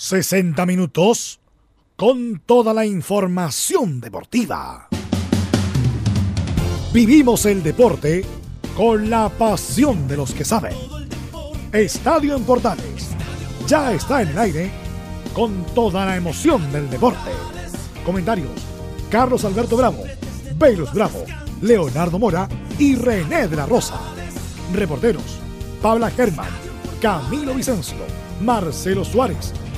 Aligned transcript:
60 0.00 0.64
minutos 0.64 1.40
con 1.94 2.40
toda 2.46 2.72
la 2.72 2.86
información 2.86 4.00
deportiva. 4.00 4.88
Vivimos 6.90 7.44
el 7.44 7.62
deporte 7.62 8.24
con 8.74 9.10
la 9.10 9.28
pasión 9.28 10.08
de 10.08 10.16
los 10.16 10.32
que 10.32 10.46
saben. 10.46 10.72
Estadio 11.70 12.34
en 12.34 12.44
Portales 12.44 13.10
ya 13.66 13.92
está 13.92 14.22
en 14.22 14.28
el 14.28 14.38
aire 14.38 14.70
con 15.34 15.66
toda 15.74 16.06
la 16.06 16.16
emoción 16.16 16.72
del 16.72 16.88
deporte. 16.88 17.30
Comentarios: 18.02 18.52
Carlos 19.10 19.44
Alberto 19.44 19.76
Bravo, 19.76 20.04
Velus 20.56 20.94
Bravo, 20.94 21.26
Leonardo 21.60 22.18
Mora 22.18 22.48
y 22.78 22.94
René 22.94 23.48
de 23.48 23.56
la 23.56 23.66
Rosa. 23.66 24.00
Reporteros: 24.72 25.40
Pabla 25.82 26.10
Germán, 26.10 26.48
Camilo 27.02 27.52
Vicencio, 27.54 27.98
Marcelo 28.40 29.04
Suárez, 29.04 29.52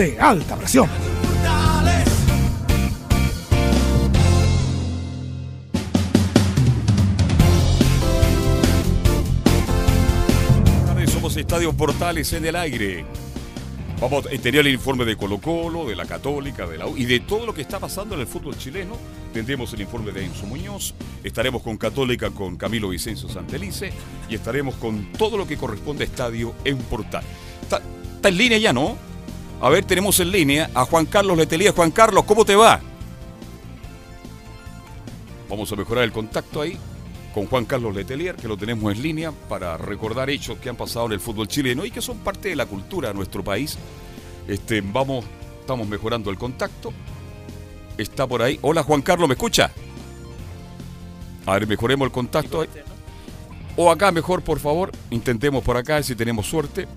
de 0.00 0.18
alta 0.18 0.56
presión. 0.56 0.88
Somos 11.06 11.36
Estadio 11.36 11.74
Portales 11.74 12.32
en 12.32 12.46
el 12.46 12.56
aire. 12.56 13.04
Vamos 14.00 14.24
a 14.24 14.30
tener 14.30 14.66
el 14.66 14.72
informe 14.72 15.04
de 15.04 15.16
Colo 15.16 15.38
Colo, 15.38 15.86
de 15.86 15.94
la 15.94 16.06
Católica, 16.06 16.66
de 16.66 16.78
la 16.78 16.88
y 16.88 17.04
de 17.04 17.20
todo 17.20 17.44
lo 17.44 17.52
que 17.52 17.60
está 17.60 17.78
pasando 17.78 18.14
en 18.14 18.22
el 18.22 18.26
fútbol 18.26 18.56
chileno. 18.56 18.96
Tendremos 19.34 19.74
el 19.74 19.82
informe 19.82 20.12
de 20.12 20.24
Enzo 20.24 20.46
Muñoz, 20.46 20.94
estaremos 21.22 21.60
con 21.60 21.76
Católica 21.76 22.30
con 22.30 22.56
Camilo 22.56 22.88
Vicencio 22.88 23.28
Santelice 23.28 23.92
y 24.30 24.34
estaremos 24.34 24.76
con 24.76 25.12
todo 25.12 25.36
lo 25.36 25.46
que 25.46 25.58
corresponde 25.58 26.04
a 26.04 26.06
Estadio 26.06 26.54
en 26.64 26.78
Portal. 26.78 27.24
Está 27.62 28.28
en 28.28 28.38
línea 28.38 28.56
ya, 28.56 28.72
¿no? 28.72 29.09
A 29.60 29.68
ver, 29.68 29.84
tenemos 29.84 30.18
en 30.20 30.30
línea 30.30 30.70
a 30.74 30.86
Juan 30.86 31.04
Carlos 31.04 31.36
Letelía. 31.36 31.72
Juan 31.72 31.90
Carlos, 31.90 32.24
¿cómo 32.24 32.46
te 32.46 32.56
va? 32.56 32.80
Vamos 35.50 35.70
a 35.70 35.76
mejorar 35.76 36.04
el 36.04 36.12
contacto 36.12 36.62
ahí 36.62 36.78
con 37.34 37.46
Juan 37.46 37.66
Carlos 37.66 37.94
Letelier, 37.94 38.36
que 38.36 38.48
lo 38.48 38.56
tenemos 38.56 38.92
en 38.92 39.02
línea 39.02 39.32
para 39.48 39.76
recordar 39.76 40.30
hechos 40.30 40.58
que 40.58 40.68
han 40.68 40.76
pasado 40.76 41.06
en 41.06 41.12
el 41.12 41.20
fútbol 41.20 41.46
chileno 41.46 41.84
y 41.84 41.90
que 41.90 42.00
son 42.00 42.18
parte 42.18 42.48
de 42.48 42.56
la 42.56 42.66
cultura 42.66 43.08
de 43.08 43.14
nuestro 43.14 43.44
país. 43.44 43.76
Este, 44.48 44.80
vamos, 44.80 45.24
estamos 45.60 45.86
mejorando 45.86 46.30
el 46.30 46.38
contacto. 46.38 46.92
Está 47.98 48.26
por 48.26 48.42
ahí. 48.42 48.58
Hola 48.62 48.82
Juan 48.82 49.02
Carlos, 49.02 49.28
¿me 49.28 49.34
escucha? 49.34 49.70
A 51.44 51.52
ver, 51.52 51.66
mejoremos 51.66 52.06
el 52.06 52.12
contacto 52.12 52.62
ahí. 52.62 52.68
O 53.76 53.90
acá 53.90 54.10
mejor, 54.10 54.42
por 54.42 54.58
favor. 54.58 54.90
Intentemos 55.10 55.62
por 55.62 55.76
acá 55.76 56.02
si 56.02 56.14
tenemos 56.14 56.46
suerte. 56.46 56.88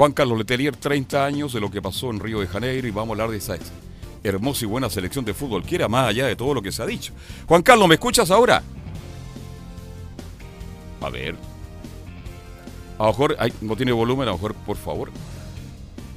Juan 0.00 0.12
Carlos 0.12 0.38
Letelier, 0.38 0.74
30 0.74 1.26
años 1.26 1.52
de 1.52 1.60
lo 1.60 1.70
que 1.70 1.82
pasó 1.82 2.08
en 2.08 2.20
Río 2.20 2.40
de 2.40 2.46
Janeiro 2.46 2.88
y 2.88 2.90
vamos 2.90 3.10
a 3.10 3.12
hablar 3.12 3.30
de 3.32 3.36
esa 3.36 3.58
hermosa 4.24 4.64
y 4.64 4.66
buena 4.66 4.88
selección 4.88 5.26
de 5.26 5.34
fútbol, 5.34 5.62
que 5.62 5.74
era 5.74 5.88
más 5.88 6.08
allá 6.08 6.26
de 6.26 6.36
todo 6.36 6.54
lo 6.54 6.62
que 6.62 6.72
se 6.72 6.82
ha 6.82 6.86
dicho. 6.86 7.12
Juan 7.46 7.60
Carlos, 7.60 7.86
¿me 7.86 7.96
escuchas 7.96 8.30
ahora? 8.30 8.62
A 11.02 11.10
ver. 11.10 11.36
A 12.98 13.02
lo 13.02 13.08
mejor, 13.10 13.36
no 13.60 13.76
tiene 13.76 13.92
volumen, 13.92 14.26
a 14.26 14.30
lo 14.30 14.38
mejor, 14.38 14.54
por 14.54 14.78
favor. 14.78 15.10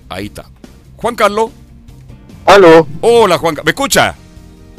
Ahí 0.08 0.28
está. 0.28 0.46
Juan 0.96 1.16
Carlos. 1.16 1.52
Aló. 2.46 2.88
Hola, 3.02 3.38
Juan 3.38 3.58
¿Me 3.66 3.72
escucha? 3.72 4.16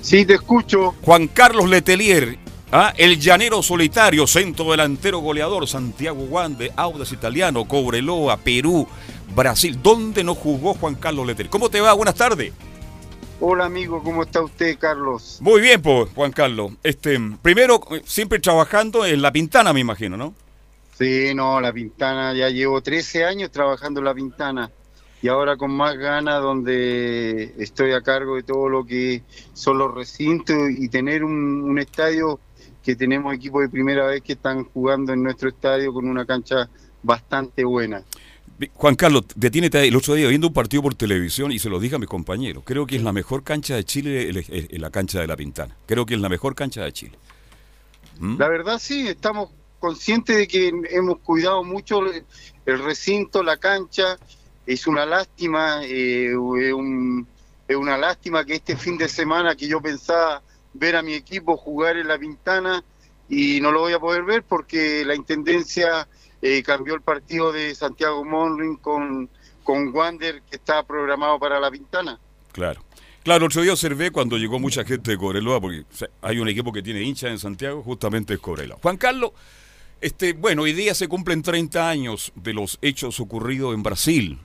Sí, 0.00 0.24
te 0.24 0.32
escucho. 0.32 0.94
Juan 1.02 1.28
Carlos 1.28 1.68
Letelier, 1.68 2.38
¿ah? 2.74 2.92
el 2.96 3.20
llanero 3.20 3.62
solitario, 3.62 4.26
centro 4.26 4.70
delantero 4.72 5.20
goleador, 5.20 5.66
Santiago 5.66 6.24
Wande, 6.24 6.72
Audas 6.76 7.12
Italiano, 7.12 7.66
Cobreloa, 7.66 8.36
Perú, 8.38 8.86
Brasil. 9.34 9.78
¿Dónde 9.80 10.24
no 10.24 10.34
jugó 10.34 10.74
Juan 10.74 10.96
Carlos 10.96 11.26
Letelier? 11.26 11.50
¿Cómo 11.50 11.70
te 11.70 11.80
va? 11.80 11.92
Buenas 11.92 12.16
tardes. 12.16 12.52
Hola 13.40 13.66
amigo, 13.66 14.02
¿cómo 14.02 14.22
está 14.22 14.42
usted, 14.42 14.76
Carlos? 14.78 15.38
Muy 15.40 15.60
bien, 15.60 15.80
pues, 15.80 16.08
Juan 16.14 16.32
Carlos. 16.32 16.72
Este, 16.82 17.18
primero, 17.42 17.80
siempre 18.04 18.38
trabajando 18.38 19.04
en 19.06 19.22
La 19.22 19.32
Pintana, 19.32 19.72
me 19.72 19.80
imagino, 19.80 20.16
¿no? 20.16 20.34
Sí, 20.98 21.32
no, 21.34 21.60
La 21.60 21.72
Pintana, 21.72 22.34
ya 22.34 22.48
llevo 22.48 22.80
13 22.80 23.24
años 23.24 23.50
trabajando 23.50 24.00
en 24.00 24.04
La 24.04 24.14
Pintana 24.14 24.70
y 25.20 25.28
ahora 25.28 25.56
con 25.56 25.70
más 25.72 25.96
ganas 25.96 26.42
donde 26.42 27.54
estoy 27.58 27.92
a 27.92 28.02
cargo 28.02 28.36
de 28.36 28.42
todo 28.42 28.68
lo 28.68 28.84
que 28.84 29.22
son 29.52 29.78
los 29.78 29.94
recintos 29.94 30.56
y 30.76 30.88
tener 30.88 31.24
un, 31.24 31.62
un 31.62 31.78
estadio 31.78 32.40
que 32.84 32.94
tenemos 32.94 33.34
equipos 33.34 33.62
de 33.62 33.68
primera 33.70 34.06
vez 34.06 34.22
que 34.22 34.34
están 34.34 34.64
jugando 34.64 35.12
en 35.12 35.22
nuestro 35.22 35.48
estadio 35.48 35.92
con 35.92 36.06
una 36.06 36.26
cancha 36.26 36.68
bastante 37.02 37.64
buena. 37.64 38.02
Juan 38.74 38.94
Carlos, 38.94 39.24
detínete 39.34 39.78
ahí. 39.78 39.88
El 39.88 39.96
otro 39.96 40.14
día 40.14 40.28
viendo 40.28 40.48
un 40.48 40.52
partido 40.52 40.82
por 40.82 40.94
televisión 40.94 41.50
y 41.50 41.58
se 41.58 41.68
lo 41.68 41.80
dije 41.80 41.96
a 41.96 41.98
mis 41.98 42.08
compañeros. 42.08 42.62
Creo 42.64 42.86
que 42.86 42.96
es 42.96 43.02
la 43.02 43.12
mejor 43.12 43.42
cancha 43.42 43.74
de 43.74 43.84
Chile, 43.84 44.30
en 44.48 44.80
la 44.80 44.90
cancha 44.90 45.20
de 45.20 45.26
La 45.26 45.36
Pintana. 45.36 45.74
Creo 45.86 46.06
que 46.06 46.14
es 46.14 46.20
la 46.20 46.28
mejor 46.28 46.54
cancha 46.54 46.84
de 46.84 46.92
Chile. 46.92 47.18
¿Mm? 48.20 48.36
La 48.38 48.48
verdad 48.48 48.78
sí, 48.78 49.08
estamos 49.08 49.50
conscientes 49.80 50.36
de 50.36 50.46
que 50.46 50.72
hemos 50.90 51.18
cuidado 51.18 51.64
mucho 51.64 52.00
el 52.66 52.84
recinto, 52.84 53.42
la 53.42 53.56
cancha. 53.56 54.18
Es 54.66 54.86
una 54.86 55.04
lástima, 55.04 55.80
eh, 55.82 56.32
es 57.68 57.76
una 57.76 57.98
lástima 57.98 58.44
que 58.44 58.54
este 58.54 58.76
fin 58.76 58.96
de 58.98 59.08
semana 59.08 59.56
que 59.56 59.66
yo 59.66 59.80
pensaba 59.80 60.42
ver 60.74 60.96
a 60.96 61.02
mi 61.02 61.14
equipo 61.14 61.56
jugar 61.56 61.96
en 61.96 62.08
La 62.08 62.18
Pintana 62.18 62.84
y 63.28 63.60
no 63.60 63.72
lo 63.72 63.80
voy 63.80 63.94
a 63.94 63.98
poder 63.98 64.24
ver 64.24 64.42
porque 64.42 65.04
la 65.04 65.14
Intendencia 65.14 66.06
eh, 66.42 66.62
cambió 66.62 66.94
el 66.94 67.00
partido 67.00 67.52
de 67.52 67.74
Santiago 67.74 68.24
Monrin 68.24 68.76
con, 68.76 69.30
con 69.62 69.94
Wander 69.94 70.42
que 70.42 70.56
estaba 70.56 70.82
programado 70.82 71.38
para 71.38 71.58
la 71.58 71.70
Pintana. 71.70 72.18
Claro. 72.52 72.82
Claro, 73.22 73.46
otro 73.46 73.62
día 73.62 73.72
observé 73.72 74.10
cuando 74.10 74.36
llegó 74.36 74.58
mucha 74.58 74.84
gente 74.84 75.12
de 75.12 75.16
Cobreloa, 75.16 75.58
porque 75.58 75.84
hay 76.20 76.38
un 76.38 76.48
equipo 76.48 76.70
que 76.70 76.82
tiene 76.82 77.00
hinchas 77.00 77.30
en 77.30 77.38
Santiago, 77.38 77.82
justamente 77.82 78.34
es 78.34 78.40
Cobreloa. 78.40 78.78
Juan 78.82 78.98
Carlos, 78.98 79.30
este, 80.02 80.34
bueno, 80.34 80.62
hoy 80.62 80.74
día 80.74 80.94
se 80.94 81.08
cumplen 81.08 81.40
30 81.40 81.88
años 81.88 82.32
de 82.34 82.52
los 82.52 82.78
hechos 82.82 83.20
ocurridos 83.20 83.72
en 83.72 83.82
Brasil, 83.82 84.38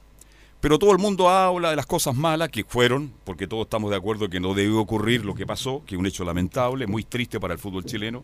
pero 0.62 0.78
todo 0.78 0.92
el 0.92 0.97
mundo 0.97 1.30
habla 1.30 1.70
de 1.70 1.75
las 1.75 1.86
cosas 1.86 2.16
malas 2.16 2.50
que 2.50 2.64
fueron, 2.64 3.14
porque 3.24 3.47
todos 3.47 3.64
estamos 3.64 3.90
de 3.92 3.97
acuerdo 3.97 4.30
que 4.30 4.40
no 4.40 4.53
debió 4.53 4.80
ocurrir 4.80 5.24
lo 5.24 5.36
que 5.36 5.46
pasó, 5.46 5.84
que 5.86 5.96
es 5.96 6.00
un 6.00 6.06
hecho 6.06 6.24
lamentable, 6.25 6.88
muy 6.88 7.03
triste 7.03 7.40
para 7.40 7.53
el 7.53 7.59
fútbol 7.59 7.86
chileno. 7.86 8.24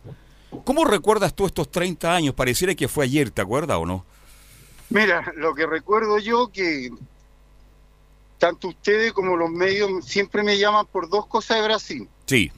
¿Cómo 0.64 0.86
recuerdas 0.86 1.34
tú 1.34 1.46
estos 1.46 1.70
30 1.70 2.14
años? 2.14 2.34
Pareciera 2.34 2.76
que 2.76 2.88
fue 2.88 3.06
ayer, 3.06 3.32
¿te 3.32 3.42
acuerdas 3.42 3.78
o 3.78 3.86
no? 3.86 4.06
Mira, 4.90 5.34
lo 5.36 5.56
que 5.56 5.66
recuerdo 5.66 6.20
yo 6.20 6.50
que 6.50 6.92
tanto 8.38 8.70
ustedes 8.70 9.14
como 9.14 9.36
los 9.36 9.50
medios 9.50 10.06
siempre 10.06 10.44
me 10.44 10.58
llaman 10.58 10.86
por 10.86 11.10
dos 11.10 11.26
cosas 11.28 11.58
de 11.58 11.64
Brasil. 11.64 12.10
Sí. 12.26 12.52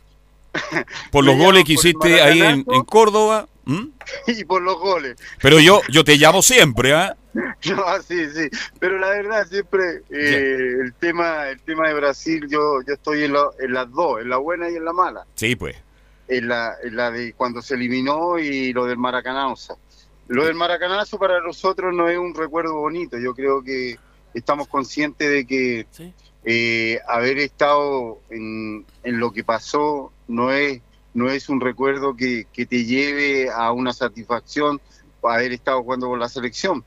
Por 1.12 1.24
los 1.24 1.38
goles 1.38 1.66
que 1.66 1.74
hiciste 1.74 2.20
ahí 2.20 2.42
en, 2.42 2.64
Córdoba. 2.84 3.48
Y 4.28 4.46
por 4.46 4.62
los 4.62 4.80
goles. 4.80 5.18
Pero 5.42 5.60
yo, 5.60 5.82
yo 5.90 6.04
te 6.04 6.16
llamo 6.16 6.42
siempre, 6.42 6.94
¿ah? 6.94 7.16
No, 7.34 8.02
sí, 8.02 8.30
sí. 8.34 8.50
Pero 8.80 8.98
la 8.98 9.10
verdad, 9.10 9.48
siempre 9.48 10.02
eh, 10.10 10.74
el 10.84 10.94
tema 10.94 11.50
el 11.50 11.60
tema 11.62 11.88
de 11.90 11.94
Brasil, 11.94 12.48
yo, 12.50 12.82
yo 12.88 12.94
estoy 12.94 13.24
en, 13.24 13.36
en 13.60 13.74
las 13.74 13.92
dos, 13.92 14.22
en 14.22 14.30
la 14.30 14.38
buena 14.38 14.70
y 14.70 14.76
en 14.76 14.86
la 14.86 14.94
mala. 14.94 15.26
Sí, 15.36 15.56
pues 15.56 15.76
en 16.28 16.48
la, 16.48 16.76
la 16.84 17.12
de 17.12 17.34
cuando 17.34 17.62
se 17.62 17.76
eliminó 17.76 18.38
y 18.40 18.74
lo 18.74 18.86
del 18.86 18.98
Maracanazo. 18.98 19.80
Lo 20.28 20.46
del 20.46 20.56
Maracanazo 20.56 21.18
para 21.18 21.40
nosotros 21.42 21.94
no 21.94 22.10
es 22.10 22.18
un 22.18 22.36
recuerdo 22.36 22.76
bonito, 22.76 23.18
yo 23.18 23.34
creo 23.34 23.64
que 23.64 23.98
estamos 24.34 24.68
conscientes 24.68 25.30
de 25.30 25.48
que 25.48 25.88
eh, 26.44 27.00
haber 27.08 27.38
estado 27.40 28.20
en, 28.30 28.86
en, 29.04 29.20
lo 29.20 29.32
que 29.32 29.44
pasó 29.44 30.12
no 30.28 30.52
es, 30.52 30.82
no 31.18 31.32
es 31.32 31.50
un 31.50 31.60
recuerdo 31.60 32.16
que, 32.16 32.46
que 32.54 32.68
te 32.68 32.86
lleve 32.86 33.50
a 33.50 33.72
una 33.72 33.92
satisfacción 33.92 34.80
haber 35.24 35.52
estado 35.52 35.82
jugando 35.82 36.08
con 36.08 36.20
la 36.20 36.30
selección. 36.30 36.84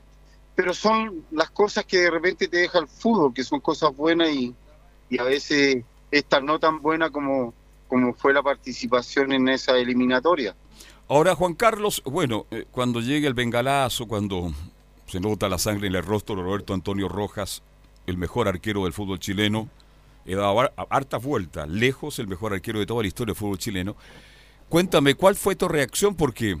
Pero 0.55 0.73
son 0.73 1.25
las 1.31 1.51
cosas 1.51 1.83
que 1.83 1.97
de 1.97 2.09
repente 2.09 2.47
te 2.47 2.57
deja 2.57 2.79
el 2.79 2.87
fútbol, 2.87 3.33
que 3.33 3.43
son 3.43 3.59
cosas 3.59 3.93
buenas 3.93 4.29
y, 4.29 4.55
y 5.09 5.19
a 5.19 5.23
veces 5.23 5.83
estas 6.11 6.41
no 6.41 6.59
tan 6.59 6.81
buenas 6.81 7.11
como, 7.11 7.53
como 7.89 8.13
fue 8.13 8.33
la 8.33 8.41
participación 8.41 9.33
en 9.33 9.49
esa 9.49 9.77
eliminatoria. 9.77 10.55
Ahora, 11.09 11.35
Juan 11.35 11.53
Carlos, 11.53 12.01
bueno, 12.05 12.45
eh, 12.51 12.65
cuando 12.71 13.01
llegue 13.01 13.27
el 13.27 13.33
bengalazo, 13.33 14.07
cuando 14.07 14.53
se 15.07 15.19
nota 15.19 15.49
la 15.49 15.57
sangre 15.57 15.87
en 15.87 15.95
el 15.95 16.05
rostro 16.05 16.37
de 16.37 16.43
Roberto 16.43 16.73
Antonio 16.73 17.09
Rojas, 17.09 17.63
el 18.07 18.15
mejor 18.15 18.47
arquero 18.47 18.85
del 18.85 18.93
fútbol 18.93 19.19
chileno, 19.19 19.67
he 20.25 20.35
dado 20.35 20.71
hartas 20.89 21.23
vueltas, 21.23 21.67
lejos 21.69 22.19
el 22.19 22.27
mejor 22.27 22.53
arquero 22.53 22.79
de 22.79 22.85
toda 22.85 23.01
la 23.01 23.07
historia 23.07 23.33
del 23.33 23.39
fútbol 23.39 23.57
chileno. 23.57 23.95
Cuéntame, 24.69 25.15
¿cuál 25.15 25.35
fue 25.35 25.55
tu 25.55 25.67
reacción? 25.67 26.15
Porque 26.15 26.57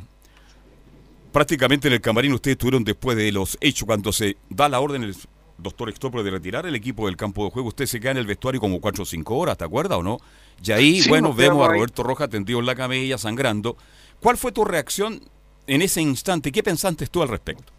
prácticamente 1.31 1.87
en 1.87 1.93
el 1.93 2.01
camarín 2.01 2.33
ustedes 2.33 2.55
estuvieron 2.55 2.83
después 2.83 3.15
de 3.17 3.31
los 3.31 3.57
hechos, 3.61 3.85
cuando 3.85 4.11
se 4.11 4.37
da 4.49 4.67
la 4.67 4.79
orden 4.79 5.03
el 5.03 5.15
doctor 5.57 5.89
Extopro 5.89 6.23
de 6.23 6.31
retirar 6.31 6.65
el 6.65 6.75
equipo 6.75 7.05
del 7.05 7.15
campo 7.15 7.45
de 7.45 7.51
juego, 7.51 7.69
usted 7.69 7.85
se 7.85 7.99
queda 7.99 8.11
en 8.11 8.17
el 8.17 8.25
vestuario 8.25 8.59
como 8.59 8.81
cuatro 8.81 9.03
o 9.03 9.05
cinco 9.05 9.37
horas, 9.37 9.57
¿te 9.57 9.63
acuerdas 9.63 9.99
o 9.99 10.03
no? 10.03 10.17
Y 10.63 10.71
ahí, 10.71 11.03
bueno, 11.07 11.33
vemos 11.33 11.67
a 11.67 11.71
Roberto 11.71 12.03
Roja 12.03 12.27
tendido 12.27 12.59
en 12.59 12.65
la 12.65 12.75
camilla, 12.75 13.17
sangrando. 13.17 13.77
¿Cuál 14.19 14.37
fue 14.37 14.51
tu 14.51 14.65
reacción 14.65 15.21
en 15.67 15.81
ese 15.81 16.01
instante? 16.01 16.51
¿Qué 16.51 16.63
pensaste 16.63 17.07
tú 17.07 17.21
al 17.21 17.29
respecto? 17.29 17.71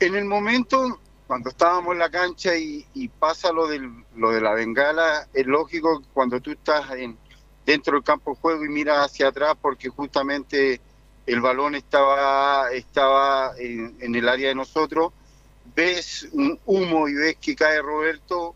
En 0.00 0.14
el 0.14 0.24
momento, 0.24 1.00
cuando 1.26 1.50
estábamos 1.50 1.92
en 1.92 1.98
la 1.98 2.10
cancha 2.10 2.56
y, 2.56 3.08
pasa 3.18 3.52
lo, 3.52 3.66
del, 3.66 4.04
lo 4.14 4.30
de 4.30 4.40
la 4.40 4.54
bengala, 4.54 5.28
es 5.34 5.46
lógico 5.46 6.02
cuando 6.12 6.40
tú 6.40 6.52
estás 6.52 6.90
en, 6.92 7.18
dentro 7.64 7.94
del 7.94 8.04
campo 8.04 8.32
de 8.32 8.40
juego 8.40 8.64
y 8.64 8.68
miras 8.68 9.06
hacia 9.06 9.28
atrás 9.28 9.54
porque 9.60 9.88
justamente 9.88 10.80
el 11.26 11.40
balón 11.40 11.74
estaba, 11.74 12.70
estaba 12.70 13.52
en, 13.58 14.14
el 14.14 14.28
área 14.28 14.48
de 14.48 14.54
nosotros, 14.54 15.12
ves 15.74 16.28
un 16.32 16.58
humo 16.64 17.08
y 17.08 17.14
ves 17.14 17.36
que 17.40 17.56
cae 17.56 17.82
Roberto, 17.82 18.54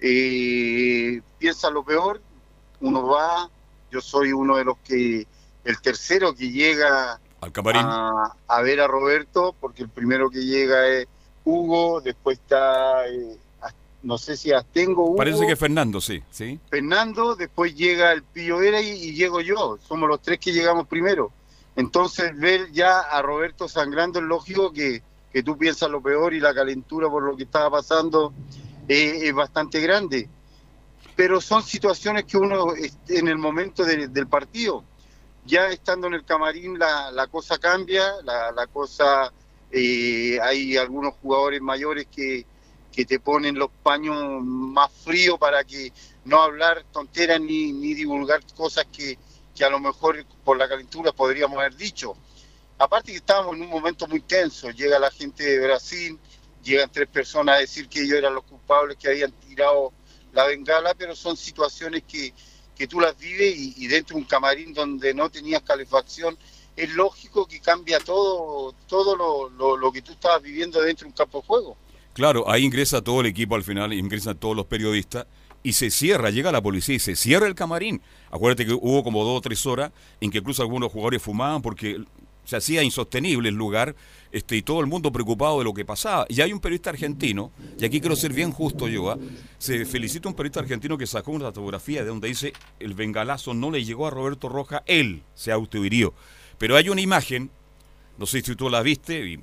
eh, 0.00 1.20
piensa 1.38 1.70
lo 1.70 1.84
peor, 1.84 2.20
uno 2.80 3.06
va, 3.06 3.48
yo 3.90 4.00
soy 4.00 4.32
uno 4.32 4.56
de 4.56 4.64
los 4.64 4.78
que, 4.78 5.26
el 5.64 5.80
tercero 5.80 6.34
que 6.34 6.50
llega 6.50 7.20
al 7.40 7.52
camarín. 7.52 7.82
A, 7.84 8.62
ver 8.62 8.80
a 8.80 8.88
Roberto, 8.88 9.54
porque 9.60 9.84
el 9.84 9.88
primero 9.88 10.28
que 10.30 10.40
llega 10.40 10.88
es 10.88 11.06
Hugo, 11.48 12.00
después 12.00 12.38
está, 12.38 13.08
eh, 13.08 13.36
no 14.02 14.18
sé 14.18 14.36
si 14.36 14.50
tengo 14.72 15.04
Hugo. 15.04 15.16
Parece 15.16 15.46
que 15.46 15.56
Fernando, 15.56 16.00
sí. 16.00 16.22
¿sí? 16.30 16.58
Fernando, 16.68 17.34
después 17.34 17.74
llega 17.74 18.12
el 18.12 18.22
Pío 18.22 18.58
Vera 18.58 18.80
y, 18.80 19.14
llego 19.14 19.40
yo, 19.40 19.78
somos 19.86 20.08
los 20.08 20.20
tres 20.20 20.38
que 20.38 20.52
llegamos 20.52 20.86
primero. 20.86 21.32
Entonces 21.74 22.36
ver 22.36 22.70
ya 22.72 23.00
a 23.00 23.22
Roberto 23.22 23.68
sangrando 23.68 24.18
es 24.18 24.24
lógico 24.24 24.72
que, 24.72 25.02
que 25.32 25.42
tú 25.42 25.56
piensas 25.56 25.90
lo 25.90 26.02
peor 26.02 26.34
y 26.34 26.40
la 26.40 26.52
calentura 26.52 27.08
por 27.08 27.22
lo 27.22 27.36
que 27.36 27.44
estaba 27.44 27.70
pasando 27.70 28.32
eh, 28.88 29.20
es 29.22 29.32
bastante 29.32 29.80
grande. 29.80 30.28
Pero 31.16 31.40
son 31.40 31.62
situaciones 31.62 32.24
que 32.24 32.36
uno 32.36 32.74
en 33.08 33.28
el 33.28 33.38
momento 33.38 33.84
del 33.84 34.26
partido 34.26 34.84
ya 35.48 35.68
estando 35.68 36.06
en 36.06 36.14
el 36.14 36.24
camarín 36.24 36.78
la, 36.78 37.10
la 37.10 37.26
cosa 37.26 37.58
cambia, 37.58 38.04
la, 38.22 38.52
la 38.52 38.66
cosa, 38.66 39.32
eh, 39.70 40.38
hay 40.42 40.76
algunos 40.76 41.14
jugadores 41.14 41.60
mayores 41.60 42.06
que, 42.06 42.46
que 42.92 43.04
te 43.04 43.20
ponen 43.20 43.58
los 43.58 43.70
paños 43.82 44.42
más 44.42 44.90
fríos 44.92 45.38
para 45.38 45.64
que 45.64 45.92
no 46.24 46.42
hablar 46.42 46.84
tonteras 46.92 47.40
ni, 47.40 47.72
ni 47.72 47.94
divulgar 47.94 48.40
cosas 48.54 48.86
que, 48.92 49.18
que 49.54 49.64
a 49.64 49.70
lo 49.70 49.80
mejor 49.80 50.24
por 50.44 50.56
la 50.56 50.68
calentura 50.68 51.12
podríamos 51.12 51.58
haber 51.58 51.76
dicho. 51.76 52.16
Aparte 52.78 53.10
que 53.10 53.18
estábamos 53.18 53.56
en 53.56 53.62
un 53.62 53.70
momento 53.70 54.06
muy 54.06 54.20
tenso, 54.20 54.70
llega 54.70 54.98
la 54.98 55.10
gente 55.10 55.42
de 55.42 55.58
Brasil, 55.58 56.18
llegan 56.62 56.90
tres 56.90 57.08
personas 57.08 57.56
a 57.56 57.60
decir 57.60 57.88
que 57.88 58.02
ellos 58.02 58.18
eran 58.18 58.34
los 58.34 58.44
culpables 58.44 58.96
que 58.96 59.08
habían 59.08 59.32
tirado 59.32 59.92
la 60.32 60.44
bengala, 60.46 60.94
pero 60.94 61.16
son 61.16 61.36
situaciones 61.36 62.04
que, 62.06 62.32
que 62.76 62.86
tú 62.86 63.00
las 63.00 63.18
vives 63.18 63.54
y, 63.56 63.86
dentro 63.88 64.14
de 64.14 64.22
un 64.22 64.28
camarín 64.28 64.72
donde 64.72 65.12
no 65.12 65.28
tenías 65.28 65.62
calefacción, 65.62 66.38
es 66.78 66.94
lógico 66.94 67.46
que 67.46 67.60
cambia 67.60 67.98
todo, 67.98 68.72
todo 68.86 69.16
lo, 69.16 69.92
que 69.92 70.00
tú 70.00 70.12
estabas 70.12 70.42
viviendo 70.42 70.80
dentro 70.80 71.04
de 71.04 71.10
un 71.10 71.16
campo 71.16 71.40
de 71.40 71.46
juego. 71.46 71.76
Claro, 72.12 72.48
ahí 72.48 72.64
ingresa 72.64 73.02
todo 73.02 73.20
el 73.20 73.26
equipo 73.26 73.56
al 73.56 73.64
final, 73.64 73.92
ingresan 73.92 74.38
todos 74.38 74.56
los 74.56 74.66
periodistas 74.66 75.26
y 75.62 75.72
se 75.72 75.90
cierra, 75.90 76.30
llega 76.30 76.52
la 76.52 76.62
policía 76.62 76.94
y 76.94 77.00
se 77.00 77.16
cierra 77.16 77.48
el 77.48 77.56
camarín. 77.56 78.00
Acuérdate 78.30 78.64
que 78.64 78.72
hubo 78.72 79.02
como 79.02 79.24
dos 79.24 79.38
o 79.38 79.40
tres 79.40 79.66
horas 79.66 79.90
en 80.20 80.30
que 80.30 80.38
incluso 80.38 80.62
algunos 80.62 80.92
jugadores 80.92 81.20
fumaban 81.20 81.62
porque 81.62 82.00
se 82.44 82.56
hacía 82.56 82.82
insostenible 82.82 83.48
el 83.48 83.56
lugar 83.56 83.94
este, 84.30 84.56
y 84.56 84.62
todo 84.62 84.80
el 84.80 84.86
mundo 84.86 85.10
preocupado 85.12 85.58
de 85.58 85.64
lo 85.64 85.74
que 85.74 85.84
pasaba. 85.84 86.26
Y 86.28 86.40
hay 86.40 86.52
un 86.52 86.60
periodista 86.60 86.90
argentino, 86.90 87.50
y 87.78 87.84
aquí 87.84 88.00
quiero 88.00 88.16
ser 88.16 88.32
bien 88.32 88.52
justo 88.52 88.88
yo, 88.88 89.10
¿ah? 89.10 89.18
se 89.58 89.84
felicita 89.84 90.28
un 90.28 90.34
periodista 90.34 90.60
argentino 90.60 90.96
que 90.96 91.06
sacó 91.06 91.32
una 91.32 91.46
fotografía 91.46 92.02
de 92.02 92.08
donde 92.08 92.28
dice 92.28 92.52
el 92.78 92.94
bengalazo 92.94 93.52
no 93.52 93.70
le 93.70 93.84
llegó 93.84 94.06
a 94.06 94.10
Roberto 94.10 94.48
Roja, 94.48 94.82
él 94.86 95.22
se 95.34 95.50
autohirió. 95.52 96.14
Pero 96.58 96.76
hay 96.76 96.88
una 96.88 97.00
imagen, 97.00 97.50
no 98.18 98.26
sé 98.26 98.42
si 98.42 98.54
tú 98.54 98.68
la 98.68 98.82
viste, 98.82 99.40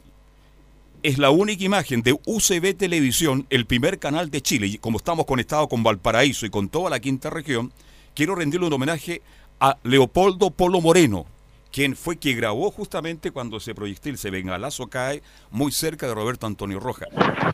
es 1.02 1.18
la 1.18 1.30
única 1.30 1.64
imagen 1.64 2.02
de 2.02 2.14
UCB 2.26 2.76
Televisión, 2.78 3.46
el 3.50 3.66
primer 3.66 4.00
canal 4.00 4.30
de 4.30 4.42
Chile, 4.42 4.68
y 4.68 4.78
como 4.78 4.98
estamos 4.98 5.26
conectados 5.26 5.68
con 5.68 5.84
Valparaíso 5.84 6.46
y 6.46 6.50
con 6.50 6.70
toda 6.70 6.90
la 6.90 7.00
quinta 7.00 7.30
región, 7.30 7.72
quiero 8.14 8.36
rendirle 8.36 8.68
un 8.68 8.74
homenaje 8.74 9.22
a 9.60 9.78
Leopoldo 9.84 10.52
Polo 10.52 10.82
Moreno, 10.82 11.26
quien 11.72 11.96
fue 11.96 12.18
que 12.18 12.34
grabó 12.34 12.72
justamente 12.72 13.32
cuando 13.32 13.58
ese 13.58 13.76
proyectil, 13.76 14.18
se 14.18 14.30
bengalazo 14.30 14.88
cae 14.88 15.22
muy 15.52 15.72
cerca 15.72 16.08
de 16.08 16.16
Roberto 16.16 16.48
Antonio 16.48 16.80
Roja. 16.80 17.06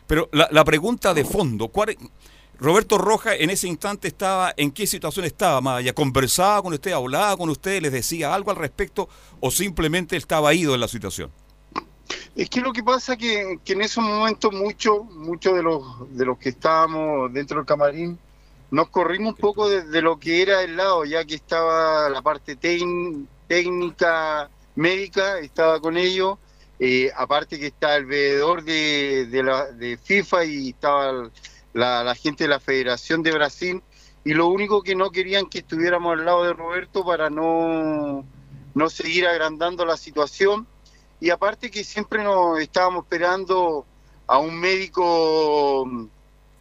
Pero 0.06 0.28
la, 0.32 0.64
pregunta 0.64 1.12
de 1.12 1.24
fondo, 1.24 1.68
¿cuál, 1.68 1.96
Roberto 2.58 2.96
Roja 2.98 3.34
en 3.34 3.50
ese 3.50 3.66
instante 3.66 4.08
estaba, 4.08 4.54
¿en 4.56 4.70
qué 4.70 4.86
situación 4.86 5.24
estaba, 5.24 5.60
Maya? 5.60 5.92
¿Conversaba 5.92 6.62
con 6.62 6.72
usted, 6.72 6.92
hablaba 6.92 7.36
con 7.36 7.48
usted, 7.48 7.82
les 7.82 7.92
decía 7.92 8.32
algo 8.32 8.50
al 8.50 8.56
respecto 8.56 9.08
o 9.40 9.50
simplemente 9.50 10.16
estaba 10.16 10.54
ido 10.54 10.74
en 10.74 10.80
la 10.80 10.88
situación? 10.88 11.30
Es 12.36 12.48
que 12.48 12.60
lo 12.60 12.72
que 12.72 12.82
pasa 12.82 13.16
que, 13.16 13.58
que 13.64 13.72
en 13.72 13.82
esos 13.82 14.02
momentos 14.04 14.52
muchos 14.52 15.04
mucho 15.10 15.54
de 15.54 15.62
los 15.62 15.82
de 16.16 16.24
los 16.24 16.38
que 16.38 16.50
estábamos 16.50 17.32
dentro 17.32 17.58
del 17.58 17.66
camarín 17.66 18.18
nos 18.72 18.88
corrimos 18.88 19.34
un 19.34 19.38
poco 19.38 19.68
de, 19.68 20.00
lo 20.00 20.18
que 20.18 20.40
era 20.40 20.62
el 20.62 20.78
lado, 20.78 21.04
ya 21.04 21.26
que 21.26 21.34
estaba 21.34 22.08
la 22.08 22.22
parte 22.22 22.56
técnica 22.56 24.48
médica, 24.74 25.38
estaba 25.40 25.78
con 25.78 25.98
ellos, 25.98 26.38
eh, 26.80 27.10
aparte 27.14 27.58
que 27.58 27.66
está 27.66 27.96
el 27.96 28.06
veedor 28.06 28.64
de, 28.64 29.28
la, 29.44 29.66
de 29.72 29.98
FIFA 29.98 30.44
y 30.46 30.70
estaba 30.70 31.30
la, 31.72 32.14
gente 32.14 32.44
de 32.44 32.48
la 32.48 32.60
Federación 32.60 33.22
de 33.22 33.32
Brasil, 33.32 33.82
y 34.24 34.34
lo 34.34 34.48
único 34.48 34.82
que 34.82 34.94
no 34.94 35.10
querían 35.10 35.46
que 35.46 35.58
estuviéramos 35.58 36.18
al 36.18 36.24
lado 36.24 36.44
de 36.44 36.52
Roberto 36.52 37.04
para 37.04 37.28
no, 37.30 38.24
no 38.74 38.90
seguir 38.90 39.26
agrandando 39.26 39.84
la 39.84 39.96
situación, 39.96 40.66
y 41.20 41.30
aparte 41.30 41.70
que 41.70 41.84
siempre 41.84 42.22
nos 42.22 42.58
estábamos 42.60 43.04
esperando 43.04 43.86
a 44.26 44.38
un 44.38 44.58
médico 44.58 46.08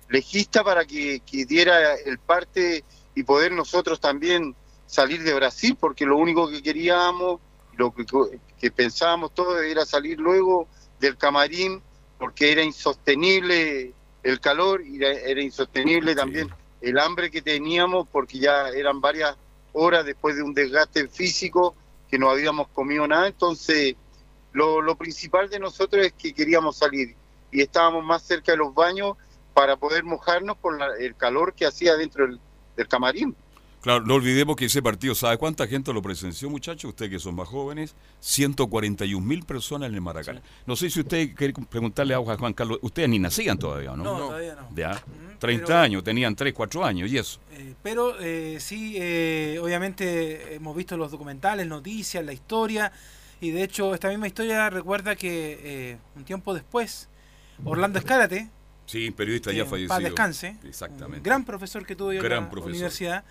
legista 0.09 0.63
para 0.63 0.85
que, 0.85 1.21
que 1.21 1.45
diera 1.45 1.95
el 1.95 2.19
parte 2.19 2.83
y 3.15 3.23
poder 3.23 3.51
nosotros 3.51 3.99
también 3.99 4.55
salir 4.91 5.23
de 5.23 5.33
Brasil, 5.33 5.77
porque 5.79 6.05
lo 6.05 6.17
único 6.17 6.49
que 6.49 6.61
queríamos, 6.61 7.39
lo 7.77 7.93
que, 7.93 8.71
pensábamos 8.71 9.33
todos 9.33 9.61
era 9.61 9.85
salir 9.85 10.19
luego 10.19 10.67
del 10.99 11.17
camarín, 11.17 11.81
porque 12.19 12.51
era 12.51 12.61
insostenible 12.61 13.93
el 14.23 14.39
calor 14.39 14.81
y 14.85 15.03
era, 15.03 15.41
insostenible 15.41 16.15
también. 16.15 16.49
El 16.81 16.97
hambre 16.99 17.29
que 17.29 17.41
teníamos, 17.41 18.07
porque 18.07 18.39
ya 18.39 18.69
eran 18.69 19.01
varias 19.01 19.35
horas 19.73 20.05
después 20.05 20.35
de 20.35 20.43
un 20.43 20.53
desgaste 20.53 21.07
físico 21.07 21.75
que 22.09 22.19
no 22.19 22.29
habíamos 22.29 22.67
comido 22.69 23.07
nada, 23.07 23.27
entonces 23.27 23.95
lo, 24.51 24.81
lo 24.81 24.95
principal 24.95 25.49
de 25.49 25.59
nosotros 25.59 26.05
es 26.05 26.13
que 26.13 26.33
queríamos 26.33 26.77
salir 26.77 27.15
y 27.51 27.61
estábamos 27.61 28.03
más 28.03 28.23
cerca 28.23 28.51
de 28.51 28.57
los 28.57 28.73
baños 28.73 29.15
para 29.53 29.77
poder 29.77 30.03
mojarnos 30.03 30.57
por 30.57 30.77
el 30.99 31.15
calor 31.15 31.53
que 31.53 31.65
hacía 31.65 31.95
dentro 31.95 32.27
del 32.75 32.87
camarín. 32.87 33.35
Claro, 33.81 34.05
no 34.05 34.13
olvidemos 34.13 34.55
que 34.55 34.65
ese 34.65 34.81
partido, 34.83 35.15
¿sabe 35.15 35.37
cuánta 35.37 35.67
gente 35.67 35.91
lo 35.91 36.03
presenció, 36.03 36.51
muchachos? 36.51 36.89
Ustedes 36.89 37.09
que 37.09 37.19
son 37.19 37.33
más 37.33 37.47
jóvenes, 37.47 37.95
141 38.19 39.25
mil 39.25 39.43
personas 39.43 39.89
en 39.89 39.95
el 39.95 40.01
Maracaná. 40.01 40.41
No 40.67 40.75
sé 40.75 40.91
si 40.91 40.99
usted 40.99 41.33
quiere 41.33 41.53
preguntarle 41.67 42.13
a 42.13 42.19
Juan 42.19 42.53
Carlos, 42.53 42.77
ustedes 42.83 43.09
ni 43.09 43.17
nacían 43.17 43.57
todavía, 43.57 43.95
¿no? 43.95 44.03
No, 44.03 44.17
todavía 44.17 44.53
no. 44.53 44.67
Ya, 44.75 45.03
30 45.39 45.81
años, 45.81 46.03
tenían 46.03 46.35
3, 46.35 46.53
4 46.53 46.85
años 46.85 47.11
y 47.11 47.17
eso. 47.17 47.39
Eh, 47.53 47.73
pero 47.81 48.19
eh, 48.19 48.57
sí, 48.59 48.97
eh, 48.99 49.59
obviamente 49.59 50.53
hemos 50.53 50.75
visto 50.75 50.95
los 50.95 51.09
documentales, 51.09 51.65
noticias, 51.65 52.23
la 52.23 52.33
historia, 52.33 52.91
y 53.39 53.49
de 53.49 53.63
hecho 53.63 53.95
esta 53.95 54.09
misma 54.09 54.27
historia 54.27 54.69
recuerda 54.69 55.15
que 55.15 55.97
un 56.15 56.23
tiempo 56.23 56.53
después, 56.53 57.09
Orlando 57.65 57.97
Escárate, 57.97 58.49
Sí, 58.85 59.09
periodista 59.09 59.53
ya 59.53 59.65
fallecido. 59.65 59.87
Para 59.87 60.03
descanse. 60.03 60.57
Exactamente. 60.65 61.21
gran 61.23 61.45
profesor 61.45 61.85
que 61.85 61.95
tuvo 61.95 62.11
yo 62.11 62.21
en 62.21 62.29
la 62.29 62.49
universidad. 62.49 63.23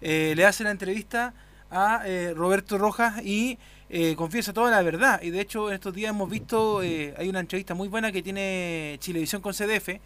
Eh, 0.00 0.34
le 0.36 0.44
hace 0.44 0.64
la 0.64 0.70
entrevista 0.70 1.34
a 1.70 2.02
eh, 2.06 2.32
Roberto 2.34 2.78
Rojas 2.78 3.22
y 3.24 3.58
eh, 3.88 4.14
confiesa 4.16 4.52
toda 4.52 4.70
la 4.70 4.82
verdad. 4.82 5.20
Y 5.22 5.30
de 5.30 5.40
hecho, 5.40 5.68
en 5.68 5.74
estos 5.74 5.94
días 5.94 6.10
hemos 6.10 6.30
visto, 6.30 6.80
hay 6.80 7.28
una 7.28 7.40
entrevista 7.40 7.74
muy 7.74 7.88
buena 7.88 8.12
que 8.12 8.22
tiene 8.22 8.96
Chilevisión 9.00 9.42
con 9.42 9.52
CDF, 9.52 10.00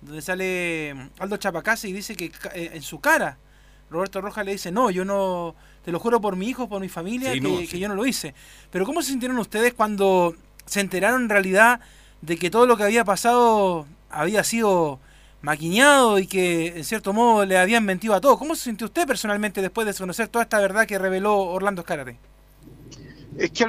donde 0.00 0.22
sale 0.22 0.94
mm, 0.94 1.22
Aldo 1.22 1.36
Chapacase 1.36 1.88
y 1.88 1.92
dice 1.92 2.14
que 2.14 2.30
en 2.54 2.82
su 2.82 3.00
cara 3.00 3.38
Roberto 3.90 4.20
Rojas 4.20 4.44
le 4.44 4.52
dice, 4.52 4.70
no, 4.70 4.90
yo 4.90 5.04
no, 5.04 5.54
te 5.84 5.92
lo 5.92 5.98
juro 5.98 6.20
por 6.20 6.36
mi 6.36 6.48
hijo, 6.48 6.68
por 6.68 6.80
mi 6.80 6.88
familia, 6.88 7.32
que, 7.32 7.78
yo 7.78 7.88
no 7.88 7.94
lo 7.94 8.06
hice. 8.06 8.34
Pero 8.70 8.84
¿cómo 8.84 9.02
se 9.02 9.10
sintieron 9.10 9.38
ustedes 9.38 9.74
cuando 9.74 10.34
se 10.66 10.80
enteraron 10.80 11.22
en 11.22 11.28
realidad 11.28 11.80
de 12.20 12.36
que 12.36 12.50
todo 12.50 12.66
lo 12.66 12.76
que 12.76 12.82
había 12.82 13.04
pasado 13.04 13.86
había 14.10 14.44
sido 14.44 15.00
maquiñado 15.42 16.18
y 16.18 16.26
que 16.26 16.78
en 16.78 16.84
cierto 16.84 17.12
modo 17.12 17.44
le 17.44 17.58
habían 17.58 17.84
mentido 17.84 18.14
a 18.14 18.20
todos. 18.20 18.38
¿Cómo 18.38 18.54
se 18.54 18.64
sintió 18.64 18.86
usted 18.86 19.06
personalmente 19.06 19.62
después 19.62 19.86
de 19.86 19.94
conocer 19.94 20.28
toda 20.28 20.44
esta 20.44 20.58
verdad 20.58 20.86
que 20.86 20.98
reveló 20.98 21.38
Orlando 21.38 21.82
Escárate? 21.82 22.18
Es 23.36 23.50
que 23.52 23.66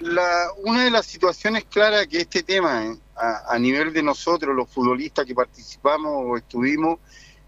la, 0.00 0.50
una 0.64 0.84
de 0.84 0.90
las 0.90 1.06
situaciones 1.06 1.64
claras 1.64 2.06
que 2.08 2.18
este 2.18 2.42
tema, 2.42 2.84
eh, 2.84 2.96
a, 3.16 3.58
nivel 3.58 3.92
de 3.92 4.02
nosotros, 4.02 4.54
los 4.54 4.68
futbolistas 4.68 5.24
que 5.24 5.34
participamos 5.34 6.12
o 6.14 6.36
estuvimos, 6.36 6.98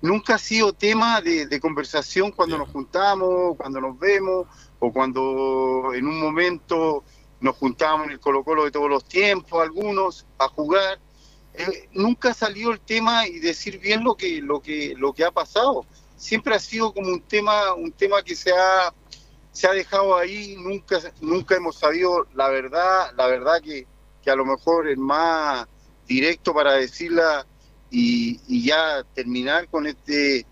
nunca 0.00 0.36
ha 0.36 0.38
sido 0.38 0.72
tema 0.72 1.20
de, 1.20 1.60
conversación 1.60 2.30
cuando 2.32 2.56
nos 2.56 2.70
juntamos, 2.70 3.56
cuando 3.56 3.80
nos 3.80 3.98
vemos, 3.98 4.46
o 4.78 4.92
cuando 4.92 5.92
en 5.94 6.06
un 6.06 6.20
momento 6.20 7.04
nos 7.40 7.56
juntábamos 7.56 8.06
en 8.06 8.12
el 8.12 8.20
Colo 8.20 8.42
Colo 8.42 8.64
de 8.64 8.70
todos 8.70 8.88
los 8.88 9.04
tiempos, 9.04 9.60
algunos, 9.60 10.26
a 10.38 10.48
jugar. 10.48 10.98
Eh, 11.58 11.88
nunca 11.92 12.32
salió 12.32 12.70
el 12.70 12.80
tema 12.80 13.26
y 13.26 13.40
decir 13.40 13.78
bien 13.78 14.04
lo 14.04 14.16
que, 14.16 14.40
lo 14.40 14.60
que, 14.60 14.94
lo 14.96 15.12
que 15.12 15.24
ha 15.24 15.30
pasado. 15.30 15.84
Siempre 16.16 16.54
ha 16.54 16.58
sido 16.58 16.92
como 16.92 17.08
un 17.08 17.20
tema, 17.20 17.74
un 17.74 17.92
tema 17.92 18.22
que 18.22 18.34
se 18.34 18.52
ha 18.52 18.94
se 19.58 19.66
ha 19.66 19.72
dejado 19.72 20.16
ahí, 20.16 20.54
nunca, 20.56 21.00
nunca 21.20 21.56
hemos 21.56 21.74
sabido 21.74 22.28
la 22.34 22.48
verdad, 22.48 23.12
la 23.16 23.26
verdad 23.26 23.60
que, 23.60 23.88
que 24.22 24.30
a 24.30 24.36
lo 24.36 24.44
mejor 24.44 24.88
es 24.88 24.96
más 24.96 25.66
directo 26.06 26.54
para 26.54 26.74
decirla 26.74 27.44
y, 27.90 28.40
y, 28.46 28.64
ya 28.64 29.02
terminar 29.14 29.66
con 29.68 29.88
este 29.88 30.46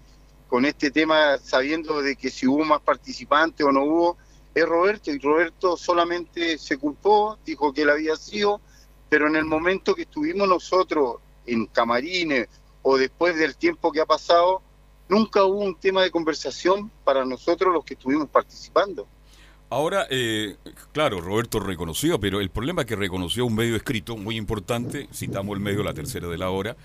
con 0.48 0.64
este 0.64 0.90
tema 0.90 1.38
sabiendo 1.38 2.02
de 2.02 2.16
que 2.16 2.30
si 2.30 2.48
hubo 2.48 2.64
más 2.64 2.80
participantes 2.80 3.64
o 3.64 3.70
no 3.70 3.84
hubo, 3.84 4.16
es 4.54 4.66
Roberto 4.66 5.12
y 5.12 5.18
Roberto 5.20 5.76
solamente 5.76 6.58
se 6.58 6.76
culpó, 6.76 7.38
dijo 7.44 7.72
que 7.72 7.82
él 7.82 7.90
había 7.90 8.16
sido, 8.16 8.60
pero 9.08 9.28
en 9.28 9.36
el 9.36 9.44
momento 9.44 9.94
que 9.94 10.02
estuvimos 10.02 10.48
nosotros 10.48 11.16
en 11.46 11.66
camarines 11.66 12.48
o 12.82 12.96
después 12.96 13.36
del 13.36 13.56
tiempo 13.56 13.92
que 13.92 14.00
ha 14.00 14.06
pasado, 14.06 14.62
nunca 15.08 15.44
hubo 15.44 15.60
un 15.60 15.76
tema 15.76 16.02
de 16.02 16.10
conversación 16.10 16.90
para 17.04 17.24
nosotros 17.24 17.72
los 17.72 17.84
que 17.84 17.94
estuvimos 17.94 18.28
participando. 18.28 19.06
Ahora, 19.68 20.06
eh, 20.10 20.56
claro, 20.92 21.20
Roberto 21.20 21.58
reconoció, 21.58 22.20
pero 22.20 22.40
el 22.40 22.50
problema 22.50 22.82
es 22.82 22.86
que 22.86 22.94
reconoció 22.94 23.46
un 23.46 23.56
medio 23.56 23.74
escrito 23.74 24.16
muy 24.16 24.36
importante, 24.36 25.08
citamos 25.12 25.56
el 25.56 25.62
medio 25.62 25.82
La 25.82 25.92
Tercera 25.92 26.28
de 26.28 26.38
la 26.38 26.50
Hora, 26.50 26.76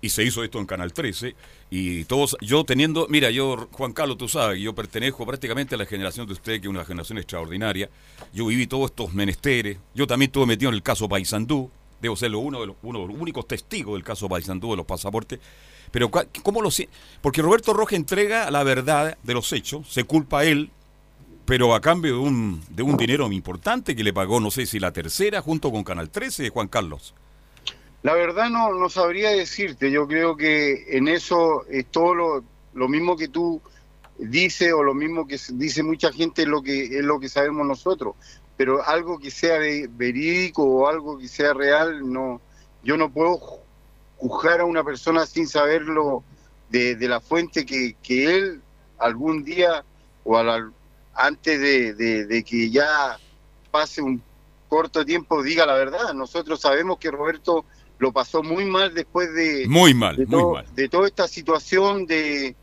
y 0.00 0.08
se 0.08 0.24
hizo 0.24 0.44
esto 0.44 0.58
en 0.58 0.66
Canal 0.66 0.92
13, 0.92 1.34
y 1.70 2.04
todos, 2.04 2.36
yo 2.40 2.64
teniendo, 2.64 3.06
mira, 3.08 3.30
yo, 3.30 3.68
Juan 3.72 3.92
Carlos, 3.92 4.18
tú 4.18 4.28
sabes, 4.28 4.60
yo 4.60 4.74
pertenezco 4.74 5.26
prácticamente 5.26 5.74
a 5.74 5.78
la 5.78 5.86
generación 5.86 6.26
de 6.26 6.34
usted, 6.34 6.60
que 6.60 6.66
es 6.66 6.70
una 6.70 6.84
generación 6.84 7.18
extraordinaria, 7.18 7.90
yo 8.32 8.46
viví 8.46 8.66
todos 8.66 8.90
estos 8.90 9.12
menesteres, 9.14 9.78
yo 9.94 10.06
también 10.06 10.28
estuve 10.28 10.46
metido 10.46 10.68
en 10.70 10.76
el 10.76 10.82
caso 10.82 11.08
Paysandú, 11.08 11.70
debo 12.00 12.16
ser 12.16 12.34
uno 12.34 12.60
de 12.60 12.66
los, 12.68 12.76
uno 12.82 13.00
de 13.00 13.08
los 13.08 13.16
únicos 13.16 13.48
testigos 13.48 13.94
del 13.94 14.04
caso 14.04 14.28
Paysandú 14.28 14.70
de 14.70 14.76
los 14.76 14.86
pasaportes, 14.86 15.40
pero 15.90 16.10
¿cómo 16.42 16.62
lo 16.62 16.70
Porque 17.20 17.42
Roberto 17.42 17.72
Roja 17.72 17.96
entrega 17.96 18.50
la 18.50 18.62
verdad 18.64 19.16
de 19.22 19.34
los 19.34 19.52
hechos, 19.52 19.88
se 19.88 20.04
culpa 20.04 20.40
a 20.40 20.44
él, 20.44 20.70
pero 21.44 21.74
a 21.74 21.80
cambio 21.80 22.14
de 22.14 22.18
un, 22.18 22.62
de 22.70 22.82
un 22.82 22.96
dinero 22.96 23.30
importante 23.30 23.94
que 23.94 24.04
le 24.04 24.12
pagó, 24.12 24.40
no 24.40 24.50
sé 24.50 24.66
si 24.66 24.80
la 24.80 24.92
tercera, 24.92 25.40
junto 25.40 25.70
con 25.70 25.84
Canal 25.84 26.10
13, 26.10 26.50
Juan 26.50 26.68
Carlos. 26.68 27.14
La 28.06 28.14
verdad 28.14 28.50
no, 28.50 28.72
no 28.72 28.88
sabría 28.88 29.30
decirte, 29.30 29.90
yo 29.90 30.06
creo 30.06 30.36
que 30.36 30.96
en 30.96 31.08
eso 31.08 31.66
es 31.68 31.86
todo 31.86 32.14
lo, 32.14 32.44
lo 32.72 32.86
mismo 32.86 33.16
que 33.16 33.26
tú 33.26 33.60
dices 34.16 34.72
o 34.72 34.84
lo 34.84 34.94
mismo 34.94 35.26
que 35.26 35.40
dice 35.54 35.82
mucha 35.82 36.12
gente 36.12 36.42
es 36.42 36.48
lo 36.48 36.62
que, 36.62 36.84
es 36.84 37.04
lo 37.04 37.18
que 37.18 37.28
sabemos 37.28 37.66
nosotros, 37.66 38.14
pero 38.56 38.86
algo 38.86 39.18
que 39.18 39.32
sea 39.32 39.58
verídico 39.90 40.62
o 40.62 40.86
algo 40.86 41.18
que 41.18 41.26
sea 41.26 41.52
real, 41.52 42.08
no, 42.12 42.40
yo 42.84 42.96
no 42.96 43.10
puedo 43.10 43.40
juzgar 44.18 44.60
a 44.60 44.66
una 44.66 44.84
persona 44.84 45.26
sin 45.26 45.48
saberlo 45.48 46.22
de, 46.70 46.96
la 47.08 47.18
fuente 47.18 47.66
que, 47.66 47.96
él 48.08 48.62
algún 48.98 49.42
día 49.42 49.82
o 50.22 50.38
antes 51.12 51.60
de, 51.60 52.44
que 52.46 52.70
ya 52.70 53.18
pase 53.72 54.00
un 54.00 54.22
corto 54.68 55.04
tiempo 55.04 55.42
diga 55.42 55.66
la 55.66 55.74
verdad. 55.74 56.14
Nosotros 56.14 56.60
sabemos 56.60 56.98
que 56.98 57.10
Roberto 57.10 57.64
lo 57.98 58.12
pasó 58.12 58.42
muy 58.42 58.64
mal 58.64 58.94
después 58.94 59.32
de 59.34 59.66
muy 59.68 59.94
mal, 59.94 60.16
de, 60.16 60.26
muy 60.26 60.52
mal. 60.52 60.66
de 60.74 60.88
toda 60.88 61.06
esta 61.06 61.26
situación 61.26 62.06
de, 62.06 62.54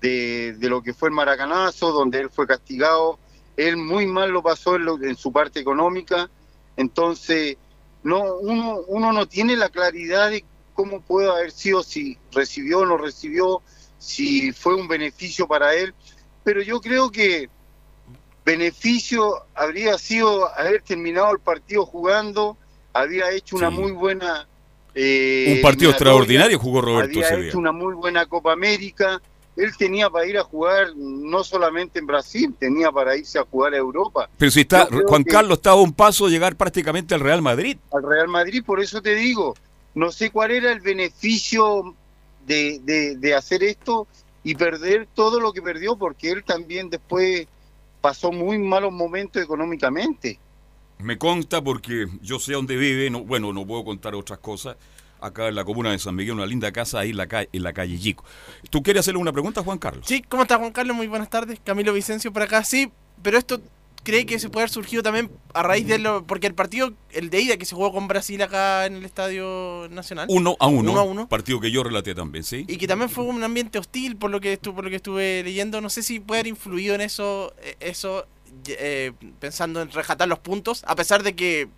de, 0.00 0.56
lo 0.60 0.82
que 0.82 0.94
fue 0.94 1.08
el 1.08 1.14
maracanazo, 1.14 1.92
donde 1.92 2.20
él 2.20 2.30
fue 2.30 2.46
castigado. 2.46 3.18
Él 3.56 3.76
muy 3.76 4.06
mal 4.06 4.30
lo 4.30 4.42
pasó 4.42 4.76
en, 4.76 4.86
en 5.04 5.16
su 5.16 5.32
parte 5.32 5.60
económica. 5.60 6.30
Entonces, 6.76 7.56
no 8.02 8.36
uno, 8.36 8.80
uno 8.86 9.12
no 9.12 9.26
tiene 9.26 9.56
la 9.56 9.68
claridad 9.68 10.30
de 10.30 10.44
cómo 10.74 11.00
puede 11.00 11.28
haber 11.28 11.50
sido, 11.50 11.82
si 11.82 12.18
recibió 12.32 12.80
o 12.80 12.86
no 12.86 12.98
recibió, 12.98 13.62
si 13.98 14.52
fue 14.52 14.74
un 14.74 14.86
beneficio 14.86 15.48
para 15.48 15.74
él, 15.74 15.94
pero 16.44 16.62
yo 16.62 16.80
creo 16.80 17.10
que 17.10 17.48
beneficio 18.44 19.42
habría 19.54 19.98
sido 19.98 20.48
haber 20.56 20.82
terminado 20.82 21.32
el 21.32 21.40
partido 21.40 21.84
jugando, 21.84 22.56
había 22.92 23.30
hecho 23.32 23.56
una 23.56 23.70
muy 23.70 23.92
buena... 23.92 24.46
Eh, 24.98 25.52
un 25.56 25.60
partido 25.60 25.90
extraordinario 25.90 26.58
jugó 26.58 26.80
Roberto 26.80 27.20
había 27.22 27.48
hecho 27.48 27.58
una 27.58 27.70
muy 27.70 27.92
buena 27.92 28.24
Copa 28.24 28.52
América, 28.52 29.20
él 29.54 29.76
tenía 29.76 30.08
para 30.08 30.26
ir 30.26 30.38
a 30.38 30.42
jugar 30.42 30.96
no 30.96 31.44
solamente 31.44 31.98
en 31.98 32.06
Brasil, 32.06 32.54
tenía 32.58 32.90
para 32.90 33.14
irse 33.14 33.38
a 33.38 33.44
jugar 33.44 33.74
a 33.74 33.76
Europa. 33.76 34.30
Pero 34.38 34.50
si 34.50 34.60
está, 34.62 34.88
Juan 35.06 35.22
Carlos 35.22 35.58
estaba 35.58 35.76
a 35.76 35.82
un 35.82 35.92
paso 35.92 36.24
de 36.24 36.32
llegar 36.32 36.56
prácticamente 36.56 37.14
al 37.14 37.20
Real 37.20 37.42
Madrid. 37.42 37.76
Al 37.92 38.02
Real 38.02 38.28
Madrid, 38.28 38.62
por 38.64 38.80
eso 38.80 39.02
te 39.02 39.14
digo, 39.14 39.54
no 39.94 40.10
sé 40.12 40.30
cuál 40.30 40.52
era 40.52 40.72
el 40.72 40.80
beneficio 40.80 41.94
de, 42.46 42.80
de, 43.18 43.34
hacer 43.34 43.62
esto 43.62 44.06
y 44.44 44.54
perder 44.54 45.08
todo 45.12 45.40
lo 45.40 45.52
que 45.52 45.60
perdió, 45.60 45.96
porque 45.96 46.30
él 46.30 46.42
también 46.42 46.88
después 46.88 47.46
pasó 48.00 48.32
muy 48.32 48.58
malos 48.58 48.92
momentos 48.92 49.42
económicamente. 49.42 50.38
Me 50.98 51.18
consta 51.18 51.62
porque 51.62 52.06
yo 52.22 52.38
sé 52.38 52.54
dónde 52.54 52.76
vive, 52.76 53.10
no, 53.10 53.24
bueno, 53.24 53.52
no 53.52 53.66
puedo 53.66 53.84
contar 53.84 54.14
otras 54.14 54.38
cosas. 54.38 54.76
Acá 55.20 55.48
en 55.48 55.54
la 55.54 55.64
comuna 55.64 55.92
de 55.92 55.98
San 55.98 56.14
Miguel, 56.14 56.34
una 56.34 56.46
linda 56.46 56.70
casa 56.72 57.00
ahí 57.00 57.10
en 57.10 57.16
la, 57.16 57.26
calle, 57.26 57.48
en 57.52 57.62
la 57.62 57.72
calle 57.72 57.96
Yico. 57.96 58.24
¿Tú 58.70 58.82
quieres 58.82 59.00
hacerle 59.00 59.20
una 59.20 59.32
pregunta, 59.32 59.62
Juan 59.62 59.78
Carlos? 59.78 60.04
Sí, 60.06 60.22
¿cómo 60.22 60.42
está 60.42 60.58
Juan 60.58 60.72
Carlos? 60.72 60.94
Muy 60.94 61.06
buenas 61.06 61.30
tardes. 61.30 61.58
Camilo 61.64 61.92
Vicencio 61.92 62.32
por 62.32 62.42
acá. 62.42 62.62
Sí, 62.64 62.90
pero 63.22 63.38
esto 63.38 63.60
cree 64.06 64.24
que 64.24 64.38
se 64.38 64.48
puede 64.48 64.62
haber 64.62 64.70
surgido 64.70 65.02
también 65.02 65.30
a 65.52 65.64
raíz 65.64 65.86
de 65.86 65.98
lo. 65.98 66.24
Porque 66.24 66.46
el 66.46 66.54
partido, 66.54 66.92
el 67.10 67.28
de 67.28 67.40
ida 67.40 67.56
que 67.56 67.64
se 67.64 67.74
jugó 67.74 67.92
con 67.92 68.06
Brasil 68.06 68.40
acá 68.40 68.86
en 68.86 68.94
el 68.94 69.04
Estadio 69.04 69.88
Nacional. 69.90 70.26
Uno 70.30 70.56
a 70.60 70.68
uno. 70.68 70.92
Uno 70.92 71.00
a 71.00 71.02
uno. 71.02 71.28
Partido 71.28 71.60
que 71.60 71.72
yo 71.72 71.82
relaté 71.82 72.14
también, 72.14 72.44
sí. 72.44 72.64
Y 72.68 72.76
que 72.76 72.86
también 72.86 73.10
fue 73.10 73.24
un 73.24 73.42
ambiente 73.42 73.78
hostil, 73.78 74.16
por 74.16 74.30
lo 74.30 74.40
que, 74.40 74.52
estuve, 74.52 74.74
por 74.74 74.84
lo 74.84 74.90
que 74.90 74.96
estuve 74.96 75.42
leyendo. 75.42 75.80
No 75.80 75.90
sé 75.90 76.02
si 76.02 76.20
puede 76.20 76.40
haber 76.40 76.50
influido 76.50 76.94
en 76.94 77.00
eso, 77.00 77.52
eh, 77.62 77.76
eso 77.80 78.26
eh, 78.68 79.12
pensando 79.38 79.80
en 79.80 79.90
rejatar 79.90 80.28
los 80.28 80.38
puntos, 80.38 80.84
a 80.86 80.94
pesar 80.96 81.22
de 81.22 81.34
que. 81.34 81.68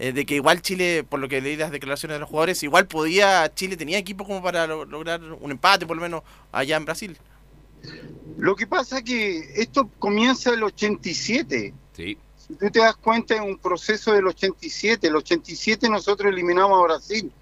Eh, 0.00 0.12
de 0.12 0.24
que 0.26 0.36
igual 0.36 0.62
Chile, 0.62 1.02
por 1.02 1.18
lo 1.18 1.28
que 1.28 1.40
leí 1.40 1.56
las 1.56 1.72
declaraciones 1.72 2.14
de 2.14 2.20
los 2.20 2.28
jugadores, 2.28 2.62
igual 2.62 2.86
podía, 2.86 3.52
Chile 3.52 3.76
tenía 3.76 3.98
equipo 3.98 4.24
como 4.24 4.40
para 4.40 4.64
lograr 4.68 5.20
un 5.20 5.50
empate, 5.50 5.88
por 5.88 5.96
lo 5.96 6.02
menos 6.02 6.22
allá 6.52 6.76
en 6.76 6.84
Brasil. 6.84 7.18
Lo 8.36 8.54
que 8.54 8.68
pasa 8.68 8.98
es 8.98 9.04
que 9.04 9.38
esto 9.56 9.90
comienza 9.98 10.54
el 10.54 10.62
87. 10.62 11.74
Sí. 11.96 12.16
Si 12.36 12.54
tú 12.54 12.70
te 12.70 12.78
das 12.78 12.96
cuenta, 12.96 13.34
es 13.34 13.40
un 13.40 13.58
proceso 13.58 14.12
del 14.12 14.26
87. 14.28 15.08
El 15.08 15.16
87 15.16 15.88
nosotros 15.88 16.32
eliminamos 16.32 16.78
a 16.78 16.82
Brasil. 16.82 17.32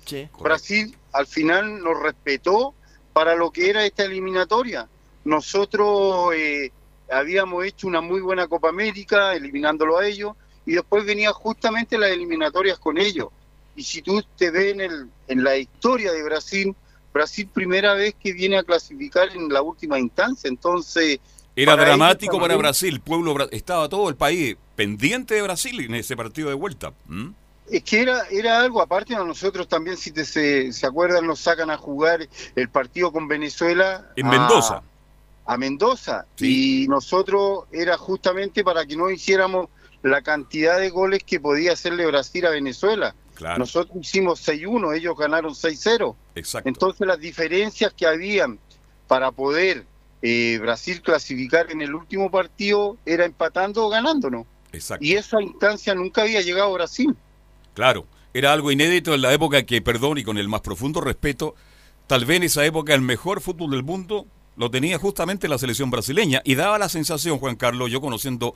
Brasil 0.40 0.96
al 1.12 1.26
final 1.26 1.82
nos 1.82 2.02
respetó 2.02 2.74
para 3.12 3.34
lo 3.34 3.50
que 3.50 3.70
era 3.70 3.84
esta 3.84 4.04
eliminatoria. 4.04 4.88
Nosotros 5.24 6.34
eh, 6.34 6.72
habíamos 7.10 7.64
hecho 7.64 7.86
una 7.86 8.00
muy 8.00 8.20
buena 8.20 8.46
Copa 8.46 8.68
América, 8.68 9.34
eliminándolo 9.34 9.98
a 9.98 10.06
ellos, 10.06 10.34
y 10.64 10.72
después 10.72 11.04
venía 11.04 11.32
justamente 11.32 11.98
las 11.98 12.10
eliminatorias 12.10 12.78
con 12.78 12.98
ellos. 12.98 13.28
Y 13.76 13.82
si 13.82 14.02
tú 14.02 14.22
te 14.36 14.50
ves 14.50 14.72
en, 14.72 14.80
el, 14.80 15.08
en 15.28 15.44
la 15.44 15.56
historia 15.56 16.12
de 16.12 16.22
Brasil, 16.22 16.75
Brasil 17.12 17.48
primera 17.52 17.94
vez 17.94 18.14
que 18.22 18.32
viene 18.32 18.58
a 18.58 18.62
clasificar 18.62 19.28
en 19.34 19.48
la 19.48 19.62
última 19.62 19.98
instancia, 19.98 20.48
entonces... 20.48 21.20
Era 21.54 21.76
dramático 21.76 22.38
para 22.38 22.56
Brasil, 22.56 23.00
pueblo 23.00 23.48
estaba 23.50 23.88
todo 23.88 24.10
el 24.10 24.16
país 24.16 24.56
pendiente 24.75 25.34
de 25.34 25.42
Brasil 25.42 25.80
en 25.80 25.94
ese 25.94 26.14
partido 26.14 26.50
de 26.50 26.54
vuelta. 26.54 26.92
Es 27.70 27.82
que 27.82 28.02
era, 28.02 28.25
era 28.30 28.60
algo, 28.60 28.82
aparte 28.82 29.14
a 29.14 29.25
nosotros 29.25 29.66
también, 29.66 29.96
si 29.96 30.12
te, 30.12 30.26
se, 30.26 30.72
se 30.72 30.86
acuerdan, 30.86 31.26
nos 31.26 31.40
sacan 31.40 31.70
a 31.70 31.78
jugar 31.78 32.28
el 32.54 32.68
partido 32.68 33.10
con 33.10 33.26
Venezuela. 33.26 34.10
En 34.16 34.28
Mendoza. 34.28 34.82
A 35.46 35.56
Mendoza. 35.56 36.26
Y 36.38 36.86
nosotros 36.88 37.64
era 37.72 37.96
justamente 37.96 38.64
para 38.64 38.84
que 38.84 38.96
no 38.96 39.10
hiciéramos 39.10 39.68
la 40.02 40.22
cantidad 40.22 40.78
de 40.78 40.90
goles 40.90 41.22
que 41.24 41.40
podía 41.40 41.72
hacerle 41.72 42.06
Brasil 42.06 42.46
a 42.46 42.50
Venezuela. 42.50 43.14
Nosotros 43.58 43.98
hicimos 44.00 44.46
6-1, 44.46 44.96
ellos 44.96 45.16
ganaron 45.16 45.52
6-0. 45.52 46.14
Entonces 46.64 47.06
las 47.06 47.18
diferencias 47.18 47.92
que 47.92 48.06
habían 48.06 48.58
para 49.06 49.30
poder 49.30 49.84
eh, 50.22 50.58
Brasil 50.60 51.02
clasificar 51.02 51.70
en 51.70 51.82
el 51.82 51.94
último 51.94 52.30
partido 52.30 52.96
era 53.04 53.24
empatando 53.24 53.86
o 53.86 53.88
ganándonos. 53.88 54.46
Exacto. 54.72 55.04
Y 55.04 55.14
esa 55.14 55.40
instancia 55.42 55.94
nunca 55.94 56.22
había 56.22 56.40
llegado 56.40 56.70
a 56.70 56.74
Brasil. 56.74 57.14
Claro, 57.74 58.06
era 58.32 58.52
algo 58.52 58.70
inédito 58.70 59.14
en 59.14 59.22
la 59.22 59.32
época 59.32 59.64
que, 59.64 59.80
perdón, 59.82 60.18
y 60.18 60.24
con 60.24 60.38
el 60.38 60.48
más 60.48 60.62
profundo 60.62 61.00
respeto, 61.00 61.54
tal 62.06 62.24
vez 62.24 62.38
en 62.38 62.42
esa 62.44 62.64
época 62.64 62.94
el 62.94 63.02
mejor 63.02 63.40
fútbol 63.40 63.70
del 63.70 63.82
mundo 63.82 64.26
lo 64.56 64.70
tenía 64.70 64.98
justamente 64.98 65.48
la 65.48 65.58
selección 65.58 65.90
brasileña 65.90 66.40
y 66.44 66.54
daba 66.54 66.78
la 66.78 66.88
sensación, 66.88 67.38
Juan 67.38 67.56
Carlos, 67.56 67.90
yo 67.90 68.00
conociendo, 68.00 68.54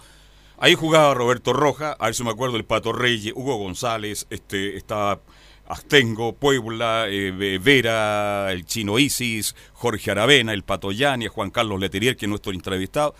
ahí 0.58 0.74
jugaba 0.74 1.14
Roberto 1.14 1.52
Roja, 1.52 1.96
a 1.98 2.06
ver 2.06 2.14
si 2.14 2.24
me 2.24 2.30
acuerdo, 2.30 2.56
el 2.56 2.64
Pato 2.64 2.92
Reyes, 2.92 3.34
Hugo 3.36 3.56
González, 3.56 4.26
este, 4.30 4.76
estaba 4.76 5.20
Astengo, 5.68 6.34
Puebla, 6.34 7.06
eh, 7.08 7.58
Vera, 7.62 8.50
el 8.50 8.64
Chino 8.64 8.98
Isis, 8.98 9.54
Jorge 9.74 10.10
Aravena, 10.10 10.52
el 10.52 10.64
Pato 10.64 10.90
Yáñez, 10.90 11.30
Juan 11.30 11.50
Carlos 11.50 11.78
Leterier, 11.78 12.16
que 12.16 12.26
es 12.26 12.30
nuestro 12.30 12.52
entrevistado, 12.52 13.14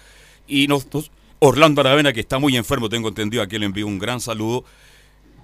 y 0.48 0.66
nosotros, 0.66 1.12
Orlando 1.38 1.82
Aravena, 1.82 2.12
que 2.12 2.20
está 2.20 2.38
muy 2.38 2.56
enfermo, 2.56 2.88
tengo 2.88 3.08
entendido, 3.08 3.42
a 3.42 3.46
quien 3.46 3.60
le 3.60 3.66
envío 3.66 3.86
un 3.86 3.98
gran 3.98 4.20
saludo. 4.20 4.64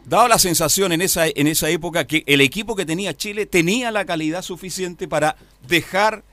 Daba 0.05 0.29
la 0.29 0.39
sensación 0.39 0.93
en 0.93 1.03
esa, 1.03 1.27
en 1.27 1.47
esa 1.47 1.69
época 1.69 2.07
que 2.07 2.23
el 2.27 2.41
equipo 2.41 2.77
que 2.77 2.87
tenía 2.87 3.17
Chile 3.17 3.47
tenía 3.47 3.91
la 3.91 4.05
calidad 4.05 4.43
suficiente 4.43 5.09
para 5.09 5.37
dejar 5.67 6.25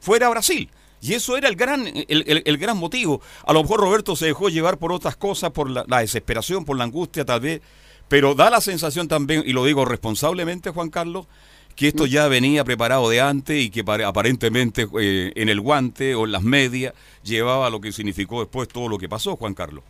fuera 0.00 0.26
a 0.26 0.30
Brasil. 0.30 0.70
Y 1.00 1.14
eso 1.14 1.36
era 1.36 1.48
el 1.48 1.56
gran, 1.56 1.86
el, 1.86 2.58
gran 2.58 2.76
motivo. 2.76 3.20
A 3.46 3.52
lo 3.52 3.62
mejor 3.62 3.80
Roberto 3.80 4.16
se 4.16 4.26
dejó 4.26 4.48
llevar 4.48 4.78
por 4.78 4.92
otras 4.92 5.16
cosas, 5.16 5.50
por 5.50 5.70
la, 5.70 5.84
desesperación, 6.00 6.64
por 6.64 6.76
la 6.76 6.84
angustia 6.84 7.24
tal 7.24 7.40
vez, 7.40 7.60
pero 8.08 8.34
da 8.34 8.50
la 8.50 8.60
sensación 8.60 9.06
también, 9.08 9.42
y 9.46 9.52
lo 9.52 9.64
digo 9.64 9.84
responsablemente 9.84 10.70
Juan 10.70 10.90
Carlos, 10.90 11.26
que 11.74 11.88
esto 11.88 12.06
ya 12.06 12.26
venía 12.28 12.64
preparado 12.64 13.08
de 13.10 13.20
antes 13.20 13.56
y 13.62 13.70
que 13.70 13.84
aparentemente 14.04 14.88
eh, 14.98 15.32
en 15.36 15.48
el 15.48 15.60
guante 15.60 16.14
o 16.14 16.24
en 16.24 16.32
las 16.32 16.42
medias 16.42 16.94
llevaba 17.22 17.68
lo 17.68 17.80
que 17.80 17.92
significó 17.92 18.40
después 18.40 18.66
todo 18.66 18.88
lo 18.88 18.96
que 18.96 19.08
pasó, 19.08 19.36
Juan 19.36 19.52
Carlos. 19.52 19.84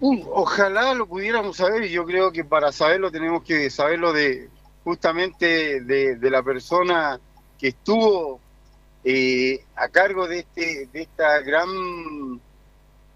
ojalá 0.00 0.94
lo 0.94 1.06
pudiéramos 1.06 1.58
saber 1.58 1.84
y 1.84 1.90
yo 1.90 2.06
creo 2.06 2.32
que 2.32 2.44
para 2.44 2.72
saberlo 2.72 3.10
tenemos 3.10 3.44
que 3.44 3.68
saberlo 3.68 4.12
de 4.14 4.48
justamente 4.82 5.82
de 5.82 6.30
la 6.30 6.42
persona 6.42 7.20
que 7.58 7.68
estuvo 7.68 8.40
eh, 9.04 9.62
a 9.76 9.88
cargo 9.88 10.26
de, 10.26 10.38
este, 10.40 10.88
de 10.90 11.02
esta 11.02 11.40
gran 11.40 12.40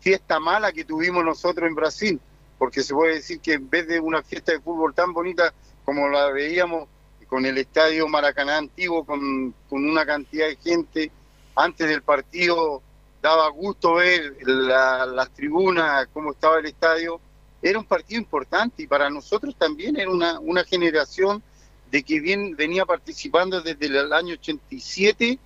fiesta 0.01 0.39
mala 0.39 0.71
que 0.73 0.85
tuvimos 0.85 1.25
nosotros 1.25 1.67
en 1.67 1.75
Brasil, 1.75 2.21
porque 2.59 2.83
se 2.83 2.95
puede 2.95 3.15
decir 3.15 3.41
que 3.41 3.55
en 3.55 3.71
vez 3.71 3.89
de 3.89 3.99
una 3.99 4.23
fiesta 4.23 4.53
de 4.53 4.61
fútbol 4.61 4.95
tan 4.95 5.15
bonita 5.15 5.53
como 5.85 6.09
la 6.09 6.31
veíamos 6.31 6.89
con 7.27 7.47
el 7.47 7.57
estadio 7.59 8.07
Maracaná 8.07 8.59
antiguo, 8.59 9.05
con, 9.05 9.55
una 9.71 10.05
cantidad 10.05 10.47
de 10.47 10.57
gente, 10.57 11.11
antes 11.55 11.89
del 11.89 12.03
partido 12.03 12.83
daba 13.23 13.49
gusto 13.49 13.95
ver 13.95 14.37
las 14.43 15.31
tribunas, 15.31 16.07
cómo 16.13 16.33
estaba 16.33 16.59
el 16.59 16.67
estadio, 16.67 17.21
era 17.61 17.79
un 17.79 17.85
partido 17.85 18.21
importante 18.21 18.83
y 18.83 18.87
para 18.87 19.11
nosotros 19.11 19.57
también 19.57 19.99
era 19.99 20.11
una, 20.11 20.39
una 20.39 20.65
generación 20.65 21.43
de 21.91 22.03
que 22.03 22.21
bien 22.21 22.55
venía 22.57 22.85
participando 22.85 23.61
desde 23.61 23.87
el 23.87 24.13
año 24.13 24.35
87 24.35 25.39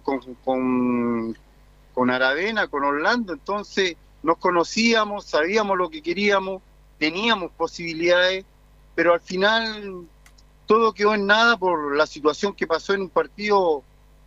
con, 0.44 1.36
con 1.94 2.10
Aravena, 2.10 2.68
con 2.68 2.84
Orlando, 2.84 3.32
entonces 3.32 3.96
nos 4.22 4.38
conocíamos, 4.38 5.24
sabíamos 5.24 5.76
lo 5.76 5.90
que 5.90 6.02
queríamos, 6.02 6.62
teníamos 6.98 7.50
posibilidades, 7.52 8.44
pero 8.94 9.14
al 9.14 9.20
final 9.20 10.06
todo 10.66 10.92
quedó 10.92 11.14
en 11.14 11.26
nada 11.26 11.56
por 11.56 11.96
la 11.96 12.06
situación 12.06 12.54
que 12.54 12.66
pasó 12.66 12.94
en 12.94 13.02
un 13.02 13.10
partido 13.10 13.82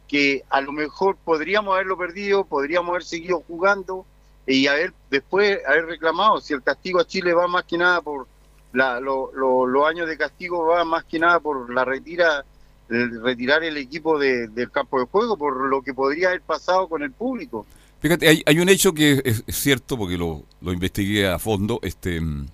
que 0.07 0.43
a 0.49 0.61
lo 0.61 0.71
mejor 0.71 1.17
podríamos 1.23 1.73
haberlo 1.73 1.97
perdido, 1.97 2.45
podríamos 2.45 2.89
haber 2.89 3.03
seguido 3.03 3.43
jugando 3.47 4.05
y 4.45 4.67
haber 4.67 4.93
después 5.09 5.59
haber 5.65 5.85
reclamado. 5.85 6.39
Si 6.41 6.53
el 6.53 6.61
castigo 6.61 6.99
a 6.99 7.07
Chile 7.07 7.33
va 7.33 7.47
más 7.47 7.63
que 7.63 7.77
nada 7.77 8.01
por 8.01 8.27
la, 8.73 8.99
los 8.99 9.87
años 9.87 10.07
de 10.07 10.17
castigo, 10.17 10.67
va 10.67 10.83
más 10.83 11.05
que 11.05 11.17
nada 11.17 11.39
por 11.39 11.73
la 11.73 11.85
retira 11.85 12.45
retirar 12.89 13.63
el 13.63 13.77
equipo 13.77 14.19
del 14.19 14.71
campo 14.71 14.99
de 14.99 15.05
juego 15.05 15.37
por 15.37 15.67
lo 15.67 15.81
que 15.81 15.93
podría 15.93 16.29
haber 16.29 16.41
pasado 16.41 16.87
con 16.87 17.03
el 17.03 17.11
público. 17.11 17.65
Fíjate, 17.99 18.43
hay, 18.45 18.59
un 18.59 18.69
hecho 18.69 18.93
que 18.93 19.21
es, 19.25 19.43
cierto 19.47 19.97
porque 19.97 20.17
lo, 20.17 20.43
lo, 20.61 20.71
investigué 20.71 21.27
a 21.27 21.39
fondo. 21.39 21.79
Este, 21.81 22.21
mm, 22.21 22.45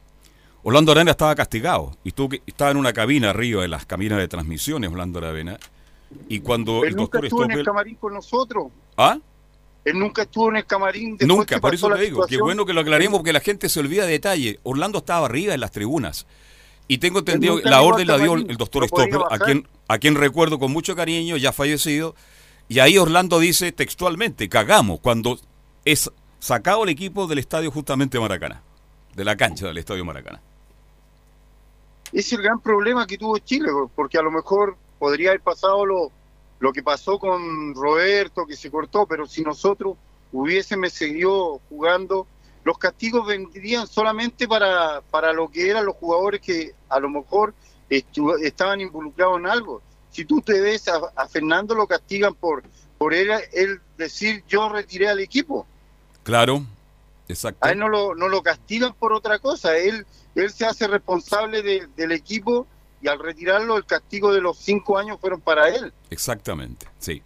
Orlando 0.64 0.92
Arena 0.94 1.12
estaba 1.12 1.36
castigado 1.36 1.98
y 2.04 2.14
estaba 2.46 2.72
en 2.72 2.78
una 2.78 2.94
cabina 2.94 3.32
arriba 3.32 3.62
de 3.62 3.68
las 3.68 3.86
cabinas 3.86 4.20
de 4.20 4.28
transmisiones, 4.28 4.90
Orlando 4.90 5.20
Arena. 5.20 5.58
Y 6.30 6.40
cuando 6.42 6.84
el 6.84 6.96
nunca 6.96 7.20
estuvo 7.20 7.44
en 7.44 7.52
el 7.52 7.66
camarín 7.66 7.96
con 7.96 8.14
nosotros. 8.14 8.68
¿Ah? 8.98 9.18
Él 9.84 9.98
nunca 9.98 10.22
estuvo 10.24 10.50
en 10.50 10.58
el 10.58 10.66
camarín. 10.66 11.18
Nunca, 11.22 11.60
por 11.60 11.74
eso 11.74 11.90
te 11.90 12.02
digo. 12.02 12.26
Qué 12.28 12.40
bueno 12.40 12.66
que 12.66 12.74
lo 12.74 12.82
aclaremos 12.82 13.20
porque 13.20 13.34
la 13.34 13.40
gente 13.40 13.68
se 13.70 13.80
olvida 13.80 14.06
de 14.06 14.12
detalle. 14.12 14.60
Orlando 14.64 15.00
estaba 15.00 15.26
arriba 15.26 15.54
en 15.54 15.60
las 15.60 15.72
tribunas. 15.72 16.28
Y 16.88 16.98
tengo 16.98 17.20
entendido, 17.20 17.60
la 17.64 17.82
orden 17.82 18.06
la 18.06 18.18
dio 18.18 18.36
el 18.36 18.58
doctor 18.58 18.86
Stopper, 18.86 19.22
a 19.30 19.40
quien, 19.40 19.66
a 19.92 20.00
quien 20.00 20.16
recuerdo 20.16 20.58
con 20.58 20.72
mucho 20.72 20.96
cariño, 20.96 21.36
ya 21.36 21.52
fallecido. 21.52 22.16
Y 22.70 22.80
ahí 22.80 22.98
Orlando 22.98 23.40
dice 23.40 23.74
textualmente, 23.74 24.48
cagamos, 24.48 25.02
cuando 25.02 25.38
es 25.84 26.10
sacado 26.40 26.86
el 26.86 26.90
equipo 26.90 27.28
del 27.28 27.40
estadio 27.40 27.72
justamente 27.72 28.18
Maracaná, 28.18 28.62
de 29.14 29.26
la 29.26 29.36
cancha 29.36 29.68
del 29.68 29.78
estadio 29.78 30.06
Maracaná. 30.06 30.40
Es 32.14 32.32
el 32.32 32.42
gran 32.42 32.62
problema 32.62 33.06
que 33.06 33.18
tuvo 33.18 33.38
Chile, 33.40 33.70
porque 33.94 34.18
a 34.18 34.22
lo 34.22 34.32
mejor 34.32 34.78
podría 34.98 35.32
haber 35.32 35.42
pasado 35.42 35.86
lo, 35.86 36.10
lo 36.62 36.72
que 36.72 36.84
pasó 36.84 37.20
con 37.20 37.76
Roberto, 37.76 38.46
que 38.46 38.56
se 38.56 38.72
cortó, 38.72 39.06
pero 39.06 39.28
si 39.28 39.42
nosotros 39.42 39.98
hubiésemos 40.32 40.94
seguido 40.94 41.60
jugando 41.68 42.28
los 42.64 42.78
castigos 42.78 43.28
vendrían 43.28 43.88
solamente 43.88 44.48
para, 44.48 45.02
para 45.10 45.34
lo 45.34 45.50
que 45.50 45.70
eran 45.70 45.86
los 45.86 45.96
jugadores 45.96 46.40
que 46.40 46.74
a 46.90 47.00
lo 47.00 47.10
mejor 47.10 47.54
estaban 47.92 48.82
involucrados 48.82 49.40
en 49.40 49.48
algo. 49.48 49.82
Si 50.12 50.26
tú 50.26 50.42
te 50.42 50.60
ves 50.60 50.88
a, 50.88 51.28
Fernando 51.28 51.76
lo 51.76 51.88
castigan 51.88 52.34
por, 52.34 52.64
por 52.98 53.14
él, 53.14 53.30
decir 53.98 54.44
yo 54.48 54.70
retiré 54.70 55.10
al 55.10 55.20
equipo. 55.20 55.66
Claro, 56.24 56.66
exacto. 57.28 57.66
A 57.66 57.72
él 57.72 57.80
no 57.80 57.90
lo, 57.90 58.16
no 58.16 58.28
lo 58.28 58.42
castigan 58.42 58.94
por 58.94 59.14
otra 59.14 59.40
cosa, 59.40 59.78
él, 59.78 60.06
él 60.36 60.52
se 60.52 60.66
hace 60.66 60.88
responsable 60.88 61.88
del 61.96 62.12
equipo 62.12 62.68
y 63.02 63.08
al 63.08 63.20
retirarlo 63.20 63.78
el 63.78 63.86
castigo 63.86 64.34
de 64.34 64.42
los 64.42 64.58
cinco 64.58 64.98
años 64.98 65.18
fueron 65.20 65.42
para 65.42 65.70
él. 65.70 65.92
Exactamente, 66.10 66.88
sí. 67.00 67.22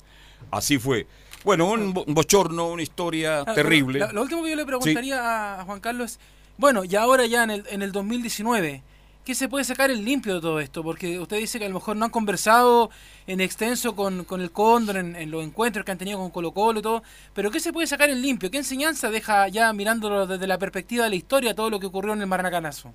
Así 0.52 0.78
fue. 0.78 1.08
Bueno, 1.44 1.70
un, 1.70 1.94
bochorno, 1.94 2.70
una 2.70 2.82
historia 2.82 3.42
ah, 3.46 3.54
terrible. 3.54 4.00
Lo, 4.12 4.22
último 4.22 4.44
que 4.44 4.50
yo 4.52 4.56
le 4.56 4.66
preguntaría 4.66 5.60
a 5.60 5.66
Juan 5.66 5.80
Carlos 5.80 6.14
es, 6.14 6.20
bueno, 6.58 6.84
y 6.86 6.96
ahora 6.96 7.26
ya 7.26 7.44
en 7.44 7.52
el, 7.52 7.66
en 7.70 7.82
el 7.82 7.92
2019, 7.92 8.82
¿qué 9.26 9.34
se 9.34 9.50
puede 9.50 9.66
sacar 9.66 9.90
el 9.90 10.06
limpio 10.06 10.36
de 10.36 10.42
todo 10.42 10.60
esto? 10.60 10.84
Porque 10.84 11.20
usted 11.20 11.38
dice 11.38 11.58
que 11.58 11.66
a 11.66 11.68
lo 11.68 11.74
mejor 11.74 11.98
no 11.98 12.06
han 12.06 12.12
conversado 12.12 12.92
en 13.26 13.42
extenso 13.42 13.96
con, 13.96 14.24
con 14.24 14.40
el 14.40 14.52
Cóndor, 14.52 14.98
en, 14.98 15.32
los 15.32 15.44
encuentros 15.44 15.84
que 15.84 15.92
han 15.92 15.98
tenido 15.98 16.20
con 16.20 16.30
Colo 16.30 16.52
Colo 16.52 16.80
y 16.80 16.84
todo, 16.84 17.04
pero 17.34 17.50
¿qué 17.50 17.60
se 17.60 17.74
puede 17.74 17.88
sacar 17.88 18.10
el 18.10 18.22
limpio? 18.22 18.52
¿Qué 18.52 18.58
enseñanza 18.58 19.10
deja 19.10 19.48
ya 19.48 19.74
mirándolo 19.74 20.28
desde 20.28 20.46
la 20.46 20.60
perspectiva 20.60 21.06
de 21.06 21.10
la 21.10 21.16
historia 21.16 21.56
todo 21.56 21.72
lo 21.72 21.80
que 21.80 21.88
ocurrió 21.88 22.14
en 22.14 22.22
el 22.22 22.28
Maranacanazo? 22.28 22.94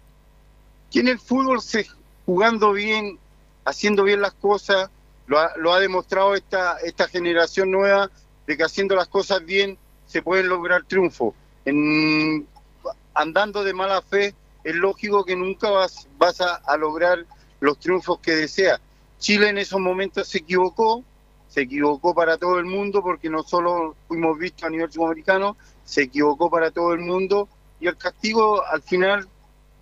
Que 0.90 1.00
en 1.00 1.08
el 1.08 1.18
fútbol 1.18 1.60
se 1.60 1.86
jugando 2.24 2.72
bien, 2.72 3.18
haciendo 3.64 4.04
bien 4.04 4.20
las 4.20 4.32
cosas, 4.34 4.88
lo 5.26 5.38
ha, 5.38 5.50
lo 5.56 5.72
ha 5.72 5.80
demostrado 5.80 6.34
esta, 6.34 6.76
esta 6.78 7.08
generación 7.08 7.72
nueva 7.72 8.08
de 8.46 8.56
que 8.56 8.62
haciendo 8.62 8.94
las 8.94 9.08
cosas 9.08 9.44
bien 9.44 9.76
se 10.06 10.22
pueden 10.22 10.48
lograr 10.48 10.84
triunfos. 10.84 11.34
En, 11.64 12.46
andando 13.14 13.64
de 13.64 13.74
mala 13.74 14.00
fe, 14.00 14.34
es 14.64 14.74
lógico 14.74 15.24
que 15.24 15.36
nunca 15.36 15.70
vas, 15.70 16.08
vas 16.18 16.40
a, 16.40 16.76
lograr 16.76 17.26
los 17.60 17.78
triunfos 17.78 18.18
que 18.20 18.32
deseas. 18.32 18.80
Chile 19.18 19.48
en 19.48 19.58
esos 19.58 19.80
momentos 19.80 20.28
se 20.28 20.38
equivocó, 20.38 21.04
se 21.48 21.62
equivocó 21.62 22.14
para 22.14 22.38
todo 22.38 22.58
el 22.58 22.64
mundo 22.64 23.02
porque 23.02 23.28
no 23.28 23.42
solo 23.42 23.96
fuimos 24.08 24.38
vistos 24.38 24.64
a 24.64 24.70
nivel 24.70 24.90
sudamericano, 24.90 25.56
se 25.84 26.02
equivocó 26.02 26.50
para 26.50 26.70
todo 26.70 26.92
el 26.92 27.00
mundo 27.00 27.48
y 27.80 27.86
el 27.86 27.96
castigo 27.96 28.64
al 28.64 28.82
final, 28.82 29.28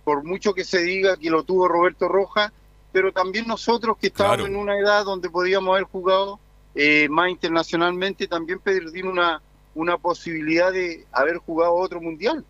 por 0.03 0.23
mucho 0.23 0.53
que 0.53 0.63
se 0.63 0.81
diga 0.81 1.17
que 1.17 1.29
lo 1.29 1.43
tuvo 1.43 1.67
Roberto 1.67 2.07
Rojas, 2.07 2.51
pero 2.91 3.11
también 3.11 3.47
nosotros 3.47 3.97
que 3.97 4.07
estábamos 4.07 4.47
en 4.47 4.55
una 4.55 4.77
edad 4.77 5.05
donde 5.05 5.29
podíamos 5.29 5.73
haber 5.73 5.83
jugado 5.83 6.39
eh, 6.75 7.07
más 7.09 7.29
internacionalmente, 7.29 8.27
también 8.27 8.59
perdimos 8.59 9.13
una, 9.13 9.41
una 9.75 9.97
posibilidad 9.97 10.71
de 10.71 11.05
haber 11.11 11.37
jugado 11.37 11.73
otro 11.73 12.01
mundial. 12.01 12.45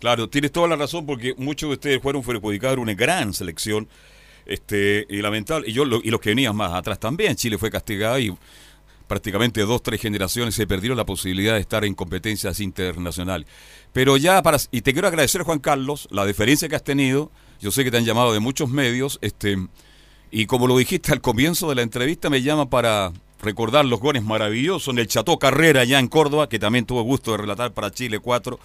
Claro, 0.00 0.28
tienes 0.28 0.52
toda 0.52 0.68
la 0.68 0.76
razón 0.76 1.06
porque 1.06 1.34
muchos 1.36 1.68
de 1.70 1.74
ustedes 1.74 2.02
fueron 2.02 2.22
perjudicados 2.22 2.78
una 2.78 2.94
gran 2.94 3.34
selección 3.34 3.88
este 4.46 5.06
y 5.10 5.20
lamentable 5.20 5.68
y 5.68 5.72
yo 5.72 5.84
y 5.84 6.10
los 6.10 6.20
que 6.20 6.30
venían 6.30 6.56
más 6.56 6.72
atrás 6.72 6.98
también. 6.98 7.36
Chile 7.36 7.58
fue 7.58 7.70
castigado 7.70 8.18
y 8.18 8.34
prácticamente 9.06 9.60
dos 9.62 9.82
tres 9.82 10.00
generaciones 10.00 10.54
se 10.54 10.66
perdieron 10.66 10.96
la 10.96 11.04
posibilidad 11.04 11.54
de 11.54 11.60
estar 11.60 11.84
en 11.84 11.94
competencias 11.94 12.60
internacionales. 12.60 13.48
Pero 13.92 14.16
ya 14.16 14.42
para 14.42 14.58
y 14.70 14.82
te 14.82 14.92
quiero 14.92 15.08
agradecer 15.08 15.42
Juan 15.42 15.58
Carlos 15.58 16.08
la 16.10 16.24
deferencia 16.24 16.68
que 16.68 16.76
has 16.76 16.84
tenido. 16.84 17.30
Yo 17.60 17.72
sé 17.72 17.82
que 17.82 17.90
te 17.90 17.96
han 17.96 18.04
llamado 18.04 18.32
de 18.32 18.40
muchos 18.40 18.70
medios 18.70 19.18
este 19.20 19.56
y 20.30 20.46
como 20.46 20.66
lo 20.66 20.76
dijiste 20.78 21.12
al 21.12 21.20
comienzo 21.20 21.68
de 21.68 21.74
la 21.74 21.82
entrevista 21.82 22.30
me 22.30 22.42
llama 22.42 22.70
para 22.70 23.12
recordar 23.40 23.84
los 23.84 24.00
goles 24.00 24.22
maravillosos 24.22 24.92
en 24.92 24.98
el 24.98 25.08
Cható 25.08 25.38
Carrera 25.38 25.82
allá 25.82 25.98
en 25.98 26.08
Córdoba, 26.08 26.48
que 26.48 26.58
también 26.58 26.86
tuvo 26.86 27.02
gusto 27.02 27.32
de 27.32 27.38
relatar 27.38 27.72
para 27.72 27.90
Chile 27.90 28.18
4. 28.18 28.58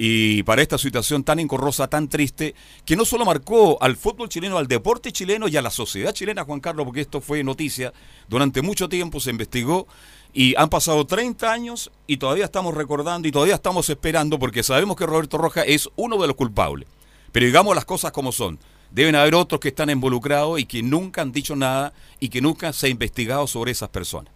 Y 0.00 0.44
para 0.44 0.62
esta 0.62 0.78
situación 0.78 1.24
tan 1.24 1.40
encorrosa, 1.40 1.88
tan 1.88 2.08
triste, 2.08 2.54
que 2.86 2.94
no 2.94 3.04
solo 3.04 3.24
marcó 3.24 3.82
al 3.82 3.96
fútbol 3.96 4.28
chileno, 4.28 4.56
al 4.56 4.68
deporte 4.68 5.10
chileno 5.10 5.48
y 5.48 5.56
a 5.56 5.62
la 5.62 5.72
sociedad 5.72 6.12
chilena, 6.12 6.44
Juan 6.44 6.60
Carlos, 6.60 6.86
porque 6.86 7.00
esto 7.00 7.20
fue 7.20 7.42
noticia, 7.42 7.92
durante 8.28 8.62
mucho 8.62 8.88
tiempo 8.88 9.18
se 9.18 9.30
investigó 9.30 9.88
y 10.32 10.54
han 10.56 10.68
pasado 10.70 11.04
30 11.04 11.50
años 11.50 11.90
y 12.06 12.18
todavía 12.18 12.44
estamos 12.44 12.74
recordando 12.74 13.26
y 13.26 13.32
todavía 13.32 13.56
estamos 13.56 13.90
esperando 13.90 14.38
porque 14.38 14.62
sabemos 14.62 14.96
que 14.96 15.04
Roberto 15.04 15.36
Roja 15.36 15.62
es 15.62 15.88
uno 15.96 16.16
de 16.16 16.28
los 16.28 16.36
culpables. 16.36 16.88
Pero 17.32 17.46
digamos 17.46 17.74
las 17.74 17.84
cosas 17.84 18.12
como 18.12 18.30
son. 18.30 18.60
Deben 18.92 19.16
haber 19.16 19.34
otros 19.34 19.60
que 19.60 19.68
están 19.68 19.90
involucrados 19.90 20.60
y 20.60 20.64
que 20.64 20.80
nunca 20.80 21.22
han 21.22 21.32
dicho 21.32 21.56
nada 21.56 21.92
y 22.20 22.28
que 22.28 22.40
nunca 22.40 22.72
se 22.72 22.86
ha 22.86 22.90
investigado 22.90 23.48
sobre 23.48 23.72
esas 23.72 23.88
personas. 23.88 24.32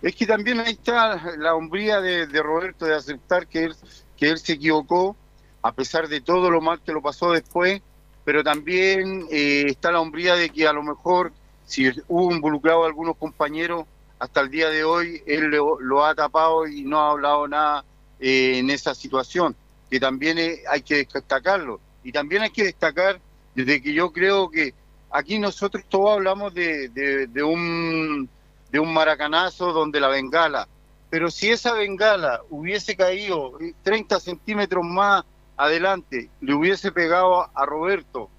Es 0.00 0.16
que 0.16 0.26
también 0.26 0.58
ahí 0.60 0.72
está 0.72 1.36
la 1.36 1.54
hombría 1.54 2.00
de, 2.00 2.26
de 2.26 2.42
Roberto 2.42 2.86
de 2.86 2.94
aceptar 2.96 3.46
que 3.46 3.64
él 3.64 3.76
que 4.22 4.28
él 4.28 4.38
se 4.38 4.52
equivocó, 4.52 5.16
a 5.62 5.72
pesar 5.72 6.06
de 6.06 6.20
todo 6.20 6.48
lo 6.48 6.60
mal 6.60 6.80
que 6.80 6.92
lo 6.92 7.02
pasó 7.02 7.32
después, 7.32 7.82
pero 8.24 8.44
también 8.44 9.26
eh, 9.32 9.64
está 9.66 9.90
la 9.90 10.00
hombría 10.00 10.36
de 10.36 10.48
que 10.50 10.68
a 10.68 10.72
lo 10.72 10.84
mejor, 10.84 11.32
si 11.66 11.90
hubo 12.06 12.32
involucrado 12.32 12.84
a 12.84 12.86
algunos 12.86 13.16
compañeros, 13.16 13.84
hasta 14.20 14.42
el 14.42 14.50
día 14.50 14.70
de 14.70 14.84
hoy 14.84 15.24
él 15.26 15.50
lo, 15.50 16.06
ha 16.06 16.14
tapado 16.14 16.68
y 16.68 16.84
no 16.84 17.00
ha 17.00 17.10
hablado 17.10 17.48
nada 17.48 17.84
eh, 18.20 18.58
en 18.58 18.70
esa 18.70 18.94
situación, 18.94 19.56
que 19.90 19.98
también 19.98 20.38
hay 20.70 20.82
que 20.82 20.98
destacarlo. 20.98 21.80
Y 22.04 22.12
también 22.12 22.42
hay 22.42 22.50
que 22.50 22.62
destacar, 22.62 23.20
desde 23.56 23.82
que 23.82 23.92
yo 23.92 24.12
creo 24.12 24.48
que 24.52 24.72
aquí 25.10 25.40
nosotros 25.40 25.82
todos 25.88 26.12
hablamos 26.12 26.54
de, 26.54 26.90
de, 26.90 27.42
un, 27.42 28.28
de 28.70 28.78
un 28.78 28.94
maracanazo 28.94 29.72
donde 29.72 29.98
la 29.98 30.06
bengala, 30.06 30.68
pero 31.12 31.30
si 31.30 31.50
esa 31.50 31.74
bengala 31.74 32.40
hubiese 32.48 32.96
caído 32.96 33.58
30 33.82 34.18
centímetros 34.18 34.82
más 34.82 35.22
adelante, 35.58 36.30
le 36.40 36.54
hubiese 36.54 36.90
pegado 36.90 37.50
a 37.54 37.66
Roberto 37.66 38.30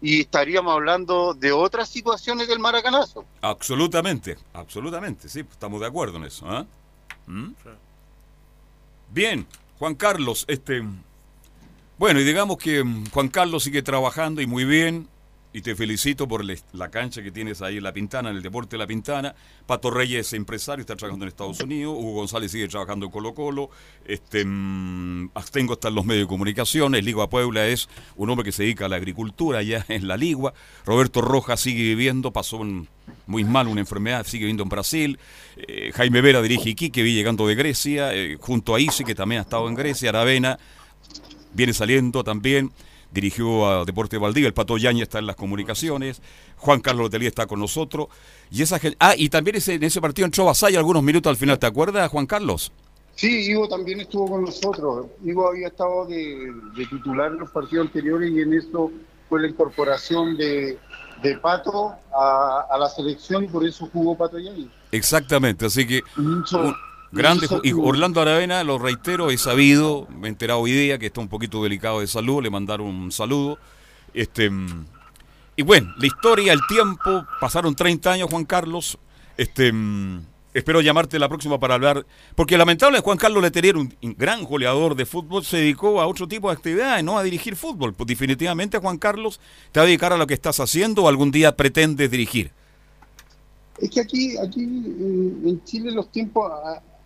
y 0.00 0.22
estaríamos 0.22 0.72
hablando 0.72 1.34
de 1.34 1.52
otras 1.52 1.90
situaciones 1.90 2.48
del 2.48 2.58
maracanazo. 2.58 3.26
Absolutamente, 3.42 4.38
absolutamente, 4.54 5.28
sí, 5.28 5.40
estamos 5.40 5.82
de 5.82 5.86
acuerdo 5.88 6.16
en 6.16 6.24
eso. 6.24 6.48
¿ah? 6.48 6.64
¿Mm? 7.26 7.50
Bien, 9.10 9.46
Juan 9.78 9.94
Carlos, 9.94 10.46
este... 10.48 10.82
Bueno, 11.98 12.18
y 12.18 12.24
digamos 12.24 12.56
que 12.56 12.82
mm, 12.82 13.10
Juan 13.10 13.28
Carlos 13.28 13.64
sigue 13.64 13.82
trabajando 13.82 14.40
y 14.40 14.46
muy 14.46 14.64
bien, 14.64 15.06
y 15.52 15.60
te 15.60 15.74
felicito 15.76 16.26
por 16.26 16.44
la 16.44 16.90
cancha 16.90 17.22
que 17.22 17.30
tienes 17.30 17.60
ahí 17.60 17.76
en 17.76 17.82
La 17.82 17.92
Pintana, 17.92 18.30
en 18.30 18.36
el 18.36 18.42
deporte 18.42 18.76
de 18.76 18.78
La 18.78 18.86
Pintana. 18.86 19.34
Pato 19.66 19.90
Reyes 19.90 20.28
es 20.28 20.32
empresario, 20.32 20.80
está 20.80 20.96
trabajando 20.96 21.24
en 21.24 21.28
Estados 21.28 21.60
Unidos. 21.60 21.94
Hugo 21.98 22.12
González 22.14 22.52
sigue 22.52 22.68
trabajando 22.68 23.06
en 23.06 23.12
Colo 23.12 23.34
Colo. 23.34 23.70
Este, 24.06 24.44
mmm, 24.44 25.30
Astengo 25.34 25.74
está 25.74 25.88
en 25.88 25.94
los 25.94 26.06
medios 26.06 26.24
de 26.24 26.28
comunicación. 26.28 26.94
El 26.94 27.04
Ligua 27.04 27.28
Puebla 27.28 27.66
es 27.66 27.88
un 28.16 28.30
hombre 28.30 28.44
que 28.44 28.52
se 28.52 28.62
dedica 28.62 28.86
a 28.86 28.88
la 28.88 28.96
agricultura 28.96 29.58
allá 29.58 29.84
en 29.88 30.08
la 30.08 30.16
Ligua. 30.16 30.54
Roberto 30.86 31.20
Rojas 31.20 31.60
sigue 31.60 31.82
viviendo, 31.82 32.32
pasó 32.32 32.64
muy 33.26 33.44
mal 33.44 33.68
una 33.68 33.80
enfermedad, 33.80 34.24
sigue 34.26 34.44
viviendo 34.44 34.62
en 34.62 34.68
Brasil. 34.70 35.18
Eh, 35.56 35.92
Jaime 35.94 36.22
Vera 36.22 36.40
dirige 36.40 36.70
Iquique, 36.70 37.02
vi 37.02 37.14
llegando 37.14 37.46
de 37.46 37.54
Grecia. 37.54 38.14
Eh, 38.14 38.38
junto 38.40 38.74
a 38.74 38.80
Isi, 38.80 39.04
que 39.04 39.14
también 39.14 39.40
ha 39.40 39.42
estado 39.42 39.68
en 39.68 39.74
Grecia. 39.74 40.08
Aravena 40.08 40.58
viene 41.52 41.74
saliendo 41.74 42.24
también 42.24 42.72
dirigió 43.12 43.66
a 43.66 43.84
Deporte 43.84 44.18
Valdivia, 44.18 44.48
el 44.48 44.54
Pato 44.54 44.78
Yaña 44.78 45.02
está 45.02 45.18
en 45.18 45.26
las 45.26 45.36
comunicaciones, 45.36 46.22
Juan 46.56 46.80
Carlos 46.80 47.10
Telía 47.10 47.28
está 47.28 47.46
con 47.46 47.60
nosotros, 47.60 48.08
y 48.50 48.62
esa 48.62 48.80
ah, 48.98 49.14
y 49.16 49.28
también 49.28 49.56
ese, 49.56 49.74
en 49.74 49.82
ese 49.82 50.00
partido 50.00 50.26
entró 50.26 50.44
Basaya 50.44 50.78
algunos 50.78 51.02
minutos 51.02 51.30
al 51.30 51.36
final, 51.36 51.58
¿te 51.58 51.66
acuerdas, 51.66 52.10
Juan 52.10 52.26
Carlos? 52.26 52.72
Sí, 53.14 53.50
Ivo 53.50 53.68
también 53.68 54.00
estuvo 54.00 54.28
con 54.28 54.42
nosotros. 54.42 55.06
Ivo 55.22 55.48
había 55.48 55.68
estado 55.68 56.06
de, 56.06 56.52
titular 56.90 57.32
en 57.32 57.38
los 57.38 57.50
partidos 57.50 57.86
anteriores 57.86 58.30
y 58.30 58.40
en 58.40 58.54
esto 58.54 58.90
fue 59.28 59.42
la 59.42 59.48
incorporación 59.48 60.36
de, 60.36 60.78
Pato 61.40 61.94
a, 62.12 62.76
la 62.78 62.88
selección 62.88 63.44
y 63.44 63.48
por 63.48 63.64
eso 63.64 63.88
jugó 63.92 64.16
Pato 64.16 64.38
Yaña. 64.38 64.66
Exactamente, 64.90 65.66
así 65.66 65.86
que... 65.86 66.02
Grande, 67.12 67.46
y 67.62 67.72
Orlando 67.72 68.22
Aravena, 68.22 68.64
lo 68.64 68.78
reitero, 68.78 69.30
he 69.30 69.36
sabido, 69.36 70.08
me 70.18 70.28
he 70.28 70.30
enterado 70.30 70.60
hoy 70.60 70.72
día 70.72 70.98
que 70.98 71.06
está 71.06 71.20
un 71.20 71.28
poquito 71.28 71.62
delicado 71.62 72.00
de 72.00 72.06
salud, 72.06 72.42
le 72.42 72.48
mandaron 72.48 72.86
un 72.86 73.12
saludo. 73.12 73.58
Este, 74.14 74.50
y 75.54 75.62
bueno, 75.62 75.92
la 75.98 76.06
historia, 76.06 76.54
el 76.54 76.60
tiempo, 76.66 77.26
pasaron 77.38 77.74
30 77.74 78.12
años, 78.12 78.30
Juan 78.30 78.46
Carlos. 78.46 78.96
Este, 79.36 79.70
espero 80.54 80.80
llamarte 80.80 81.18
la 81.18 81.28
próxima 81.28 81.60
para 81.60 81.74
hablar, 81.74 82.06
porque 82.34 82.56
lamentable 82.56 83.00
Juan 83.00 83.18
Carlos 83.18 83.42
Letelier, 83.42 83.76
un 83.76 83.94
gran 84.16 84.42
goleador 84.44 84.94
de 84.94 85.04
fútbol, 85.04 85.44
se 85.44 85.58
dedicó 85.58 86.00
a 86.00 86.06
otro 86.06 86.26
tipo 86.26 86.48
de 86.48 86.54
actividades, 86.54 87.04
no 87.04 87.18
a 87.18 87.22
dirigir 87.22 87.56
fútbol. 87.56 87.92
Pues 87.92 88.06
definitivamente, 88.06 88.78
Juan 88.78 88.96
Carlos, 88.96 89.38
te 89.70 89.80
va 89.80 89.84
a 89.84 89.86
dedicar 89.86 90.14
a 90.14 90.16
lo 90.16 90.26
que 90.26 90.32
estás 90.34 90.60
haciendo 90.60 91.02
o 91.02 91.08
algún 91.08 91.30
día 91.30 91.54
pretendes 91.54 92.10
dirigir. 92.10 92.52
Es 93.78 93.90
que 93.90 94.00
aquí, 94.00 94.38
aquí 94.38 94.62
en 94.62 95.60
Chile 95.64 95.90
los 95.90 96.10
tiempos 96.10 96.50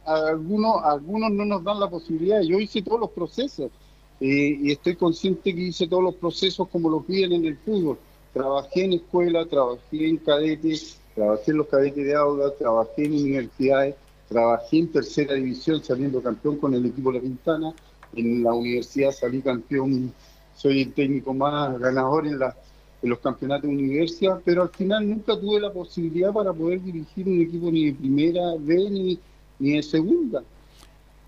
algunos, 0.06 0.82
algunos 0.84 1.30
no 1.32 1.44
nos 1.44 1.64
dan 1.64 1.80
la 1.80 1.90
posibilidad. 1.90 2.40
Yo 2.42 2.58
hice 2.58 2.82
todos 2.82 3.00
los 3.00 3.10
procesos 3.10 3.70
y 4.18 4.70
estoy 4.70 4.96
consciente 4.96 5.54
que 5.54 5.60
hice 5.60 5.86
todos 5.86 6.02
los 6.02 6.14
procesos 6.14 6.68
como 6.68 6.88
lo 6.88 7.02
piden 7.02 7.32
en 7.32 7.44
el 7.46 7.56
fútbol. 7.58 7.98
Trabajé 8.32 8.84
en 8.84 8.92
escuela, 8.94 9.46
trabajé 9.46 10.08
en 10.08 10.16
cadetes, 10.18 11.00
trabajé 11.14 11.50
en 11.50 11.56
los 11.58 11.66
cadetes 11.66 12.04
de 12.04 12.14
Auda, 12.14 12.54
trabajé 12.54 13.04
en 13.04 13.12
universidades, 13.12 13.94
trabajé 14.28 14.78
en 14.78 14.92
tercera 14.92 15.34
división 15.34 15.82
saliendo 15.82 16.22
campeón 16.22 16.56
con 16.56 16.74
el 16.74 16.86
equipo 16.86 17.12
La 17.12 17.20
Pintana. 17.20 17.74
En 18.14 18.42
la 18.42 18.54
universidad 18.54 19.10
salí 19.10 19.42
campeón, 19.42 20.12
soy 20.54 20.82
el 20.82 20.92
técnico 20.92 21.34
más 21.34 21.78
ganador 21.78 22.26
en, 22.26 22.38
la, 22.38 22.56
en 23.02 23.10
los 23.10 23.18
campeonatos 23.18 23.68
de 23.68 23.76
universidad, 23.76 24.40
pero 24.44 24.62
al 24.62 24.70
final 24.70 25.08
nunca 25.08 25.38
tuve 25.38 25.60
la 25.60 25.72
posibilidad 25.72 26.32
para 26.32 26.52
poder 26.52 26.82
dirigir 26.82 27.26
un 27.26 27.40
equipo 27.42 27.70
ni 27.70 27.86
de 27.86 27.94
primera 27.94 28.54
B 28.58 28.90
ni 28.90 29.18
ni 29.58 29.76
en 29.76 29.82
segunda. 29.82 30.42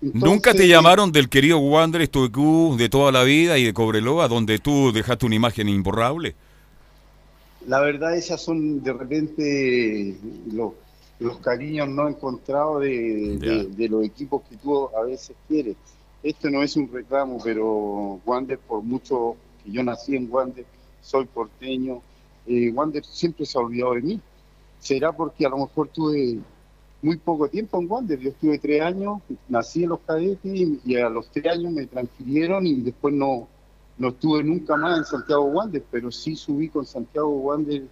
¿Nunca 0.01 0.53
te 0.53 0.67
llamaron 0.67 1.11
del 1.11 1.27
querido 1.27 1.59
Wander 1.59 2.05
Stoicú 2.05 2.75
de 2.77 2.87
toda 2.87 3.11
la 3.11 3.23
vida 3.23 3.57
y 3.57 3.65
de 3.65 3.73
Cobreloa, 3.73 4.29
donde 4.29 4.57
tú 4.59 4.93
dejaste 4.93 5.25
una 5.25 5.35
imagen 5.35 5.67
imborrable? 5.67 6.35
La 7.67 7.81
verdad, 7.81 8.15
esas 8.15 8.41
son 8.41 8.81
de 8.81 8.93
repente 8.93 10.17
los, 10.53 10.73
los 11.19 11.37
cariños 11.39 11.89
no 11.89 12.07
encontrados 12.07 12.81
de, 12.81 13.67
de, 13.69 13.89
los 13.89 14.05
equipos 14.05 14.41
que 14.49 14.55
tú 14.55 14.89
a 14.95 15.03
veces 15.03 15.35
quieres. 15.47 15.75
Esto 16.23 16.49
no 16.49 16.63
es 16.63 16.77
un 16.77 16.89
reclamo, 16.91 17.39
pero 17.43 18.21
Wander, 18.25 18.57
por 18.57 18.81
mucho 18.81 19.35
que 19.63 19.71
yo 19.71 19.83
nací 19.83 20.15
en 20.15 20.29
Wander, 20.31 20.65
soy 21.01 21.25
porteño, 21.25 22.01
eh, 22.47 22.71
Wander 22.71 23.03
siempre 23.03 23.45
se 23.45 23.57
ha 23.57 23.61
olvidado 23.61 23.95
de 23.95 24.01
mí. 24.01 24.19
Será 24.79 25.11
porque 25.11 25.45
a 25.45 25.49
lo 25.49 25.57
mejor 25.57 25.89
tuve 25.89 26.39
muy 27.01 27.17
poco 27.17 27.47
tiempo 27.47 27.79
en 27.79 27.89
Wander. 27.89 28.19
Yo 28.19 28.29
estuve 28.29 28.59
tres 28.59 28.81
años, 28.81 29.19
nací 29.47 29.83
en 29.83 29.89
los 29.89 29.99
cadetes 30.01 30.79
y, 30.85 30.95
a 30.95 31.09
los 31.09 31.29
tres 31.31 31.53
años 31.53 31.71
me 31.71 31.85
transfirieron 31.85 32.65
y 32.67 32.81
después 32.81 33.13
no, 33.13 33.47
no 33.97 34.09
estuve 34.09 34.43
nunca 34.43 34.75
más 34.75 34.97
en 34.97 35.05
Santiago 35.05 35.43
Wander, 35.43 35.83
pero 35.91 36.11
sí 36.11 36.35
subí 36.35 36.69
con 36.69 36.85
Santiago 36.85 37.29
Wander 37.29 37.83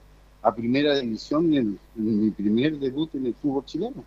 a 0.41 0.54
primera 0.54 0.98
división 1.00 1.54
en, 1.54 1.80
mi 1.96 2.32
primer 2.32 2.78
debut 2.78 3.13
en 3.15 3.26
el 3.26 3.36
fútbol 3.36 3.65
chileno. 3.65 4.04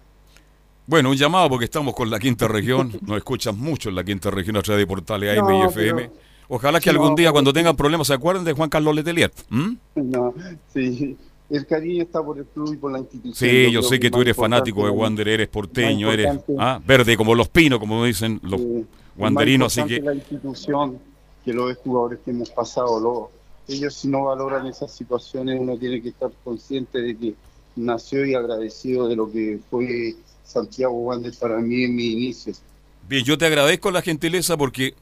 Bueno, 0.87 1.11
un 1.11 1.17
llamado 1.17 1.49
porque 1.49 1.67
estamos 1.67 1.95
con 1.95 2.11
la 2.11 2.19
quinta 2.19 2.49
región, 2.49 2.93
nos 3.07 3.19
escuchan 3.19 3.57
mucho 3.59 3.91
en 3.91 3.95
la 3.95 4.05
quinta 4.05 4.31
región 4.31 4.57
a 4.57 4.63
través 4.63 4.83
de 4.83 4.87
portales 4.87 5.39
AM 5.39 5.53
y 5.53 5.63
FM. 5.63 6.11
Ojalá 6.49 6.81
que 6.81 6.91
algún 6.91 7.15
día 7.15 7.31
cuando 7.31 7.53
tengan 7.53 7.77
problemas 7.77 8.09
se 8.09 8.15
acuerden 8.15 8.45
de 8.45 8.53
Juan 8.55 8.69
Carlos 8.69 8.95
Letelier. 8.95 9.33
No, 9.95 10.35
sí, 10.73 11.17
el 11.51 11.67
cariño 11.67 12.05
está 12.05 12.23
por 12.23 12.39
el 12.39 12.47
club 12.47 12.75
y 12.75 12.77
por 12.77 12.93
la 12.93 12.99
institución. 13.01 13.35
Sí, 13.35 13.73
yo, 13.73 13.83
sé 13.83 13.99
que, 13.99 14.11
tú 14.11 14.21
eres 14.21 14.37
fanático 14.37 14.85
de 14.85 14.91
Wander, 14.91 15.29
eres 15.29 15.49
porteño, 15.49 16.13
eres 16.13 16.39
ah, 16.59 16.81
verde 16.85 17.17
como 17.17 17.35
los 17.35 17.49
pinos, 17.49 17.81
como 17.81 18.05
dicen 18.05 18.41
los 18.43 18.61
wanderinos, 19.17 19.77
así 19.77 19.89
que... 19.89 20.01
la 20.01 20.15
institución 20.15 20.99
que 21.45 21.53
los 21.53 21.77
jugadores 21.79 22.21
que 22.25 22.31
hemos 22.31 22.51
pasado, 22.51 23.31
ellos 23.67 23.95
si 23.95 24.09
no 24.09 24.25
valoran 24.25 24.67
esas 24.67 24.93
situaciones, 24.95 25.59
uno 25.59 25.77
tiene 25.77 26.01
que 26.01 26.11
estar 26.11 26.31
consciente 26.45 27.01
de 27.01 27.17
que 27.17 27.35
nació 27.77 28.25
y 28.25 28.35
agradecido 28.35 29.09
de 29.09 29.17
lo 29.17 29.31
que 29.31 29.59
fue 29.71 30.15
Santiago 30.45 30.95
Wander 30.95 31.33
para 31.39 31.59
mí 31.59 31.85
en 31.85 31.97
mi 31.97 32.13
inicio. 32.13 32.53
Bien, 33.09 33.25
yo 33.25 33.39
te 33.39 33.47
agradezco 33.47 33.91
la 33.91 34.03
gentileza 34.03 34.57
porque 34.57 34.95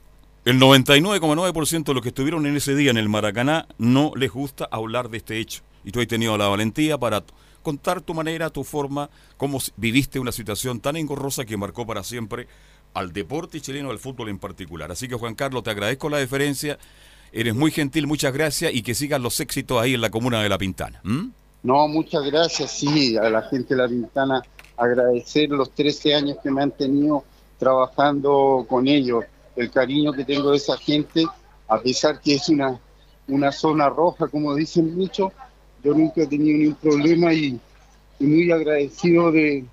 el 0.45 0.59
99,9% 0.59 1.85
de 1.85 1.95
los 1.95 2.03
que 2.03 2.09
estuvieron 2.09 2.47
en 2.47 2.57
ese 2.57 2.75
día 2.75 2.91
en 2.91 2.97
el 2.97 3.09
Maracaná 3.09 3.67
no 3.77 4.13
les 4.17 4.31
gusta 4.31 4.67
hablar 4.71 5.11
de 5.11 5.19
este 5.19 5.39
hecho 5.39 5.63
y 5.89 5.91
tú 5.91 6.03
has 6.03 6.07
tenido 6.07 6.37
la 6.37 6.49
valentía 6.49 6.99
para 6.99 7.25
contar 7.63 8.03
tu 8.03 8.13
manera, 8.13 8.51
tu 8.51 8.63
forma, 8.63 9.09
cómo 9.39 9.59
viviste 9.79 10.19
una 10.19 10.33
situación 10.33 10.81
tan 10.81 10.97
engorrosa 10.97 11.47
que 11.47 11.57
marcó 11.57 11.87
para 11.87 12.05
siempre 12.05 12.47
al 12.93 13.15
deporte 13.15 13.59
chileno, 13.59 13.91
al 13.91 13.99
fútbol 13.99 14.29
en 14.29 14.39
particular. 14.39 14.93
Así 14.93 15.09
que 15.09 15.15
Juan 15.15 15.35
Carlos, 15.35 15.63
te 15.63 15.71
agradezco 15.71 16.11
la 16.11 16.19
deferencia, 16.19 16.79
eres 17.33 17.55
muy 17.55 17.71
gentil, 17.71 18.07
muchas 18.07 18.35
gracias 18.35 18.75
y 18.75 18.83
que 18.83 18.95
sigan 18.95 19.23
los 19.23 19.41
éxitos 19.41 19.81
ahí 19.81 19.95
en 19.95 20.03
la 20.03 20.11
comuna 20.11 20.43
de 20.43 20.51
La 20.51 20.59
Pintana. 20.59 21.01
No, 21.63 21.89
muchas 21.89 22.23
gracias, 22.25 22.71
sí, 22.71 23.17
a 23.17 23.31
la 23.31 23.41
gente 23.41 23.75
de 23.75 23.81
La 23.81 23.89
Pintana 23.89 24.43
agradecer 24.77 25.49
los 25.49 25.71
13 25.71 26.15
años 26.15 26.37
que 26.43 26.51
me 26.51 26.63
han 26.63 26.73
tenido 26.73 27.25
trabajando 27.59 28.67
con 28.69 28.87
ellos. 28.89 29.25
el 29.57 29.71
cariño 29.71 30.13
que 30.13 30.27
tengo 30.27 30.51
de 30.51 30.59
esa 30.59 30.77
gente, 30.77 31.25
a 31.67 31.81
pesar 31.81 32.21
que 32.21 32.35
es 32.35 32.51
una, 32.51 32.79
una 33.27 33.53
zona 33.53 33.89
roja, 33.89 34.29
como 34.29 34.55
dicen 34.55 34.95
muchos, 34.95 35.33
yo 35.83 35.95
nunca 35.95 36.23
he 36.23 36.27
tenido 36.27 36.59
ningún 36.59 36.75
problema 36.77 37.33
y, 37.33 37.59
muy 38.21 38.51
agradecido 38.51 39.31
de, 39.31 39.65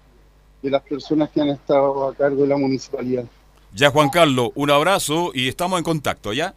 de 0.61 0.69
las 0.69 0.83
personas 0.83 1.31
que 1.31 1.41
han 1.41 1.49
estado 1.49 2.09
a 2.09 2.13
cargo 2.13 2.43
de 2.43 2.47
la 2.47 2.57
municipalidad. 2.57 3.25
Ya, 3.73 3.89
Juan 3.89 4.09
Carlos, 4.09 4.51
un 4.55 4.69
abrazo 4.69 5.31
y 5.33 5.47
estamos 5.47 5.79
en 5.79 5.83
contacto, 5.83 6.31
¿ya? 6.31 6.53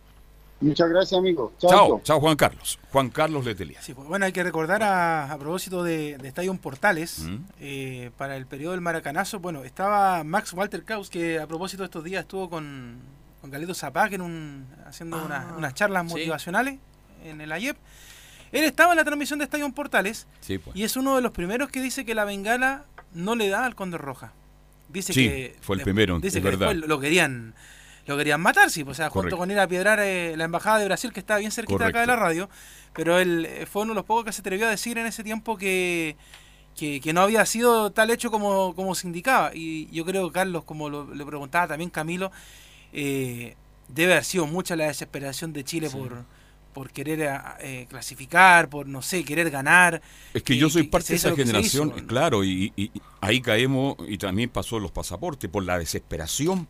Muchas 0.60 0.88
gracias, 0.88 1.18
amigo. 1.18 1.52
Chao, 1.58 2.00
chao, 2.02 2.20
Juan 2.20 2.36
Carlos. 2.36 2.80
Juan 2.90 3.10
Carlos 3.10 3.44
Letelier. 3.44 3.80
Sí, 3.80 3.94
pues, 3.94 4.08
bueno, 4.08 4.24
hay 4.24 4.32
que 4.32 4.42
recordar 4.42 4.82
a, 4.82 5.36
propósito 5.38 5.84
de, 5.84 6.18
de 6.18 6.28
Estadio 6.28 6.52
Portales, 6.54 7.20
mm. 7.20 7.36
eh, 7.60 8.10
para 8.16 8.36
el 8.36 8.46
periodo 8.46 8.72
del 8.72 8.80
Maracanazo, 8.80 9.38
bueno, 9.38 9.62
estaba 9.62 10.24
Max 10.24 10.52
Walter 10.52 10.84
Kraus, 10.84 11.10
que 11.10 11.38
a 11.38 11.46
propósito 11.46 11.82
de 11.82 11.86
estos 11.86 12.02
días 12.02 12.22
estuvo 12.22 12.50
con, 12.50 12.98
con 13.40 13.50
Galeto 13.50 13.72
Zapac 13.72 14.12
en 14.12 14.20
un, 14.20 14.66
haciendo 14.84 15.16
ah. 15.16 15.54
unas 15.56 15.74
charlas 15.74 16.04
motivacionales 16.04 16.78
en 17.24 17.40
el 17.40 17.52
AYEP. 17.52 17.76
Él 18.52 18.64
estaba 18.64 18.92
en 18.92 18.96
la 18.98 19.04
transmisión 19.04 19.38
de 19.38 19.44
Estadio 19.44 19.70
Portales 19.72 20.26
pues. 20.46 20.60
y 20.74 20.84
es 20.84 20.96
uno 20.96 21.16
de 21.16 21.22
los 21.22 21.32
primeros 21.32 21.70
que 21.70 21.80
dice 21.80 22.04
que 22.04 22.14
la 22.14 22.24
bengala 22.24 22.84
no 23.12 23.34
le 23.34 23.48
da 23.48 23.64
al 23.64 23.74
Condor 23.74 24.00
Roja. 24.00 24.32
Dice 24.88 25.12
sí, 25.12 25.28
que 25.28 25.56
fue 25.60 25.76
el 25.76 25.82
primero, 25.82 26.18
dice 26.18 26.40
que 26.40 26.50
verdad. 26.50 26.74
lo 26.74 26.98
querían 26.98 27.54
lo 28.08 28.16
querían 28.16 28.40
matar, 28.40 28.70
sí, 28.70 28.84
pues, 28.84 28.96
o 28.96 29.02
sea, 29.02 29.10
junto 29.10 29.36
con 29.36 29.50
ir 29.50 29.58
a 29.58 29.68
piedrar 29.68 30.00
eh, 30.00 30.34
la 30.34 30.44
embajada 30.44 30.78
de 30.78 30.86
Brasil, 30.86 31.12
que 31.12 31.20
está 31.20 31.36
bien 31.36 31.50
cerquita 31.52 31.88
acá 31.88 32.00
de 32.00 32.06
la 32.06 32.16
radio, 32.16 32.48
pero 32.94 33.18
él 33.18 33.46
eh, 33.46 33.66
fue 33.66 33.82
uno 33.82 33.90
de 33.90 33.96
los 33.96 34.06
pocos 34.06 34.24
que 34.24 34.32
se 34.32 34.40
atrevió 34.40 34.66
a 34.66 34.70
decir 34.70 34.96
en 34.96 35.04
ese 35.04 35.22
tiempo 35.22 35.58
que, 35.58 36.16
que, 36.74 37.12
no 37.12 37.20
había 37.20 37.44
sido 37.44 37.92
tal 37.92 38.10
hecho 38.10 38.30
como, 38.30 38.74
como 38.74 38.94
se 38.94 39.06
indicaba. 39.06 39.50
Y 39.52 39.90
yo 39.90 40.06
creo, 40.06 40.32
Carlos, 40.32 40.64
como 40.64 40.88
lo, 40.88 41.14
le 41.14 41.26
preguntaba 41.26 41.68
también 41.68 41.90
Camilo, 41.90 42.32
eh, 42.94 43.56
debe 43.88 44.12
haber 44.12 44.24
sido 44.24 44.46
mucha 44.46 44.74
la 44.74 44.86
desesperación 44.86 45.52
de 45.52 45.64
Chile 45.64 45.90
por 45.90 46.24
por 46.78 46.92
querer 46.92 47.28
clasificar, 47.88 48.68
por 48.70 48.86
no 48.86 49.02
sé, 49.02 49.24
querer 49.24 49.50
ganar. 49.50 50.00
Es 50.32 50.44
que 50.44 50.56
yo 50.56 50.70
soy 50.70 50.84
parte 50.84 51.08
de 51.08 51.16
esa 51.16 51.34
generación, 51.34 51.90
claro, 52.06 52.44
y, 52.44 52.72
y, 52.76 52.92
ahí 53.20 53.40
caemos, 53.40 53.96
y 54.06 54.16
también 54.16 54.48
pasó 54.48 54.78
los 54.78 54.92
pasaportes, 54.92 55.50
por 55.50 55.64
la 55.64 55.76
desesperación 55.76 56.68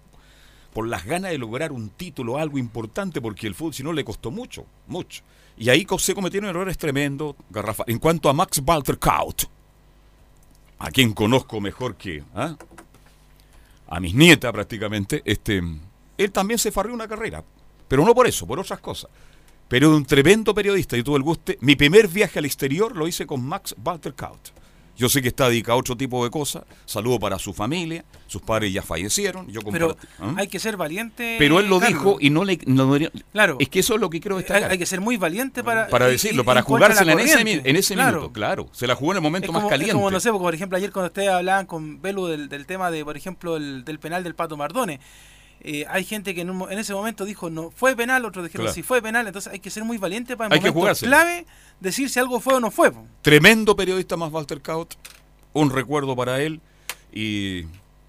por 0.72 0.88
las 0.88 1.04
ganas 1.04 1.30
de 1.30 1.36
lograr 1.36 1.72
un 1.72 1.90
título, 1.90 2.38
algo 2.38 2.56
importante, 2.56 3.20
porque 3.20 3.46
el 3.46 3.54
fútbol 3.54 3.74
si 3.74 3.82
no 3.82 3.92
le 3.92 4.02
costó 4.02 4.30
mucho, 4.30 4.64
mucho. 4.86 5.22
Y 5.58 5.68
ahí 5.68 5.86
se 5.98 6.14
cometieron 6.14 6.48
errores 6.48 6.78
tremendos, 6.78 7.34
garrafa. 7.50 7.84
En 7.86 7.98
cuanto 7.98 8.30
a 8.30 8.32
Max 8.32 8.62
Walter 8.64 8.98
Kaut, 8.98 9.42
a 10.78 10.90
quien 10.90 11.12
conozco 11.12 11.60
mejor 11.60 11.96
que 11.96 12.22
¿ah? 12.34 12.56
a 13.88 14.00
mis 14.00 14.14
nietas 14.14 14.52
prácticamente, 14.52 15.20
este, 15.26 15.60
él 16.16 16.32
también 16.32 16.58
se 16.58 16.72
farrió 16.72 16.94
una 16.94 17.08
carrera, 17.08 17.44
pero 17.88 18.06
no 18.06 18.14
por 18.14 18.26
eso, 18.26 18.46
por 18.46 18.58
otras 18.58 18.80
cosas. 18.80 19.10
Pero 19.68 19.94
un 19.94 20.04
tremendo 20.04 20.54
periodista, 20.54 20.96
y 20.96 21.02
tuve 21.02 21.18
el 21.18 21.22
guste. 21.22 21.58
Mi 21.60 21.76
primer 21.76 22.08
viaje 22.08 22.38
al 22.38 22.46
exterior 22.46 22.96
lo 22.96 23.06
hice 23.06 23.26
con 23.26 23.44
Max 23.44 23.74
Walter 23.84 24.14
Kaut. 24.14 24.50
Yo 24.98 25.08
sé 25.08 25.22
que 25.22 25.28
está 25.28 25.48
dedicado 25.48 25.76
a 25.76 25.80
otro 25.80 25.96
tipo 25.96 26.24
de 26.24 26.30
cosas. 26.30 26.64
Saludo 26.84 27.20
para 27.20 27.38
su 27.38 27.54
familia. 27.54 28.04
Sus 28.26 28.42
padres 28.42 28.72
ya 28.72 28.82
fallecieron. 28.82 29.46
Yo 29.46 29.60
Pero 29.60 29.96
¿ah? 30.18 30.34
hay 30.36 30.48
que 30.48 30.58
ser 30.58 30.76
valiente. 30.76 31.36
Pero 31.38 31.60
él 31.60 31.68
lo 31.68 31.78
dijo 31.78 32.16
y 32.18 32.30
no 32.30 32.44
le. 32.44 32.58
claro. 33.30 33.58
Es 33.60 33.68
que 33.68 33.78
eso 33.78 33.94
es 33.94 34.00
lo 34.00 34.10
que 34.10 34.20
creo 34.20 34.38
destacar. 34.38 34.72
Hay, 34.72 34.78
que 34.78 34.86
ser 34.86 35.00
muy 35.00 35.16
valiente 35.16 35.62
para. 35.62 35.86
Para 35.86 36.08
decirlo, 36.08 36.44
para 36.44 36.62
jugársela 36.62 37.12
en 37.12 37.20
ese, 37.20 37.40
en 37.40 37.76
ese 37.76 37.94
minuto, 37.94 38.32
claro. 38.32 38.68
Se 38.72 38.88
la 38.88 38.96
jugó 38.96 39.12
en 39.12 39.18
el 39.18 39.22
momento 39.22 39.52
más 39.52 39.66
caliente. 39.66 39.94
Como, 39.94 40.10
no 40.10 40.18
sé, 40.18 40.32
por 40.32 40.52
ejemplo, 40.52 40.76
ayer 40.76 40.90
cuando 40.90 41.06
ustedes 41.06 41.28
hablaban 41.28 41.66
con 41.66 42.02
Belu 42.02 42.26
del, 42.26 42.48
del 42.48 42.66
tema 42.66 42.90
de, 42.90 43.04
por 43.04 43.16
ejemplo, 43.16 43.56
el, 43.56 43.84
del 43.84 44.00
penal 44.00 44.24
del 44.24 44.34
Pato 44.34 44.56
Mardone 44.56 44.98
eh, 45.60 45.84
hay 45.88 46.04
gente 46.04 46.34
que 46.34 46.42
en, 46.42 46.78
ese 46.78 46.94
momento 46.94 47.24
dijo 47.24 47.50
no 47.50 47.70
fue 47.70 47.96
penal, 47.96 48.24
otros 48.24 48.44
dijeron 48.44 48.72
si 48.72 48.82
fue 48.82 49.02
penal, 49.02 49.26
entonces 49.26 49.52
hay 49.52 49.58
que 49.58 49.70
ser 49.70 49.84
muy 49.84 49.98
valiente 49.98 50.36
para 50.36 50.54
en 50.54 50.62
momentos 50.62 51.00
clave 51.00 51.46
decir 51.80 52.08
si 52.10 52.20
algo 52.20 52.38
fue 52.40 52.54
o 52.54 52.60
no 52.60 52.70
fue. 52.70 52.92
Tremendo 53.22 53.74
periodista 53.74 54.16
más 54.16 54.32
Walter 54.32 54.60
Kaut, 54.60 54.94
un 55.52 55.70
recuerdo 55.70 56.14
para 56.14 56.40
él 56.40 56.60
y 57.12 57.64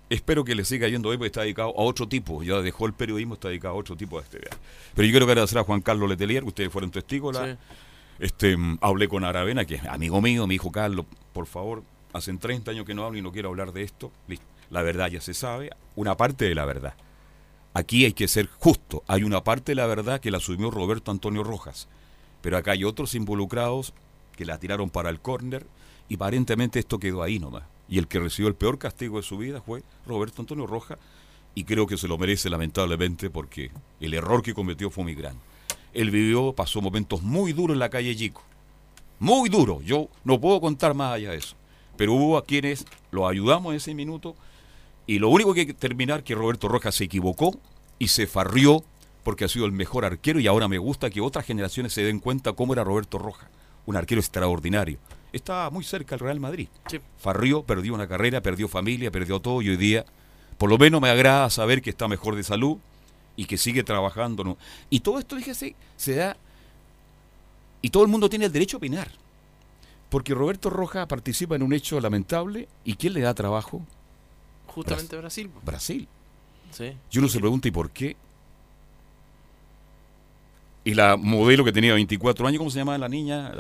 espero 0.10 0.44
que 0.44 0.54
le 0.54 0.64
siga 0.64 0.88
yendo 0.88 1.10
hoy 1.10 1.18
porque 1.18 1.28
está 1.28 1.42
dedicado 1.42 1.70
a 1.70 1.82
otro 1.82 2.08
tipo, 2.08 2.44
ya 2.44 2.62
dejó 2.62 2.86
el 2.86 2.94
periodismo, 2.94 3.34
está 3.34 3.48
dedicado 3.48 3.76
a 3.76 3.78
otro 3.78 3.96
tipo 3.96 4.20
de 4.20 4.26
actividad. 4.26 4.58
Pero 4.94 5.08
yo 5.08 5.12
quiero 5.12 5.26
agradecer 5.26 5.58
a 5.58 5.64
Juan 5.64 5.82
Carlos 5.82 6.08
Letelier, 6.08 6.44
ustedes 6.44 6.72
fueron 6.72 6.92
testigos, 6.92 7.40
este, 8.20 8.58
hablé 8.82 9.08
con 9.08 9.24
Aravena, 9.24 9.66
que 9.66 9.76
es 9.76 9.86
amigo 9.86 10.22
mío, 10.22 10.46
mi 10.46 10.56
hijo 10.56 10.72
Carlos, 10.72 11.06
por 11.34 11.48
favor, 11.48 11.84
hacen 12.14 12.38
30 12.38 12.72
años 12.72 12.86
que 12.86 12.94
no 12.94 13.06
hablo 13.06 13.18
y 13.18 13.22
no 13.22 13.32
quiero 13.32 13.50
hablar 13.50 13.72
de 13.72 13.84
esto, 13.84 14.12
la 14.70 14.84
verdad 14.84 15.10
ya 15.10 15.22
se 15.22 15.34
sabe, 15.34 15.72
una 15.96 16.16
parte 16.16 16.46
de 16.46 16.54
la 16.54 16.66
verdad. 16.66 16.94
Aquí 17.80 18.04
hay 18.04 18.12
que 18.12 18.28
ser 18.28 18.50
justo. 18.60 19.04
Hay 19.08 19.24
una 19.24 19.42
parte 19.46 19.72
de 19.72 19.78
la 19.78 19.86
verdad 19.86 20.20
que 20.20 20.32
la 20.32 20.40
asumió 20.40 20.70
Roberto 20.70 21.12
Antonio 21.12 21.46
Rojas, 21.46 21.88
pero 22.42 22.58
acá 22.58 22.72
hay 22.72 22.84
otros 22.84 23.16
involucrados 23.16 23.94
que 24.36 24.44
la 24.44 24.58
tiraron 24.58 24.90
para 24.90 25.10
el 25.10 25.22
córner 25.22 25.66
y 26.10 26.16
aparentemente 26.16 26.80
esto 26.80 27.00
quedó 27.00 27.24
ahí 27.24 27.40
nomás. 27.40 27.64
Y 27.88 27.98
el 27.98 28.10
que 28.10 28.20
recibió 28.20 28.50
el 28.50 28.56
peor 28.56 28.80
castigo 28.80 29.16
de 29.16 29.24
su 29.24 29.38
vida 29.38 29.62
fue 29.62 29.82
Roberto 30.06 30.42
Antonio 30.42 30.68
Rojas 30.68 31.00
y 31.56 31.64
creo 31.64 31.88
que 31.88 31.96
se 31.96 32.10
lo 32.10 32.18
merece 32.18 32.50
lamentablemente 32.50 33.30
porque 33.30 33.72
el 34.02 34.14
error 34.14 34.44
que 34.44 34.54
cometió 34.54 34.90
fue 34.90 35.06
muy 35.06 35.16
grande. 35.16 35.40
Él 35.94 36.12
vivió, 36.12 36.52
pasó 36.52 36.82
momentos 36.82 37.22
muy 37.22 37.54
duros 37.54 37.76
en 37.76 37.80
la 37.80 37.90
calle 37.90 38.14
Chico. 38.14 38.44
Muy 39.20 39.48
duros. 39.48 39.86
Yo 39.86 40.10
no 40.26 40.42
puedo 40.42 40.60
contar 40.60 40.94
más 40.96 41.14
allá 41.14 41.32
de 41.32 41.38
eso. 41.38 41.56
Pero 41.96 42.12
hubo 42.12 42.38
a 42.38 42.44
quienes 42.44 42.86
lo 43.12 43.26
ayudamos 43.26 43.72
en 43.72 43.78
ese 43.78 43.96
minuto 43.96 44.36
y 45.10 45.18
lo 45.18 45.30
único 45.30 45.56
que 45.56 45.62
hay 45.62 45.66
que 45.66 45.74
terminar 45.74 46.24
que 46.24 46.36
Roberto 46.36 46.68
Rojas 46.68 46.94
se 46.94 47.06
equivocó 47.06 47.58
y 47.98 48.10
se 48.10 48.28
farrió 48.28 48.84
porque 49.24 49.44
ha 49.44 49.48
sido 49.48 49.66
el 49.66 49.72
mejor 49.72 50.06
arquero 50.06 50.40
y 50.40 50.46
ahora 50.46 50.68
me 50.68 50.78
gusta 50.78 51.10
que 51.10 51.20
otras 51.20 51.48
generaciones 51.48 51.94
se 51.94 52.04
den 52.04 52.20
cuenta 52.20 52.54
cómo 52.54 52.74
era 52.74 52.84
Roberto 52.84 53.18
Rojas, 53.18 53.50
un 53.88 53.96
arquero 53.96 54.22
extraordinario. 54.22 55.00
Estaba 55.34 55.72
muy 55.72 55.84
cerca 55.84 56.16
del 56.16 56.20
Real 56.20 56.40
Madrid. 56.40 56.68
Farrió, 57.18 57.64
perdió 57.64 57.96
una 57.96 58.08
carrera, 58.08 58.42
perdió 58.42 58.68
familia, 58.68 59.10
perdió 59.10 59.40
todo 59.40 59.64
y 59.64 59.70
hoy 59.70 59.78
día 59.78 60.06
por 60.60 60.70
lo 60.70 60.78
menos 60.78 61.02
me 61.02 61.10
agrada 61.10 61.50
saber 61.50 61.82
que 61.82 61.90
está 61.90 62.08
mejor 62.08 62.36
de 62.36 62.44
salud 62.44 62.78
y 63.36 63.46
que 63.46 63.58
sigue 63.58 63.84
trabajando. 63.84 64.44
¿no? 64.44 64.60
Y 64.92 65.00
todo 65.00 65.18
esto, 65.18 65.38
fíjese, 65.38 65.76
se 65.98 66.14
da... 66.14 66.38
Y 67.82 67.90
todo 67.90 68.04
el 68.04 68.10
mundo 68.10 68.30
tiene 68.30 68.46
el 68.46 68.52
derecho 68.52 68.78
a 68.78 68.80
opinar. 68.80 69.10
Porque 70.12 70.36
Roberto 70.36 70.70
Rojas 70.70 71.08
participa 71.08 71.56
en 71.56 71.64
un 71.64 71.74
hecho 71.74 72.00
lamentable 72.00 72.68
y 72.84 72.94
¿quién 72.94 73.14
le 73.14 73.22
da 73.22 73.34
trabajo? 73.34 73.84
Justamente 74.74 75.18
Brasil. 75.18 75.50
Brasil. 75.64 76.08
Sí. 76.72 76.94
Yo 77.10 77.22
no 77.22 77.28
se 77.28 77.40
pregunta, 77.40 77.68
¿y 77.68 77.72
por 77.72 77.90
qué? 77.92 78.16
Y 80.84 80.94
la 80.94 81.18
modelo 81.18 81.66
que 81.66 81.72
tenía 81.72 81.94
24 81.94 82.48
años, 82.48 82.60
¿cómo 82.60 82.70
se 82.70 82.80
llamaba 82.80 82.98
la 82.98 83.10
niña? 83.10 83.52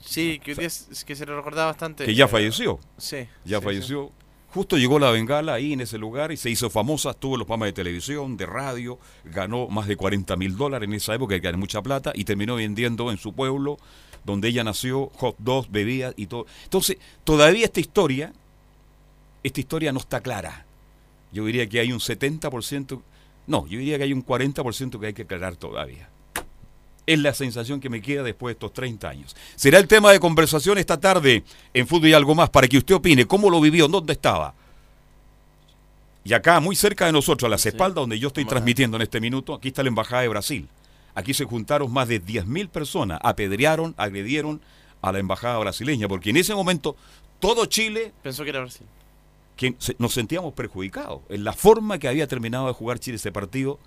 sí, 0.00 0.40
que, 0.42 0.54
que 0.54 0.68
se 1.16 1.26
le 1.26 1.36
recordaba 1.36 1.66
bastante. 1.66 2.06
Que 2.06 2.14
ya 2.14 2.26
falleció. 2.26 2.78
Sí. 2.96 3.28
Ya 3.44 3.60
falleció. 3.60 4.10
Justo 4.54 4.76
llegó 4.76 4.98
la 4.98 5.10
bengala 5.10 5.54
ahí 5.54 5.72
en 5.72 5.80
ese 5.80 5.96
lugar 5.96 6.30
y 6.30 6.36
se 6.36 6.50
hizo 6.50 6.68
famosa, 6.68 7.10
estuvo 7.10 7.36
en 7.36 7.38
los 7.38 7.46
programas 7.46 7.68
de 7.68 7.72
televisión, 7.72 8.36
de 8.36 8.44
radio, 8.44 8.98
ganó 9.24 9.68
más 9.68 9.86
de 9.86 9.96
40 9.96 10.36
mil 10.36 10.56
dólares 10.56 10.86
en 10.86 10.94
esa 10.94 11.14
época, 11.14 11.34
que 11.34 11.40
ganó 11.40 11.56
mucha 11.56 11.80
plata, 11.80 12.12
y 12.14 12.24
terminó 12.24 12.56
vendiendo 12.56 13.10
en 13.10 13.16
su 13.16 13.32
pueblo, 13.32 13.78
donde 14.24 14.48
ella 14.48 14.62
nació, 14.62 15.06
hot 15.16 15.36
dogs, 15.38 15.70
bebidas 15.70 16.12
y 16.18 16.26
todo. 16.26 16.44
Entonces, 16.64 16.98
todavía 17.24 17.64
esta 17.64 17.80
historia 17.80 18.34
esta 19.42 19.60
historia 19.60 19.92
no 19.92 19.98
está 19.98 20.20
clara. 20.20 20.64
Yo 21.32 21.44
diría 21.46 21.68
que 21.68 21.80
hay 21.80 21.92
un 21.92 21.98
70%, 21.98 23.00
no, 23.46 23.66
yo 23.66 23.78
diría 23.78 23.96
que 23.98 24.04
hay 24.04 24.12
un 24.12 24.24
40% 24.24 25.00
que 25.00 25.06
hay 25.06 25.14
que 25.14 25.22
aclarar 25.22 25.56
todavía. 25.56 26.08
Es 27.04 27.18
la 27.18 27.34
sensación 27.34 27.80
que 27.80 27.88
me 27.88 28.00
queda 28.00 28.22
después 28.22 28.52
de 28.52 28.58
estos 28.58 28.72
30 28.72 29.08
años. 29.08 29.36
Será 29.56 29.78
el 29.78 29.88
tema 29.88 30.12
de 30.12 30.20
conversación 30.20 30.78
esta 30.78 31.00
tarde 31.00 31.42
en 31.74 31.86
Fútbol 31.86 32.08
y 32.08 32.12
algo 32.12 32.34
más 32.34 32.50
para 32.50 32.68
que 32.68 32.78
usted 32.78 32.94
opine 32.94 33.26
cómo 33.26 33.50
lo 33.50 33.60
vivió, 33.60 33.88
dónde 33.88 34.12
estaba. 34.12 34.54
Y 36.24 36.32
acá, 36.34 36.60
muy 36.60 36.76
cerca 36.76 37.06
de 37.06 37.12
nosotros, 37.12 37.48
a 37.48 37.50
las 37.50 37.66
espaldas 37.66 37.96
donde 37.96 38.18
yo 38.18 38.28
estoy 38.28 38.44
transmitiendo 38.44 38.96
en 38.96 39.02
este 39.02 39.20
minuto, 39.20 39.54
aquí 39.54 39.68
está 39.68 39.82
la 39.82 39.88
Embajada 39.88 40.22
de 40.22 40.28
Brasil. 40.28 40.68
Aquí 41.16 41.34
se 41.34 41.44
juntaron 41.44 41.92
más 41.92 42.06
de 42.06 42.22
10.000 42.22 42.68
personas, 42.68 43.18
apedrearon, 43.24 43.94
agredieron 43.96 44.60
a 45.00 45.10
la 45.10 45.18
Embajada 45.18 45.58
brasileña, 45.58 46.06
porque 46.06 46.30
en 46.30 46.36
ese 46.36 46.54
momento 46.54 46.94
todo 47.40 47.66
Chile... 47.66 48.12
Pensó 48.22 48.44
que 48.44 48.50
era 48.50 48.60
Brasil 48.60 48.86
que 49.56 49.74
nos 49.98 50.14
sentíamos 50.14 50.54
perjudicados 50.54 51.20
en 51.28 51.44
la 51.44 51.52
forma 51.52 51.98
que 51.98 52.08
había 52.08 52.26
terminado 52.26 52.66
de 52.66 52.72
jugar 52.72 52.98
Chile 52.98 53.16
ese 53.16 53.32
partido 53.32 53.78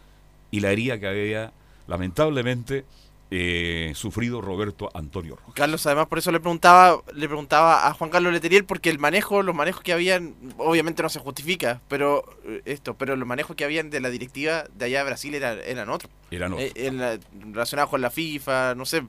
y 0.51 0.59
la 0.59 0.71
herida 0.71 0.99
que 0.99 1.07
había 1.07 1.53
lamentablemente 1.87 2.85
eh, 3.31 3.91
sufrido 3.95 4.39
Roberto 4.39 4.89
Antonio 4.93 5.35
Rojas. 5.35 5.55
Carlos, 5.55 5.85
además 5.87 6.07
por 6.07 6.19
eso 6.19 6.31
le 6.31 6.39
preguntaba, 6.39 7.01
le 7.13 7.27
preguntaba 7.27 7.87
a 7.87 7.93
Juan 7.93 8.11
Carlos 8.11 8.31
Leteriel, 8.31 8.65
porque 8.65 8.91
el 8.91 8.99
manejo, 8.99 9.41
los 9.41 9.55
manejos 9.55 9.81
que 9.81 9.93
habían, 9.93 10.35
obviamente 10.57 11.01
no 11.01 11.09
se 11.09 11.19
justifica, 11.19 11.81
pero 11.87 12.23
eh, 12.45 12.61
esto, 12.65 12.93
pero 12.93 13.15
los 13.15 13.27
manejos 13.27 13.55
que 13.55 13.65
habían 13.65 13.89
de 13.89 13.99
la 13.99 14.09
directiva 14.09 14.65
de 14.75 14.85
allá 14.85 14.99
de 14.99 15.05
Brasil 15.05 15.33
eran, 15.33 15.59
eran 15.65 15.89
otros. 15.89 16.11
Eran 16.29 16.53
otros. 16.53 16.71
Eh, 16.75 17.19
relacionados 17.51 17.89
con 17.89 18.01
la 18.01 18.11
FIFA, 18.11 18.75
no 18.75 18.85
sé. 18.85 19.03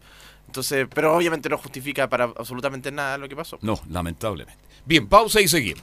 Entonces, 0.47 0.89
pero 0.95 1.15
obviamente 1.15 1.49
no 1.49 1.59
justifica 1.59 2.09
para 2.09 2.25
absolutamente 2.25 2.91
nada 2.91 3.19
lo 3.19 3.29
que 3.29 3.37
pasó. 3.37 3.59
No, 3.61 3.79
lamentablemente. 3.91 4.63
Bien, 4.87 5.07
pausa 5.07 5.41
y 5.41 5.49
seguimos. 5.49 5.83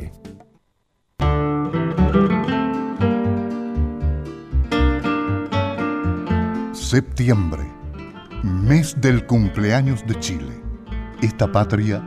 Septiembre, 6.91 7.63
mes 8.43 8.99
del 8.99 9.25
cumpleaños 9.25 10.05
de 10.05 10.19
Chile. 10.19 10.61
Esta 11.21 11.49
patria, 11.49 12.03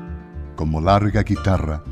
como 0.57 0.79
larga 0.83 1.23
guitarra, 1.23 1.83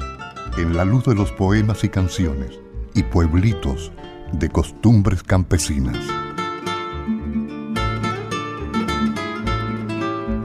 en 0.58 0.76
la 0.76 0.84
luz 0.84 1.06
de 1.06 1.14
los 1.14 1.32
poemas 1.32 1.84
y 1.84 1.88
canciones 1.88 2.60
y 2.92 3.02
pueblitos 3.02 3.92
de 4.32 4.50
costumbres 4.50 5.22
campesinas. 5.22 5.96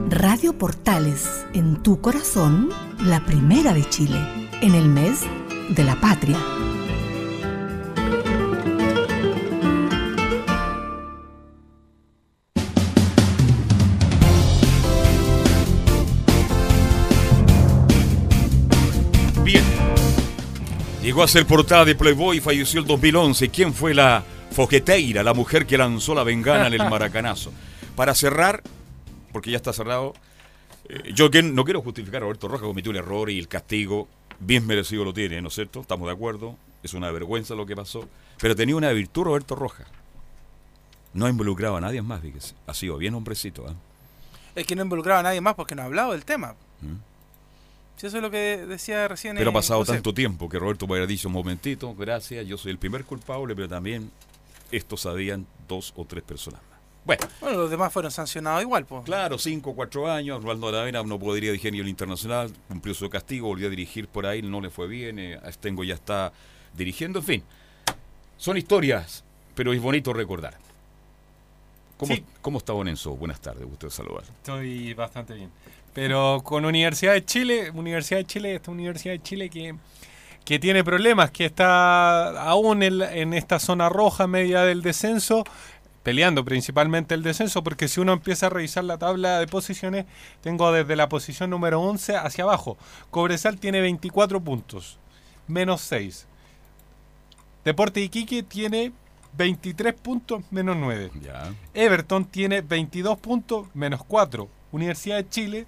Radio 0.08 0.56
Portales, 0.56 1.44
en 1.52 1.82
tu 1.82 2.00
corazón, 2.00 2.70
la 3.04 3.22
primera 3.26 3.74
de 3.74 3.86
Chile, 3.90 4.48
en 4.62 4.74
el 4.74 4.88
mes 4.88 5.20
de 5.68 5.84
la 5.84 6.00
patria. 6.00 6.38
Llegó 21.18 21.24
a 21.24 21.28
ser 21.32 21.46
portada 21.48 21.84
de 21.84 21.96
Playboy 21.96 22.36
y 22.36 22.40
falleció 22.40 22.78
el 22.78 22.86
2011. 22.86 23.48
¿Quién 23.48 23.74
fue 23.74 23.92
la 23.92 24.22
foqueteira, 24.52 25.24
la 25.24 25.34
mujer 25.34 25.66
que 25.66 25.76
lanzó 25.76 26.14
la 26.14 26.22
bengana 26.22 26.68
en 26.68 26.74
el 26.74 26.78
maracanazo? 26.88 27.52
Para 27.96 28.14
cerrar, 28.14 28.62
porque 29.32 29.50
ya 29.50 29.56
está 29.56 29.72
cerrado, 29.72 30.14
eh, 30.88 31.12
yo 31.12 31.28
no 31.42 31.64
quiero 31.64 31.82
justificar 31.82 32.18
a 32.18 32.20
Roberto 32.20 32.46
Rojas, 32.46 32.68
cometió 32.68 32.90
un 32.90 32.98
error 32.98 33.30
y 33.30 33.38
el 33.40 33.48
castigo 33.48 34.06
bien 34.38 34.64
merecido 34.64 35.04
lo 35.04 35.12
tiene, 35.12 35.42
¿no 35.42 35.48
es 35.48 35.54
cierto? 35.54 35.80
Estamos 35.80 36.06
de 36.06 36.14
acuerdo, 36.14 36.54
es 36.84 36.94
una 36.94 37.10
vergüenza 37.10 37.56
lo 37.56 37.66
que 37.66 37.74
pasó, 37.74 38.08
pero 38.40 38.54
tenía 38.54 38.76
una 38.76 38.92
virtud 38.92 39.24
Roberto 39.24 39.56
Rojas. 39.56 39.88
No 41.14 41.26
ha 41.26 41.30
involucrado 41.30 41.78
a 41.78 41.80
nadie 41.80 42.00
más, 42.00 42.20
fíjese. 42.20 42.54
Ha 42.68 42.74
sido 42.74 42.96
bien 42.96 43.16
hombrecito. 43.16 43.68
¿eh? 43.68 43.74
Es 44.54 44.68
que 44.68 44.76
no 44.76 44.84
involucraba 44.84 45.18
a 45.18 45.24
nadie 45.24 45.40
más 45.40 45.56
porque 45.56 45.74
no 45.74 45.82
ha 45.82 45.86
hablado 45.86 46.12
del 46.12 46.24
tema. 46.24 46.54
¿Mm? 46.80 47.07
Eso 48.06 48.16
es 48.16 48.22
lo 48.22 48.30
que 48.30 48.64
decía 48.66 49.08
recién. 49.08 49.36
Pero 49.36 49.50
ha 49.50 49.52
pasado 49.52 49.84
tanto 49.84 50.14
tiempo 50.14 50.48
que 50.48 50.58
Roberto 50.58 50.86
me 50.86 51.04
dicho 51.06 51.28
un 51.28 51.34
momentito, 51.34 51.94
gracias, 51.94 52.46
yo 52.46 52.56
soy 52.56 52.72
el 52.72 52.78
primer 52.78 53.04
culpable, 53.04 53.54
pero 53.54 53.68
también 53.68 54.10
esto 54.70 54.96
sabían 54.96 55.46
dos 55.66 55.92
o 55.96 56.04
tres 56.04 56.22
personas 56.22 56.60
más. 56.70 56.78
Bueno, 57.04 57.26
bueno, 57.40 57.58
los 57.58 57.70
demás 57.70 57.92
fueron 57.92 58.10
sancionados 58.10 58.62
igual. 58.62 58.84
Pues. 58.84 59.04
Claro, 59.04 59.38
cinco 59.38 59.70
o 59.70 59.74
cuatro 59.74 60.10
años. 60.10 60.38
Osvaldo 60.40 60.68
Aravena 60.68 61.02
no 61.02 61.18
podría 61.18 61.52
dirigir 61.52 61.72
ni 61.72 61.78
el 61.80 61.88
internacional, 61.88 62.52
cumplió 62.68 62.94
su 62.94 63.08
castigo, 63.08 63.48
volvió 63.48 63.68
a 63.68 63.70
dirigir 63.70 64.08
por 64.08 64.26
ahí, 64.26 64.42
no 64.42 64.60
le 64.60 64.68
fue 64.68 64.86
bien. 64.86 65.18
Eh, 65.18 65.40
Estengo 65.46 65.84
ya 65.84 65.94
está 65.94 66.32
dirigiendo. 66.74 67.20
En 67.20 67.24
fin, 67.24 67.42
son 68.36 68.58
historias, 68.58 69.24
pero 69.54 69.72
es 69.72 69.80
bonito 69.80 70.12
recordar. 70.12 70.58
¿Cómo, 71.96 72.14
¿cómo 72.42 72.58
está 72.58 72.72
Bonenzo? 72.74 73.16
Buenas 73.16 73.40
tardes, 73.40 73.64
gusto 73.64 73.90
saludar. 73.90 74.22
Estoy 74.22 74.94
bastante 74.94 75.34
bien. 75.34 75.50
Pero 75.94 76.42
con 76.44 76.64
Universidad 76.64 77.14
de 77.14 77.24
Chile, 77.24 77.70
Universidad 77.70 78.20
de 78.20 78.26
Chile, 78.26 78.54
esta 78.54 78.70
Universidad 78.70 79.14
de 79.14 79.22
Chile 79.22 79.50
que, 79.50 79.74
que 80.44 80.58
tiene 80.58 80.84
problemas, 80.84 81.30
que 81.30 81.44
está 81.44 82.42
aún 82.48 82.82
en, 82.82 83.34
esta 83.34 83.58
zona 83.58 83.88
roja 83.88 84.26
media 84.26 84.62
del 84.62 84.82
descenso, 84.82 85.44
peleando 86.02 86.44
principalmente 86.44 87.14
el 87.14 87.22
descenso, 87.22 87.62
porque 87.62 87.88
si 87.88 88.00
uno 88.00 88.12
empieza 88.12 88.46
a 88.46 88.50
revisar 88.50 88.84
la 88.84 88.98
tabla 88.98 89.40
de 89.40 89.46
posiciones, 89.46 90.06
tengo 90.40 90.72
desde 90.72 90.96
la 90.96 91.08
posición 91.08 91.50
número 91.50 91.80
11 91.80 92.16
hacia 92.16 92.44
abajo. 92.44 92.78
Cobresal 93.10 93.58
tiene 93.58 93.80
24 93.80 94.40
puntos, 94.40 94.98
menos 95.48 95.80
6. 95.82 96.26
Deporte 97.64 98.00
Iquique 98.00 98.42
tiene 98.42 98.92
23 99.36 99.94
puntos, 99.94 100.42
menos 100.50 100.76
9. 100.76 101.10
Everton 101.74 102.24
tiene 102.24 102.62
22 102.62 103.18
puntos, 103.18 103.66
menos 103.74 104.02
4. 104.04 104.48
Universidad 104.72 105.16
de 105.16 105.28
Chile 105.28 105.66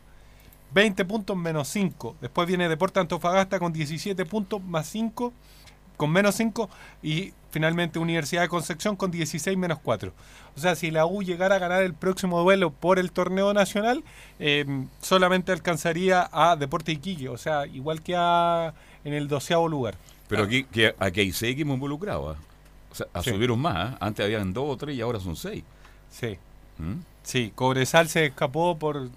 20 0.72 1.04
puntos 1.04 1.36
menos 1.36 1.68
5. 1.68 2.16
Después 2.20 2.46
viene 2.46 2.68
Deporte 2.68 3.00
Antofagasta 3.00 3.58
con 3.58 3.72
17 3.72 4.24
puntos 4.26 4.62
más 4.62 4.88
5, 4.88 5.32
con 5.96 6.10
menos 6.10 6.34
5. 6.36 6.68
Y 7.02 7.32
finalmente 7.50 7.98
Universidad 7.98 8.42
de 8.42 8.48
Concepción 8.48 8.96
con 8.96 9.10
16 9.10 9.56
menos 9.56 9.78
4. 9.82 10.12
O 10.56 10.60
sea, 10.60 10.74
si 10.74 10.90
la 10.90 11.06
U 11.06 11.22
llegara 11.22 11.56
a 11.56 11.58
ganar 11.58 11.82
el 11.82 11.94
próximo 11.94 12.40
duelo 12.40 12.70
por 12.70 12.98
el 12.98 13.12
torneo 13.12 13.52
nacional, 13.52 14.04
eh, 14.38 14.64
solamente 15.00 15.52
alcanzaría 15.52 16.28
a 16.32 16.56
Deporte 16.56 16.92
Iquique. 16.92 17.28
O 17.28 17.38
sea, 17.38 17.66
igual 17.66 18.02
que 18.02 18.14
a, 18.16 18.74
en 19.04 19.14
el 19.14 19.28
doceavo 19.28 19.68
lugar. 19.68 19.96
Pero 20.28 20.44
aquí, 20.44 20.64
que, 20.64 20.94
aquí 20.98 21.20
hay 21.20 21.32
seis 21.32 21.54
equipos 21.54 21.74
involucrados. 21.74 22.36
¿ah? 22.36 22.40
O 22.90 22.94
sea, 22.94 23.06
subieron 23.22 23.60
más. 23.60 23.76
¿ah? 23.76 23.96
Antes 24.00 24.24
habían 24.24 24.52
dos 24.52 24.64
o 24.68 24.76
tres 24.76 24.96
y 24.96 25.00
ahora 25.00 25.18
son 25.20 25.36
seis. 25.36 25.64
Sí. 26.10 26.38
¿Mm? 26.78 27.00
Sí, 27.22 27.52
Cobresal 27.54 28.08
se 28.08 28.26
escapó 28.26 28.78
por, 28.78 29.10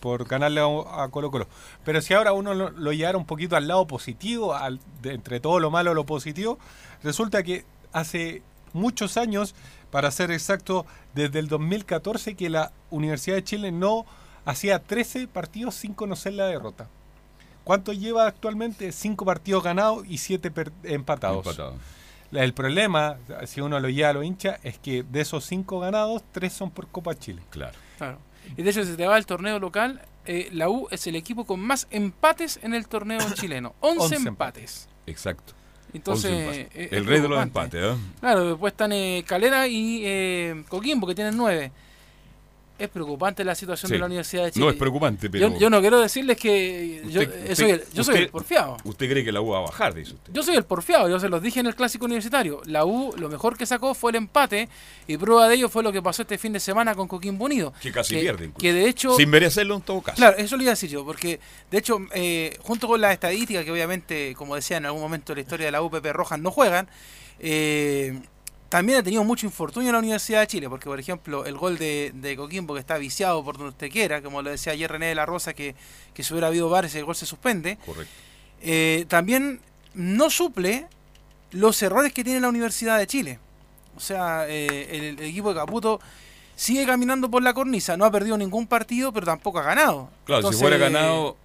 por 0.00 0.26
ganarle 0.26 0.60
a, 0.60 1.08
Colo 1.08 1.30
Colo. 1.30 1.48
Pero 1.84 2.00
si 2.00 2.14
ahora 2.14 2.32
uno 2.32 2.54
lo, 2.54 2.70
lo 2.70 2.92
llevara 2.92 3.18
un 3.18 3.26
poquito 3.26 3.56
al 3.56 3.66
lado 3.66 3.86
positivo, 3.86 4.54
al, 4.54 4.80
entre 5.02 5.40
todo 5.40 5.58
lo 5.58 5.70
malo 5.70 5.94
lo 5.94 6.06
positivo, 6.06 6.58
resulta 7.02 7.42
que 7.42 7.64
hace 7.92 8.42
muchos 8.72 9.16
años, 9.16 9.54
para 9.90 10.10
ser 10.10 10.30
exacto, 10.30 10.86
desde 11.14 11.38
el 11.38 11.48
2014, 11.48 12.34
que 12.34 12.50
la 12.50 12.72
Universidad 12.90 13.36
de 13.36 13.44
Chile 13.44 13.72
no 13.72 14.04
hacía 14.44 14.80
13 14.80 15.28
partidos 15.28 15.74
sin 15.74 15.94
conocer 15.94 16.34
la 16.34 16.46
derrota. 16.46 16.88
¿Cuánto 17.64 17.92
lleva 17.92 18.26
actualmente? 18.26 18.92
5 18.92 19.24
partidos 19.24 19.62
ganados 19.62 20.04
y 20.06 20.18
7 20.18 20.52
empatados. 20.84 21.46
empatados. 21.46 21.74
El 22.34 22.52
problema, 22.54 23.16
si 23.46 23.60
uno 23.60 23.80
lo 23.80 23.88
lleva 23.88 24.10
a 24.10 24.12
los 24.12 24.24
hinchas, 24.24 24.58
es 24.62 24.78
que 24.78 25.02
de 25.02 25.20
esos 25.20 25.44
cinco 25.44 25.80
ganados, 25.80 26.22
tres 26.32 26.52
son 26.52 26.70
por 26.70 26.88
Copa 26.88 27.14
Chile. 27.14 27.42
Claro. 27.50 27.76
claro. 27.98 28.18
Y 28.56 28.62
de 28.62 28.70
hecho, 28.70 28.84
si 28.84 28.96
te 28.96 29.06
va 29.06 29.16
al 29.16 29.26
torneo 29.26 29.58
local, 29.58 30.02
eh, 30.26 30.48
la 30.52 30.68
U 30.68 30.88
es 30.90 31.06
el 31.06 31.16
equipo 31.16 31.44
con 31.44 31.60
más 31.60 31.86
empates 31.90 32.58
en 32.62 32.74
el 32.74 32.88
torneo 32.88 33.20
chileno. 33.34 33.74
11, 33.80 34.16
empates. 34.16 34.88
Exacto. 35.06 35.54
Entonces, 35.92 36.32
eh, 36.74 36.88
el 36.90 37.06
rey 37.06 37.20
de 37.20 37.28
los 37.28 37.40
empates. 37.40 37.82
¿eh? 37.82 37.96
Claro, 38.20 38.48
después 38.48 38.72
están 38.72 38.90
Calera 39.22 39.68
y 39.68 40.64
Coquimbo, 40.68 41.06
que 41.06 41.14
tienen 41.14 41.36
9 41.36 41.70
es 42.78 42.88
preocupante 42.88 43.44
la 43.44 43.54
situación 43.54 43.92
de 43.92 43.98
la 43.98 44.06
Universidad 44.06 44.44
de 44.44 44.52
Chile. 44.52 44.64
No 44.64 44.70
es 44.70 44.76
preocupante, 44.76 45.30
pero. 45.30 45.56
Yo, 45.58 45.70
no 45.70 45.80
quiero 45.80 46.00
decirles 46.00 46.36
que. 46.36 47.02
Yo, 47.08 47.22
soy, 47.54 47.70
el, 47.70 47.84
yo 47.92 48.02
soy, 48.02 48.16
el, 48.16 48.28
porfiado. 48.28 48.76
¿Usted 48.84 49.08
cree 49.08 49.24
que 49.24 49.30
la 49.30 49.40
U 49.40 49.50
va 49.50 49.58
a 49.58 49.62
bajar, 49.62 49.94
dice 49.94 50.14
usted? 50.14 50.32
Yo 50.32 50.42
soy 50.42 50.56
el 50.56 50.64
porfiado, 50.64 51.08
yo 51.08 51.20
se 51.20 51.28
los 51.28 51.40
dije 51.40 51.60
en 51.60 51.66
el 51.66 51.76
clásico 51.76 52.06
universitario. 52.06 52.62
La 52.66 52.84
U 52.84 53.14
lo 53.16 53.28
mejor 53.28 53.56
que 53.56 53.64
sacó 53.64 53.94
fue 53.94 54.10
el 54.10 54.16
empate 54.16 54.68
y 55.06 55.16
prueba 55.16 55.48
de 55.48 55.54
ello 55.54 55.68
fue 55.68 55.82
lo 55.82 55.92
que 55.92 56.02
pasó 56.02 56.22
este 56.22 56.36
fin 56.36 56.52
de 56.52 56.60
semana 56.60 56.94
con 56.94 57.06
Coquimbo 57.06 57.44
Unido. 57.44 57.72
Que 57.80 57.92
casi 57.92 58.16
pierde, 58.16 58.50
Que 58.58 58.72
de 58.72 58.88
hecho. 58.88 59.14
Sin 59.16 59.30
merecerlo 59.30 59.76
en 59.76 59.82
todo 59.82 60.00
caso. 60.02 60.16
Claro, 60.16 60.36
eso 60.36 60.56
lo 60.56 60.62
iba 60.62 60.70
a 60.70 60.74
decir 60.74 60.90
yo, 60.90 61.04
porque 61.04 61.38
de 61.70 61.78
hecho, 61.78 61.98
eh, 62.12 62.58
junto 62.60 62.88
con 62.88 63.00
las 63.00 63.12
estadísticas 63.12 63.64
que 63.64 63.70
obviamente, 63.70 64.34
como 64.36 64.56
decía 64.56 64.78
en 64.78 64.86
algún 64.86 65.00
momento 65.00 65.32
de 65.32 65.36
la 65.36 65.40
historia 65.42 65.66
de 65.66 65.72
la 65.72 65.82
UPP 65.82 66.06
Rojas, 66.12 66.40
no 66.40 66.50
juegan. 66.50 66.88
Eh, 67.38 68.20
también 68.74 68.98
ha 68.98 69.02
tenido 69.04 69.22
mucho 69.22 69.46
infortunio 69.46 69.90
en 69.90 69.92
la 69.92 70.00
Universidad 70.00 70.40
de 70.40 70.48
Chile, 70.48 70.68
porque 70.68 70.86
por 70.86 70.98
ejemplo 70.98 71.46
el 71.46 71.56
gol 71.56 71.78
de, 71.78 72.34
Coquimbo 72.36 72.74
que 72.74 72.80
está 72.80 72.98
viciado 72.98 73.44
por 73.44 73.56
donde 73.56 73.70
usted 73.70 73.88
quiera, 73.88 74.20
como 74.20 74.42
lo 74.42 74.50
decía 74.50 74.72
ayer 74.72 74.90
René 74.90 75.06
de 75.06 75.14
la 75.14 75.24
Rosa, 75.24 75.54
que, 75.54 75.76
que 76.12 76.24
si 76.24 76.34
hubiera 76.34 76.48
habido 76.48 76.68
bares 76.68 76.92
el 76.96 77.04
gol 77.04 77.14
se 77.14 77.24
suspende. 77.24 77.78
Correcto. 77.86 78.12
Eh, 78.62 79.04
también 79.06 79.60
no 79.94 80.28
suple 80.28 80.88
los 81.52 81.80
errores 81.82 82.12
que 82.12 82.24
tiene 82.24 82.40
la 82.40 82.48
Universidad 82.48 82.98
de 82.98 83.06
Chile. 83.06 83.38
O 83.96 84.00
sea, 84.00 84.44
eh, 84.48 84.88
el, 84.90 85.20
equipo 85.20 85.50
de 85.50 85.54
Caputo 85.54 86.00
sigue 86.56 86.84
caminando 86.84 87.30
por 87.30 87.44
la 87.44 87.54
cornisa, 87.54 87.96
no 87.96 88.04
ha 88.04 88.10
perdido 88.10 88.36
ningún 88.36 88.66
partido, 88.66 89.12
pero 89.12 89.24
tampoco 89.24 89.60
ha 89.60 89.62
ganado. 89.62 90.10
Claro, 90.24 90.52
si 90.52 90.58
fuera 90.58 90.78
ganado 90.78 91.36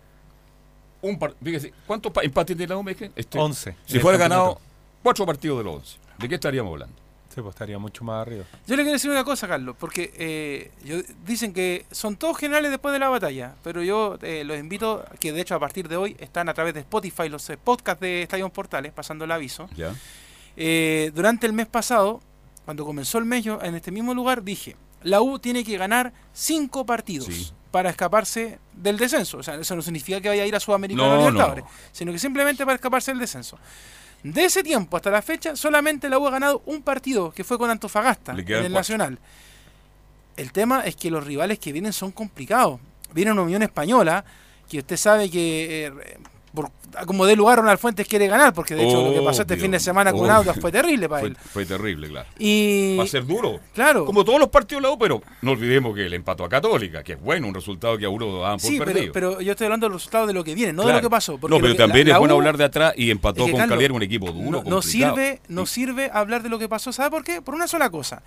un 1.04 1.20
partido, 1.20 1.70
¿cuántos 1.86 2.12
empates 2.24 2.58
tiene 2.58 2.74
la 2.74 2.80
U? 2.80 2.90
Este, 2.90 3.38
11. 3.38 3.76
Si 3.86 4.00
fuera 4.00 4.18
ganado 4.18 4.60
cuatro 5.04 5.28
partidos 5.28 5.60
de 5.60 5.64
los 5.66 5.76
11, 5.76 5.98
¿de 6.18 6.28
qué 6.28 6.34
estaríamos 6.34 6.72
hablando? 6.72 7.09
Sí, 7.34 7.42
pues 7.42 7.54
estaría 7.54 7.78
mucho 7.78 8.04
más 8.04 8.26
arriba. 8.26 8.44
Yo 8.66 8.76
le 8.76 8.82
quiero 8.82 8.94
decir 8.94 9.12
una 9.12 9.24
cosa, 9.24 9.48
Carlos, 9.48 9.76
porque 9.80 10.12
eh, 10.18 11.06
dicen 11.26 11.54
que 11.54 11.86
son 11.92 12.18
todos 12.18 12.38
generales 12.38 12.72
después 12.72 12.92
de 12.92 13.00
la 13.00 13.10
batalla, 13.10 13.56
pero 13.64 13.84
yo 13.84 14.18
eh, 14.22 14.44
los 14.44 14.58
invito, 14.58 15.06
que 15.20 15.32
de 15.32 15.42
hecho 15.42 15.54
a 15.54 15.60
partir 15.60 15.88
de 15.88 15.96
hoy 15.96 16.16
están 16.20 16.50
a 16.50 16.54
través 16.56 16.74
de 16.74 16.80
Spotify 16.82 17.30
los 17.30 17.48
eh, 17.50 17.58
podcasts 17.58 18.02
de 18.02 18.24
Estadio 18.24 18.50
Portales, 18.50 18.92
pasando 18.94 19.26
el 19.26 19.32
aviso. 19.32 19.70
Ya. 19.76 19.94
durante 21.14 21.46
el 21.46 21.54
mes 21.54 21.68
pasado, 21.68 22.20
cuando 22.66 22.84
comenzó 22.84 23.20
el 23.20 23.26
mes, 23.26 23.44
yo 23.44 23.60
en 23.62 23.76
este 23.76 23.92
mismo 23.92 24.14
lugar 24.14 24.44
dije, 24.44 24.76
la 25.04 25.22
U 25.22 25.40
tiene 25.40 25.64
que 25.64 25.78
ganar 25.78 26.14
cinco 26.34 26.86
partidos. 26.86 27.54
Para 27.72 27.92
escaparse 27.92 28.58
del 28.74 28.98
descenso. 28.98 29.38
O 29.38 29.44
sea, 29.44 29.54
eso 29.54 29.76
no 29.76 29.84
significa 29.84 30.20
que 30.20 30.28
vaya 30.28 30.42
a 30.42 30.46
ir 30.48 30.56
a 30.56 30.60
Sudamericana 30.60 31.10
no, 31.10 31.18
Libertadores, 31.20 31.66
sino 31.92 32.12
que 32.12 32.18
simplemente 32.18 32.66
para 32.66 32.76
escaparse 32.76 33.12
del 33.12 33.20
descenso. 33.20 33.60
De 34.24 34.45
ese 34.45 34.63
tiempo 34.63 34.97
hasta 34.97 35.09
la 35.09 35.22
fecha, 35.22 35.55
solamente 35.55 36.09
la 36.09 36.20
U 36.20 36.28
ha 36.28 36.32
ganado 36.32 36.61
un 36.65 36.82
partido, 36.82 37.32
que 37.32 37.43
fue 37.43 37.57
con 37.57 37.70
Antofagasta, 37.70 38.34
en 38.34 38.65
el 38.65 38.74
Nacional. 38.74 39.17
El 40.36 40.51
tema 40.51 40.82
es 40.82 40.95
que 40.95 41.09
los 41.09 41.26
rivales 41.26 41.59
que 41.59 41.72
vienen 41.72 41.93
son 41.93 42.11
complicados. 42.11 42.80
Viene 43.13 43.32
una 43.32 43.41
Unión 43.43 43.63
Española, 43.63 44.24
que 44.70 44.80
usted 44.80 44.97
sabe 44.97 45.30
que 45.30 45.88
eh, 45.88 45.93
como 47.06 47.26
de 47.26 47.36
lugar 47.36 47.60
Ronald 47.60 47.80
Fuentes 47.80 48.08
quiere 48.08 48.28
ganar, 48.28 48.54
porque 48.54 48.76
de 48.76 48.88
hecho 48.88 49.04
lo 49.04 49.14
que 49.14 49.22
pasó 49.22 49.43
este 49.43 49.58
fin 49.58 49.72
de 49.72 49.80
semana 49.80 50.12
con 50.12 50.30
Audas 50.30 50.58
fue 50.60 50.72
terrible 50.72 51.08
para 51.08 51.28
él. 51.28 51.38
Fue 51.38 51.66
terrible, 51.66 52.10
claro. 52.10 52.28
Y... 52.38 52.97
Va 52.97 53.04
a 53.04 53.08
ser 53.08 53.26
duro. 53.26 53.60
Claro. 53.74 54.06
Como 54.06 54.26
todos 54.26 54.39
los 54.39 54.50
partidos 54.50 54.82
de 54.82 54.88
la 54.88 54.93
U, 54.93 54.97
pero 54.97 55.22
no 55.41 55.52
olvidemos 55.52 55.95
que 55.95 56.06
el 56.06 56.14
empató 56.14 56.43
a 56.43 56.50
Católica, 56.50 57.04
que 57.04 57.14
es 57.14 57.22
bueno, 57.22 57.47
un 57.47 57.54
resultado 57.54 57.97
que 57.97 58.06
a 58.06 58.10
uno 58.10 58.39
daban 58.39 58.60
por 58.60 58.70
sí, 58.70 58.80
perdido. 58.80 59.14
Pero, 59.14 59.41
yo 59.41 59.52
estoy 59.52 59.66
hablando 59.66 59.86
del 59.88 59.93
resultado 59.93 60.28
de 60.28 60.34
lo 60.34 60.43
que 60.43 60.56
viene, 60.56 60.74
no 60.74 60.86
de 60.86 60.93
lo 60.93 61.02
que 61.02 61.10
pasó. 61.10 61.39
no, 61.41 61.60
pero 61.60 61.76
también 61.76 62.08
es 62.08 62.18
bueno 62.18 62.36
hablar 62.36 62.58
de 62.58 62.66
atrás 62.66 62.93
y 62.95 63.12
empató 63.12 63.50
con 63.50 63.68
Calier, 63.68 63.91
un 63.91 64.04
equipo 64.04 64.32
duro. 64.32 64.64
No, 64.66 64.82
sirve, 64.82 65.41
no 65.47 65.66
sirve 65.66 66.10
hablar 66.12 66.43
de 66.43 66.50
lo 66.50 66.60
que 66.60 66.68
pasó, 66.68 66.91
¿sabe 66.91 67.10
por 67.10 67.24
qué? 67.24 67.41
Por 67.41 67.56
una 67.56 67.68
sola 67.68 67.89
cosa. 67.89 68.24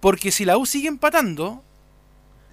Porque 0.00 0.32
si 0.32 0.44
la 0.44 0.56
U 0.56 0.66
sigue 0.66 0.88
empatando, 0.88 1.62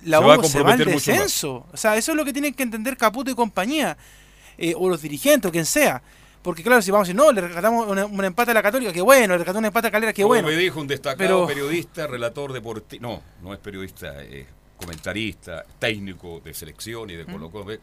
la 0.03 0.19
U 0.19 0.43
se 0.43 0.61
va 0.61 0.73
al 0.73 0.85
descenso. 0.85 1.65
O 1.71 1.77
sea, 1.77 1.97
eso 1.97 2.11
es 2.11 2.17
lo 2.17 2.25
que 2.25 2.33
tienen 2.33 2.53
que 2.53 2.63
entender 2.63 2.95
Caputo 2.97 3.31
y 3.31 3.35
compañía. 3.35 3.97
Eh, 4.61 4.73
o 4.77 4.89
los 4.89 5.01
dirigentes, 5.01 5.47
o 5.47 5.51
quien 5.53 5.65
sea. 5.65 6.01
Porque 6.41 6.63
claro, 6.63 6.81
si 6.81 6.91
vamos 6.91 7.07
a 7.07 7.07
decir, 7.07 7.15
no, 7.15 7.31
le 7.31 7.39
rescatamos 7.39 7.87
un, 7.87 8.25
empate 8.25 8.51
a 8.51 8.53
la 8.53 8.61
Católica, 8.61 8.91
qué 8.91 9.01
bueno, 9.01 9.33
le 9.33 9.37
rescatamos 9.37 9.59
un 9.59 9.65
empate 9.65 9.87
a 9.87 9.91
Calera, 9.91 10.13
qué 10.13 10.23
bueno. 10.25 10.47
me 10.47 10.55
dijo 10.55 10.81
un 10.81 10.87
destacado 10.87 11.47
periodista, 11.47 12.07
relator 12.07 12.51
deportivo, 12.51 13.01
no, 13.01 13.21
no 13.41 13.53
es 13.53 13.59
periodista, 13.59 14.21
es 14.21 14.45
comentarista, 14.77 15.65
técnico 15.79 16.41
de 16.43 16.53
selección 16.53 17.09
y 17.09 17.15
de 17.15 17.25
Colo 17.25 17.49
Colo. 17.49 17.77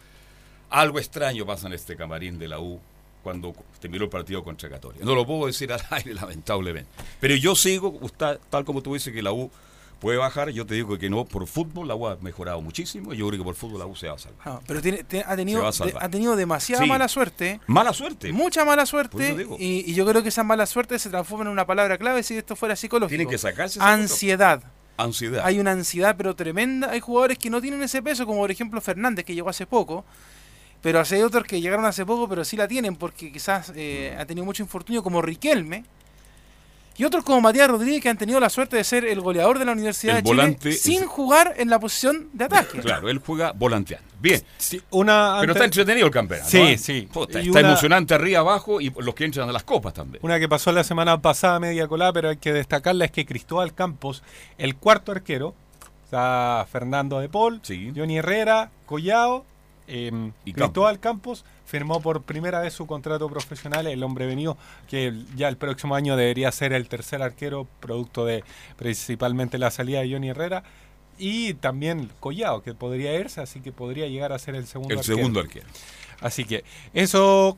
Algo 0.70 0.98
extraño 0.98 1.46
pasa 1.46 1.66
en 1.66 1.74
este 1.74 1.96
camarín 1.96 2.38
de 2.38 2.48
la 2.48 2.60
U 2.60 2.78
cuando 3.22 3.54
terminó 3.80 4.04
el 4.04 4.10
partido 4.10 4.44
contra 4.44 4.68
Católica. 4.68 5.04
No 5.04 5.14
lo 5.14 5.26
puedo 5.26 5.46
decir 5.46 5.72
al 5.72 5.80
aire, 5.90 6.12
lamentablemente. 6.12 6.90
Pero 7.20 7.36
yo 7.36 7.54
sigo, 7.54 7.98
tal 8.18 8.64
como 8.64 8.82
tú 8.82 8.94
dices, 8.94 9.12
que 9.14 9.22
la 9.22 9.32
U 9.32 9.50
puede 9.98 10.18
bajar. 10.18 10.50
Yo 10.50 10.66
te 10.66 10.74
digo 10.74 10.98
que 10.98 11.10
no, 11.10 11.24
por 11.24 11.46
fútbol 11.46 11.88
la 11.88 11.94
U 11.94 12.06
ha 12.06 12.16
mejorado 12.16 12.60
muchísimo 12.60 13.12
y 13.12 13.16
yo 13.16 13.26
creo 13.28 13.40
que 13.40 13.44
por 13.44 13.54
fútbol 13.54 13.80
la 13.80 13.86
U 13.86 13.94
se 13.94 14.08
va 14.08 14.14
a 14.14 14.18
salvar. 14.18 14.60
Pero 14.66 14.82
tiene, 14.82 15.04
ha, 15.26 15.36
tenido, 15.36 15.66
ha 15.66 16.08
tenido 16.08 16.36
demasiada 16.36 16.86
mala 16.86 17.08
suerte. 17.08 17.60
Mala 17.66 17.92
suerte. 17.92 18.32
Mucha 18.32 18.64
mala 18.64 18.86
suerte. 18.86 19.46
Y, 19.58 19.94
yo 19.94 20.06
creo 20.06 20.22
que 20.22 20.28
esa 20.28 20.44
mala 20.44 20.66
suerte 20.66 20.98
se 20.98 21.10
transforma 21.10 21.44
en 21.44 21.50
una 21.50 21.66
palabra 21.66 21.98
clave 21.98 22.22
si 22.22 22.36
esto 22.36 22.56
fuera 22.56 22.76
psicológico. 22.76 23.08
Tienen 23.08 23.28
que 23.28 23.38
sacarse. 23.38 23.78
Ansiedad. 23.80 24.62
Ansiedad. 24.98 25.42
Hay 25.44 25.58
una 25.58 25.72
ansiedad 25.72 26.14
pero 26.16 26.34
tremenda. 26.34 26.90
Hay 26.90 27.00
jugadores 27.00 27.38
que 27.38 27.50
no 27.50 27.60
tienen 27.60 27.82
ese 27.82 28.02
peso, 28.02 28.26
como 28.26 28.40
por 28.40 28.50
ejemplo 28.50 28.80
Fernández, 28.80 29.24
que 29.24 29.34
llegó 29.34 29.48
hace 29.48 29.66
poco. 29.66 30.04
Pero 30.82 31.02
hay 31.02 31.22
otros 31.22 31.44
que 31.44 31.60
llegaron 31.60 31.84
hace 31.84 32.04
poco, 32.06 32.28
pero 32.28 32.44
sí 32.44 32.56
la 32.56 32.68
tienen 32.68 32.96
porque 32.96 33.32
quizás 33.32 33.72
eh, 33.74 34.16
ha 34.18 34.24
tenido 34.24 34.44
mucho 34.44 34.62
infortunio, 34.62 35.02
como 35.02 35.20
Riquelme, 35.20 35.84
y 36.98 37.04
otros 37.04 37.24
como 37.24 37.40
Matías 37.40 37.68
Rodríguez 37.68 38.02
que 38.02 38.08
han 38.08 38.18
tenido 38.18 38.40
la 38.40 38.50
suerte 38.50 38.76
de 38.76 38.84
ser 38.84 39.04
el 39.04 39.20
goleador 39.20 39.58
de 39.58 39.64
la 39.64 39.72
Universidad 39.72 40.22
de 40.22 40.22
Chile 40.22 40.72
sin 40.72 41.04
jugar 41.06 41.54
en 41.56 41.70
la 41.70 41.78
posición 41.78 42.28
de 42.32 42.44
ataque. 42.44 42.78
Claro, 42.80 43.08
él 43.10 43.20
juega 43.24 43.52
volanteando. 43.52 44.06
Bien. 44.20 44.42
una 44.90 45.36
Pero 45.40 45.52
está 45.52 45.64
entretenido 45.64 46.06
el 46.06 46.12
campeonato. 46.12 46.50
Sí, 46.50 46.58
¿eh? 46.58 46.78
sí. 46.78 47.08
está 47.14 47.60
emocionante 47.60 48.14
arriba 48.14 48.40
abajo 48.40 48.80
y 48.80 48.90
los 48.98 49.14
que 49.14 49.24
entran 49.24 49.48
a 49.48 49.52
las 49.52 49.64
copas 49.64 49.94
también. 49.94 50.24
Una 50.24 50.38
que 50.38 50.48
pasó 50.48 50.72
la 50.72 50.84
semana 50.84 51.20
pasada 51.20 51.60
media 51.60 51.86
colada, 51.86 52.12
pero 52.12 52.30
hay 52.30 52.36
que 52.38 52.52
destacarla 52.52 53.04
es 53.04 53.10
que 53.10 53.26
Cristóbal 53.26 53.74
Campos, 53.74 54.22
el 54.58 54.76
cuarto 54.76 55.12
arquero, 55.12 55.54
está 56.04 56.66
Fernando 56.70 57.18
de 57.18 57.28
Paul, 57.28 57.60
Johnny 57.94 58.18
Herrera, 58.18 58.70
Collao, 58.86 59.44
eh, 59.88 60.32
y 60.44 60.52
Cristóbal 60.52 60.98
Campos 61.00 61.44
firmó 61.64 62.00
por 62.00 62.22
primera 62.22 62.60
vez 62.60 62.74
su 62.74 62.86
contrato 62.86 63.28
profesional, 63.28 63.86
el 63.86 64.02
hombre 64.02 64.26
venido, 64.26 64.56
que 64.88 65.12
ya 65.36 65.48
el 65.48 65.56
próximo 65.56 65.94
año 65.94 66.16
debería 66.16 66.50
ser 66.52 66.72
el 66.72 66.88
tercer 66.88 67.22
arquero, 67.22 67.66
producto 67.80 68.24
de 68.24 68.44
principalmente 68.76 69.58
la 69.58 69.70
salida 69.70 70.00
de 70.00 70.12
Johnny 70.12 70.30
Herrera. 70.30 70.64
Y 71.18 71.54
también 71.54 72.10
Collado, 72.20 72.62
que 72.62 72.74
podría 72.74 73.18
irse, 73.18 73.40
así 73.40 73.60
que 73.60 73.72
podría 73.72 74.06
llegar 74.06 74.32
a 74.32 74.38
ser 74.38 74.54
el 74.54 74.66
segundo 74.66 74.94
el 74.94 75.02
segundo 75.02 75.40
arquero. 75.40 75.66
Así 76.20 76.44
que 76.44 76.64
eso, 76.92 77.56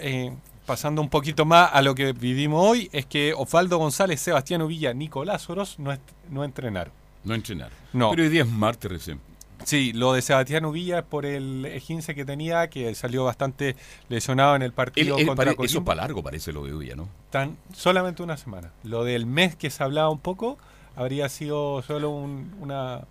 eh, 0.00 0.32
pasando 0.66 1.00
un 1.00 1.08
poquito 1.08 1.44
más 1.44 1.70
a 1.72 1.80
lo 1.80 1.94
que 1.94 2.12
vivimos 2.12 2.62
hoy, 2.62 2.90
es 2.92 3.06
que 3.06 3.32
Osvaldo 3.34 3.78
González, 3.78 4.20
Sebastián 4.20 4.62
Uvilla, 4.62 4.92
Nicolás 4.92 5.48
Oroz 5.48 5.78
no, 5.78 5.96
no 6.30 6.44
entrenaron. 6.44 6.92
No 7.24 7.34
entrenaron. 7.34 7.76
No. 7.92 8.10
Pero 8.10 8.22
hoy 8.22 8.28
día 8.28 8.42
es 8.42 8.48
martes 8.48 8.90
recién. 8.90 9.20
Sí, 9.64 9.92
lo 9.92 10.12
de 10.12 10.22
Sebastián 10.22 10.64
Uvilla 10.64 11.00
es 11.00 11.04
por 11.04 11.26
el 11.26 11.80
15 11.86 12.14
que 12.14 12.24
tenía, 12.24 12.68
que 12.70 12.94
salió 12.94 13.24
bastante 13.24 13.76
lesionado 14.08 14.56
en 14.56 14.62
el 14.62 14.72
partido 14.72 15.16
contra 15.16 15.54
Eso 15.58 15.84
para 15.84 16.02
largo 16.02 16.22
parece 16.22 16.52
lo 16.52 16.64
de 16.64 16.74
Uvilla, 16.74 16.96
¿no? 16.96 17.08
Tan, 17.30 17.56
solamente 17.72 18.22
una 18.22 18.36
semana. 18.36 18.72
Lo 18.84 19.04
del 19.04 19.26
mes 19.26 19.56
que 19.56 19.70
se 19.70 19.82
hablaba 19.82 20.08
un 20.10 20.20
poco 20.20 20.58
habría 20.96 21.28
sido 21.28 21.82
solo 21.82 22.10
una 22.10 23.02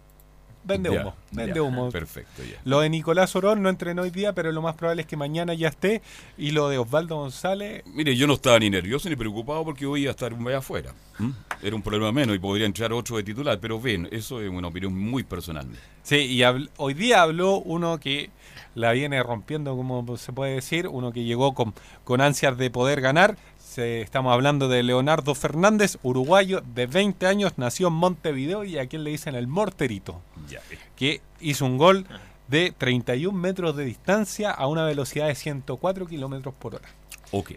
Vende 0.68 0.89
humo, 0.89 1.15
vende 1.32 1.61
humo. 1.61 1.89
Perfecto, 1.89 2.43
ya. 2.43 2.59
Lo 2.65 2.82
de 2.82 2.89
Nicolás 2.89 3.36
Orón 3.38 3.63
no 3.63 3.70
entrenó 3.70 4.01
hoy 4.01 4.09
día, 4.09 4.34
pero 4.34 4.51
lo 4.51 4.61
más 4.61 4.76
probable 4.76 5.03
es 5.03 5.07
que 5.07 5.15
mañana 5.15 5.53
ya 5.53 5.70
esté. 5.70 6.01
Y 6.38 6.51
lo 6.51 6.68
de 6.68 6.78
Osvaldo 6.78 7.15
González. 7.15 7.84
Mire, 7.86 8.15
yo 8.15 8.28
no 8.28 8.34
estaba 8.34 8.59
ni 8.59 8.70
nervioso 8.70 9.09
ni 9.09 9.15
preocupado 9.15 9.63
porque 9.63 9.86
hoy 9.86 10.01
iba 10.01 10.09
a 10.09 10.11
estar 10.11 10.34
un 10.34 10.47
afuera. 10.51 10.93
Era 11.61 11.76
un 11.76 11.82
problema 11.82 12.11
menos 12.11 12.36
y 12.36 12.39
podría 12.39 12.65
entrar 12.65 12.93
otro 12.93 13.18
de 13.18 13.24
titular, 13.24 13.59
pero 13.59 13.80
bien, 13.80 14.07
eso 14.11 14.41
es 14.41 14.49
una 14.49 14.68
opinión 14.68 14.95
muy 14.95 15.24
personal. 15.24 15.65
Sí, 16.03 16.18
y 16.18 16.41
hoy 16.78 16.93
día 16.93 17.22
habló 17.22 17.57
uno 17.57 17.99
que 17.99 18.30
la 18.76 18.91
viene 18.91 19.22
rompiendo, 19.24 19.76
como 19.76 20.18
se 20.18 20.32
puede 20.32 20.55
decir, 20.55 20.88
uno 20.88 21.11
que 21.11 21.24
llegó 21.24 21.53
con, 21.53 21.74
con 22.03 22.22
ansias 22.22 22.57
de 22.57 22.70
poder 22.70 23.01
ganar, 23.01 23.38
estamos 23.78 24.34
hablando 24.34 24.68
de 24.68 24.84
Leonardo 24.84 25.36
Fernández, 25.36 25.97
uruguayo 26.01 26.61
de 26.61 26.88
20 26.88 27.28
años, 27.28 27.53
nació 27.57 27.89
en 27.89 27.93
Montevideo 27.93 28.63
y 28.63 28.78
a 28.78 28.88
quien 28.88 29.03
le 29.03 29.11
dicen 29.11 29.36
el 29.36 29.47
Morterito, 29.47 30.22
que 30.95 31.22
hizo 31.39 31.66
un 31.66 31.78
gol 31.78 32.06
de 32.48 32.74
31 32.78 33.38
metros 33.38 33.76
de 33.76 33.86
distancia 33.86 34.52
a 34.52 34.68
una 34.68 34.86
velocidad 34.86 35.28
de 35.28 35.36
104 35.36 36.08
kilómetros 36.08 36.54
por 36.56 36.76
hora. 36.76 36.89
Ok. 37.32 37.52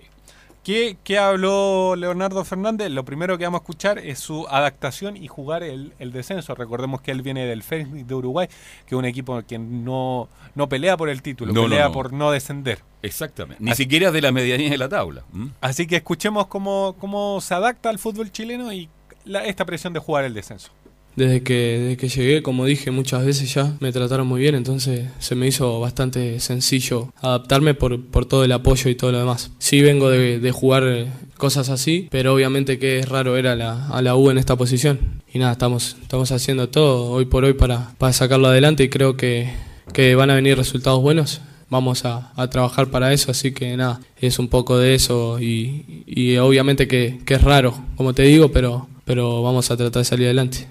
¿Qué, 0.63 1.19
habló 1.19 1.97
Leonardo 1.97 2.45
Fernández? 2.45 2.91
Lo 2.91 3.05
primero 3.05 3.39
que 3.39 3.45
vamos 3.45 3.61
a 3.61 3.63
escuchar 3.63 3.99
es 3.99 4.19
su 4.19 4.47
adaptación 4.47 5.17
y 5.17 5.27
jugar 5.27 5.63
el, 5.63 5.93
descenso. 6.13 6.55
Recordemos 6.55 7.01
que 7.01 7.11
él 7.11 7.23
viene 7.23 7.47
del 7.47 7.63
Fénix 7.63 8.07
de 8.07 8.15
Uruguay, 8.15 8.47
que 8.87 8.95
es 8.95 8.99
un 8.99 9.05
equipo 9.05 9.43
que 9.43 9.59
no, 9.59 10.29
no 10.55 10.69
pelea 10.69 10.97
por 10.97 11.09
el 11.09 11.23
título, 11.23 11.53
pelea 11.55 11.91
por 11.91 12.13
no 12.13 12.31
descender. 12.31 12.83
Exactamente. 13.03 13.63
Ni 13.65 13.75
siquiera 13.75 14.13
de 14.13 14.21
la 14.21 14.33
medianía 14.33 14.71
de 14.71 14.79
la 14.79 14.89
tabla. 14.89 15.25
Así 15.61 15.87
que 15.87 15.97
escuchemos 15.97 16.47
cómo, 16.47 16.95
cómo 17.01 17.41
se 17.41 17.55
adapta 17.55 17.89
al 17.89 17.99
fútbol 17.99 18.31
chileno 18.31 18.73
y 18.73 18.89
esta 19.25 19.65
presión 19.65 19.93
de 19.93 20.01
jugar 20.01 20.25
el 20.25 20.35
descenso. 20.35 20.71
Desde 21.17 21.43
que, 21.43 21.79
desde 21.79 21.97
que 21.97 22.09
llegué, 22.09 22.43
como 22.43 22.65
dije 22.65 22.91
muchas 22.91 23.27
veces 23.27 23.53
ya, 23.53 23.77
me 23.81 23.93
trataron 23.93 24.27
muy 24.27 24.41
bien, 24.41 24.55
entonces 24.55 25.07
se 25.19 25.35
me 25.35 25.47
hizo 25.47 25.81
bastante 25.81 26.41
sencillo 26.41 27.13
adaptarme 27.21 27.75
por, 27.75 28.01
por 28.03 28.27
todo 28.27 28.45
el 28.45 28.53
apoyo 28.53 28.91
y 28.91 28.95
todo 28.95 29.13
lo 29.13 29.19
demás. 29.19 29.51
Sí 29.59 29.83
vengo 29.83 30.09
de, 30.09 30.39
de 30.39 30.53
jugar 30.53 30.85
eh, 30.87 31.07
cosas 31.37 31.69
así, 31.69 32.09
pero 32.11 32.35
obviamente 32.35 32.79
que 32.79 33.01
es 33.01 33.09
raro 33.09 33.33
ver 33.33 33.49
a 33.49 33.57
la, 33.57 33.89
a 33.89 34.03
la 34.03 34.15
U 34.15 34.31
en 34.31 34.39
esta 34.39 34.57
posición. 34.57 35.21
Y 35.33 35.39
nada, 35.39 35.53
estamos, 35.53 35.97
estamos 36.01 36.31
haciendo 36.33 36.69
todo 36.69 37.11
hoy 37.11 37.25
por 37.25 37.45
hoy 37.45 37.55
para, 37.55 37.93
para 37.99 38.13
sacarlo 38.13 38.49
adelante 38.49 38.85
y 38.85 38.89
creo 38.89 39.17
que, 39.17 39.51
que 39.93 40.15
van 40.15 40.31
a 40.31 40.35
venir 40.35 40.57
resultados 40.57 41.03
buenos 41.03 41.41
vamos 41.71 42.05
a, 42.05 42.33
a, 42.35 42.51
trabajar 42.51 42.89
para 42.91 43.13
eso, 43.13 43.31
así 43.31 43.53
que 43.53 43.77
nada, 43.77 44.01
es 44.21 44.41
un 44.41 44.49
poco 44.49 44.77
de 44.77 44.97
eso 44.97 45.39
y, 45.41 46.03
y 46.05 46.37
obviamente 46.39 46.89
que, 46.89 47.21
que, 47.25 47.35
es 47.35 47.43
raro, 47.43 47.75
como 47.97 48.13
te 48.13 48.25
digo, 48.25 48.51
pero, 48.51 48.89
pero 49.05 49.41
vamos 49.43 49.71
a 49.71 49.77
tratar 49.77 50.01
de 50.01 50.05
salir 50.05 50.27
adelante 50.27 50.67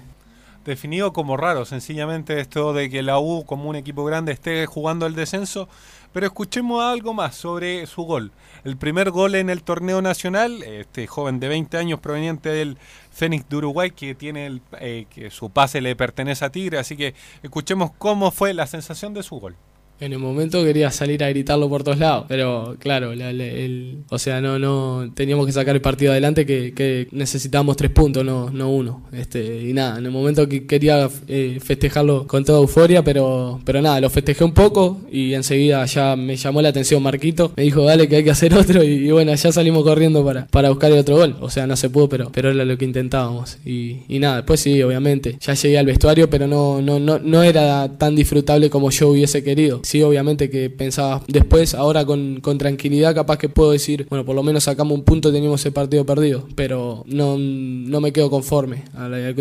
definido 0.64 1.12
como 1.12 1.36
raro, 1.36 1.64
sencillamente 1.64 2.40
esto 2.40 2.72
de 2.72 2.90
que 2.90 3.02
la 3.02 3.18
U 3.18 3.44
como 3.44 3.68
un 3.68 3.76
equipo 3.76 4.04
grande 4.04 4.32
esté 4.32 4.66
jugando 4.66 5.06
el 5.06 5.14
descenso, 5.14 5.68
pero 6.12 6.26
escuchemos 6.26 6.82
algo 6.82 7.14
más 7.14 7.34
sobre 7.34 7.86
su 7.86 8.02
gol. 8.02 8.32
El 8.64 8.76
primer 8.76 9.10
gol 9.10 9.34
en 9.36 9.48
el 9.48 9.62
torneo 9.62 10.02
nacional, 10.02 10.62
este 10.62 11.06
joven 11.06 11.40
de 11.40 11.48
20 11.48 11.76
años 11.78 12.00
proveniente 12.00 12.50
del 12.50 12.76
Fénix 13.10 13.48
de 13.48 13.56
Uruguay 13.56 13.90
que 13.90 14.14
tiene 14.14 14.46
el, 14.46 14.62
eh, 14.80 15.06
que 15.08 15.30
su 15.30 15.50
pase 15.50 15.80
le 15.80 15.96
pertenece 15.96 16.44
a 16.44 16.50
Tigre, 16.50 16.78
así 16.78 16.96
que 16.96 17.14
escuchemos 17.42 17.92
cómo 17.96 18.30
fue 18.30 18.52
la 18.54 18.66
sensación 18.66 19.14
de 19.14 19.22
su 19.22 19.36
gol. 19.40 19.56
En 20.00 20.14
el 20.14 20.18
momento 20.18 20.64
quería 20.64 20.90
salir 20.90 21.22
a 21.22 21.28
gritarlo 21.28 21.68
por 21.68 21.84
todos 21.84 21.98
lados, 21.98 22.24
pero 22.26 22.76
claro, 22.78 23.12
el, 23.12 23.98
o 24.08 24.18
sea, 24.18 24.40
no, 24.40 24.58
no 24.58 25.12
teníamos 25.14 25.44
que 25.44 25.52
sacar 25.52 25.76
el 25.76 25.82
partido 25.82 26.12
adelante 26.12 26.46
que, 26.46 26.72
que 26.72 27.06
necesitábamos 27.12 27.76
tres 27.76 27.90
puntos, 27.90 28.24
no, 28.24 28.48
no 28.48 28.70
uno. 28.70 29.02
Este, 29.12 29.62
y 29.62 29.74
nada, 29.74 29.98
en 29.98 30.06
el 30.06 30.10
momento 30.10 30.48
que 30.48 30.66
quería 30.66 31.10
eh, 31.28 31.58
festejarlo 31.62 32.26
con 32.26 32.46
toda 32.46 32.60
euforia, 32.60 33.04
pero, 33.04 33.60
pero 33.62 33.82
nada, 33.82 34.00
lo 34.00 34.08
festejé 34.08 34.42
un 34.42 34.54
poco 34.54 35.02
y 35.12 35.34
enseguida 35.34 35.84
ya 35.84 36.16
me 36.16 36.34
llamó 36.36 36.62
la 36.62 36.70
atención 36.70 37.02
Marquito, 37.02 37.52
me 37.54 37.64
dijo 37.64 37.84
dale 37.84 38.08
que 38.08 38.16
hay 38.16 38.24
que 38.24 38.30
hacer 38.30 38.54
otro 38.54 38.82
y, 38.82 39.10
bueno, 39.10 39.34
ya 39.34 39.52
salimos 39.52 39.84
corriendo 39.84 40.24
para, 40.24 40.46
para 40.46 40.70
buscar 40.70 40.90
el 40.92 40.98
otro 40.98 41.16
gol. 41.16 41.36
O 41.40 41.50
sea, 41.50 41.66
no 41.66 41.76
se 41.76 41.90
pudo, 41.90 42.08
pero, 42.08 42.32
pero 42.32 42.50
era 42.50 42.64
lo 42.64 42.78
que 42.78 42.86
intentábamos. 42.86 43.58
Y, 43.66 43.98
y 44.08 44.18
nada, 44.18 44.36
después 44.36 44.60
sí, 44.60 44.82
obviamente, 44.82 45.36
ya 45.40 45.52
llegué 45.52 45.78
al 45.78 45.84
vestuario, 45.84 46.30
pero 46.30 46.46
no, 46.46 46.80
no, 46.80 46.98
no, 46.98 47.18
no 47.18 47.42
era 47.42 47.98
tan 47.98 48.16
disfrutable 48.16 48.70
como 48.70 48.90
yo 48.90 49.10
hubiese 49.10 49.44
querido 49.44 49.82
sí, 49.90 50.04
obviamente 50.04 50.48
que 50.50 50.70
pensaba 50.70 51.20
después, 51.26 51.74
ahora 51.74 52.04
con, 52.04 52.40
tranquilidad, 52.58 53.12
capaz 53.12 53.38
que 53.38 53.48
puedo 53.48 53.72
decir, 53.72 54.06
bueno, 54.08 54.24
por 54.24 54.36
lo 54.36 54.44
menos 54.44 54.64
sacamos 54.64 54.96
un 54.96 55.04
punto, 55.04 55.32
teníamos 55.32 55.60
ese 55.60 55.72
partido 55.72 56.06
perdido, 56.06 56.46
pero 56.54 57.02
no, 57.06 57.36
no 57.36 58.00
me 58.00 58.12
quedo 58.12 58.30
conforme, 58.30 58.84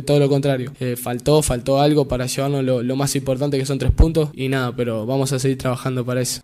todo 0.06 0.18
lo 0.18 0.28
contrario. 0.28 0.72
Eh, 0.80 0.96
faltó, 0.96 1.44
faltó 1.44 1.80
algo 1.80 2.08
para 2.08 2.26
llevarnos 2.26 2.64
lo, 2.64 2.96
más 2.96 3.16
importante 3.16 3.60
que 3.60 3.66
son 3.66 3.78
tres 3.78 3.92
puntos 3.92 4.30
y 4.34 4.50
nada, 4.50 4.76
pero 4.76 5.06
vamos 5.06 5.32
a 5.34 5.38
seguir 5.38 5.60
trabajando 5.60 6.04
para 6.04 6.22
eso. 6.22 6.42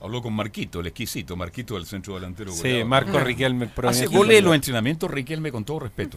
Habló 0.00 0.22
con 0.22 0.32
Marquito, 0.32 0.80
el 0.80 0.86
exquisito, 0.86 1.36
Marquito 1.36 1.74
del 1.74 1.84
centro 1.84 2.14
delantero. 2.14 2.52
Sí, 2.52 2.82
Marco 2.84 3.18
Riquelme. 3.18 3.68
Hace 3.82 4.06
goles 4.06 4.42
los 4.42 4.54
entrenamientos 4.54 5.10
Riquelme 5.10 5.52
con 5.52 5.64
todo 5.64 5.80
respeto. 5.80 6.16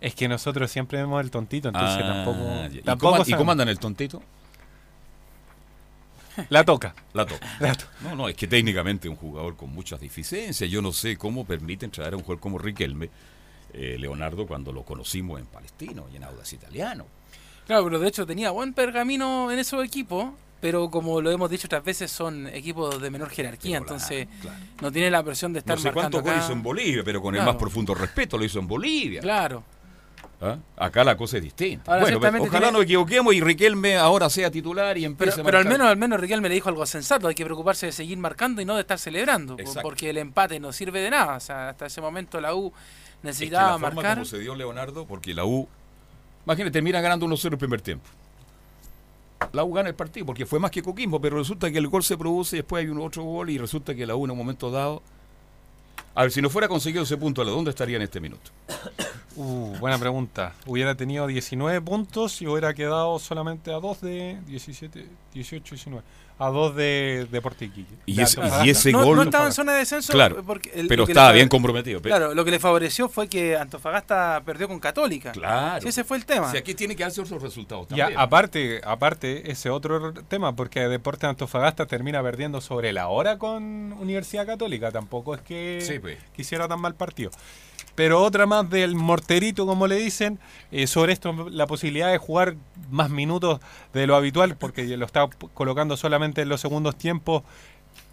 Es 0.00 0.14
que 0.14 0.28
nosotros 0.28 0.70
siempre 0.70 0.98
vemos 0.98 1.20
el 1.22 1.30
tontito, 1.30 1.68
entonces 1.68 1.98
ah, 2.02 2.24
tampoco... 2.24 2.38
¿Y, 2.72 2.82
tampoco 2.82 3.22
¿Y 3.26 3.32
cómo 3.32 3.52
andan 3.52 3.68
el 3.68 3.78
tontito? 3.78 4.22
La 6.48 6.64
toca. 6.64 6.94
La 7.12 7.26
toca. 7.26 7.46
No, 8.02 8.14
no, 8.14 8.28
es 8.28 8.36
que 8.36 8.46
técnicamente 8.46 9.08
un 9.08 9.16
jugador 9.16 9.56
con 9.56 9.70
muchas 9.70 10.00
deficiencias. 10.00 10.70
Yo 10.70 10.82
no 10.82 10.92
sé 10.92 11.16
cómo 11.16 11.44
permiten 11.44 11.90
traer 11.90 12.14
a 12.14 12.16
un 12.16 12.22
jugador 12.22 12.40
como 12.40 12.58
Riquelme, 12.58 13.10
eh, 13.72 13.96
Leonardo, 13.98 14.46
cuando 14.46 14.72
lo 14.72 14.84
conocimos 14.84 15.40
en 15.40 15.46
Palestino 15.46 16.06
y 16.12 16.16
en 16.16 16.24
Audas 16.24 16.52
Italiano. 16.52 17.06
Claro, 17.66 17.84
pero 17.84 17.98
de 18.00 18.08
hecho 18.08 18.26
tenía 18.26 18.50
buen 18.50 18.72
pergamino 18.72 19.50
en 19.52 19.58
esos 19.58 19.84
equipos, 19.84 20.30
pero 20.60 20.90
como 20.90 21.20
lo 21.20 21.30
hemos 21.30 21.48
dicho 21.48 21.68
otras 21.68 21.84
veces, 21.84 22.10
son 22.10 22.48
equipos 22.48 23.00
de 23.00 23.10
menor 23.10 23.30
jerarquía, 23.30 23.78
entonces 23.78 24.26
no 24.80 24.90
tiene 24.90 25.08
la 25.10 25.22
presión 25.22 25.52
de 25.52 25.60
estar 25.60 25.76
no 25.76 25.82
sé 25.82 25.92
cuánto 25.92 26.20
lo 26.20 26.36
hizo 26.36 26.52
en 26.52 26.62
Bolivia, 26.62 27.02
pero 27.04 27.22
con 27.22 27.34
el 27.36 27.44
más 27.44 27.56
profundo 27.56 27.94
respeto 27.94 28.36
lo 28.36 28.44
hizo 28.44 28.58
en 28.58 28.66
Bolivia. 28.66 29.20
Claro. 29.20 29.62
¿Ah? 30.42 30.56
Acá 30.76 31.04
la 31.04 31.16
cosa 31.16 31.36
es 31.36 31.42
distinta. 31.42 31.98
bueno, 32.00 32.18
ojalá 32.40 32.70
nos 32.70 32.84
equivoquemos 32.84 33.34
y 33.34 33.42
Riquelme 33.42 33.96
ahora 33.96 34.30
sea 34.30 34.50
titular 34.50 34.96
y 34.96 35.04
empiece 35.04 35.36
pero, 35.36 35.44
pero 35.44 35.58
al 35.58 35.66
menos 35.66 35.86
al 35.86 35.98
menos 35.98 36.18
Riquelme 36.18 36.48
le 36.48 36.54
dijo 36.54 36.70
algo 36.70 36.86
sensato, 36.86 37.28
hay 37.28 37.34
que 37.34 37.44
preocuparse 37.44 37.86
de 37.86 37.92
seguir 37.92 38.16
marcando 38.16 38.62
y 38.62 38.64
no 38.64 38.74
de 38.74 38.80
estar 38.80 38.98
celebrando, 38.98 39.58
porque 39.82 40.08
el 40.08 40.16
empate 40.16 40.58
no 40.58 40.72
sirve 40.72 41.00
de 41.00 41.10
nada. 41.10 41.36
O 41.36 41.40
sea, 41.40 41.68
hasta 41.70 41.86
ese 41.86 42.00
momento 42.00 42.40
la 42.40 42.54
U 42.54 42.72
necesitaba 43.22 43.74
es 43.74 43.82
la 43.82 43.90
marcar. 43.90 44.16
como 44.16 44.24
se 44.24 44.38
dio 44.38 44.54
Leonardo, 44.54 45.06
porque 45.06 45.34
la 45.34 45.44
U, 45.44 45.68
imagínate, 46.46 46.72
termina 46.72 47.02
ganando 47.02 47.26
1-0 47.26 47.52
el 47.52 47.58
primer 47.58 47.82
tiempo. 47.82 48.08
La 49.52 49.62
U 49.64 49.72
gana 49.74 49.90
el 49.90 49.94
partido 49.94 50.24
porque 50.24 50.46
fue 50.46 50.58
más 50.58 50.70
que 50.70 50.82
Coquimbo, 50.82 51.20
pero 51.20 51.36
resulta 51.36 51.70
que 51.70 51.78
el 51.78 51.88
gol 51.88 52.02
se 52.02 52.16
produce, 52.16 52.56
y 52.56 52.60
después 52.60 52.82
hay 52.82 52.90
un 52.90 53.00
otro 53.00 53.24
gol 53.24 53.50
y 53.50 53.58
resulta 53.58 53.94
que 53.94 54.06
la 54.06 54.16
U 54.16 54.24
en 54.24 54.30
un 54.30 54.38
momento 54.38 54.70
dado 54.70 55.02
a 56.14 56.22
ver, 56.22 56.32
si 56.32 56.42
no 56.42 56.50
fuera 56.50 56.68
conseguido 56.68 57.04
ese 57.04 57.16
punto, 57.16 57.42
¿a 57.42 57.44
dónde 57.44 57.70
estaría 57.70 57.96
en 57.96 58.02
este 58.02 58.20
minuto? 58.20 58.50
Uh, 59.36 59.76
buena 59.78 59.96
pregunta. 59.96 60.54
Hubiera 60.66 60.96
tenido 60.96 61.26
19 61.28 61.80
puntos 61.82 62.42
y 62.42 62.48
hubiera 62.48 62.74
quedado 62.74 63.16
solamente 63.20 63.72
a 63.72 63.76
2 63.78 64.00
de 64.00 64.38
17, 64.48 65.06
18, 65.32 65.74
19 65.76 66.02
a 66.40 66.48
dos 66.48 66.74
de, 66.74 67.28
de 67.30 67.42
Y, 68.06 68.20
ese, 68.20 68.92
gol. 68.92 69.16
No 69.16 69.22
estaba 69.22 69.44
en 69.44 69.52
zona 69.52 69.72
de 69.72 69.80
descenso, 69.80 70.10
claro, 70.10 70.42
pero 70.88 71.04
estaba 71.04 71.32
bien 71.32 71.48
comprometido. 71.48 72.00
Claro, 72.00 72.34
lo 72.34 72.44
que 72.46 72.50
le 72.50 72.58
favoreció 72.58 73.10
fue 73.10 73.28
que 73.28 73.58
Antofagasta 73.58 74.42
perdió 74.44 74.66
con 74.66 74.80
Católica. 74.80 75.32
Claro. 75.32 75.86
ese 75.86 76.02
fue 76.02 76.16
el 76.16 76.24
tema. 76.24 76.50
Si 76.50 76.56
aquí 76.56 76.74
tiene 76.74 76.96
que 76.96 77.04
hacer 77.04 77.24
otros 77.24 77.42
resultados 77.42 77.88
también. 77.88 78.18
aparte, 78.18 78.80
aparte, 78.84 79.50
ese 79.50 79.68
otro 79.68 80.14
tema, 80.14 80.56
porque 80.56 80.80
Deporte 80.88 81.26
Antofagasta 81.26 81.84
termina 81.86 82.22
perdiendo 82.22 82.62
sobre 82.62 82.94
la 82.94 83.08
hora 83.08 83.38
con 83.38 83.92
Universidad 83.92 84.46
Católica. 84.46 84.90
Tampoco 84.90 85.34
es 85.34 85.42
que 85.42 85.98
pues. 86.00 86.16
quisiera 86.34 86.66
tan 86.66 86.80
mal 86.80 86.94
partido. 86.94 87.30
Pero 87.94 88.22
otra 88.22 88.46
más 88.46 88.68
del 88.70 88.94
morterito, 88.94 89.66
como 89.66 89.86
le 89.86 89.96
dicen, 89.96 90.38
eh, 90.70 90.86
sobre 90.86 91.12
esto, 91.12 91.48
la 91.50 91.66
posibilidad 91.66 92.10
de 92.10 92.18
jugar 92.18 92.56
más 92.90 93.10
minutos 93.10 93.60
de 93.92 94.06
lo 94.06 94.16
habitual, 94.16 94.56
porque 94.56 94.84
lo 94.96 95.06
está 95.06 95.28
colocando 95.54 95.96
solamente 95.96 96.42
en 96.42 96.48
los 96.48 96.60
segundos 96.60 96.96
tiempos 96.96 97.42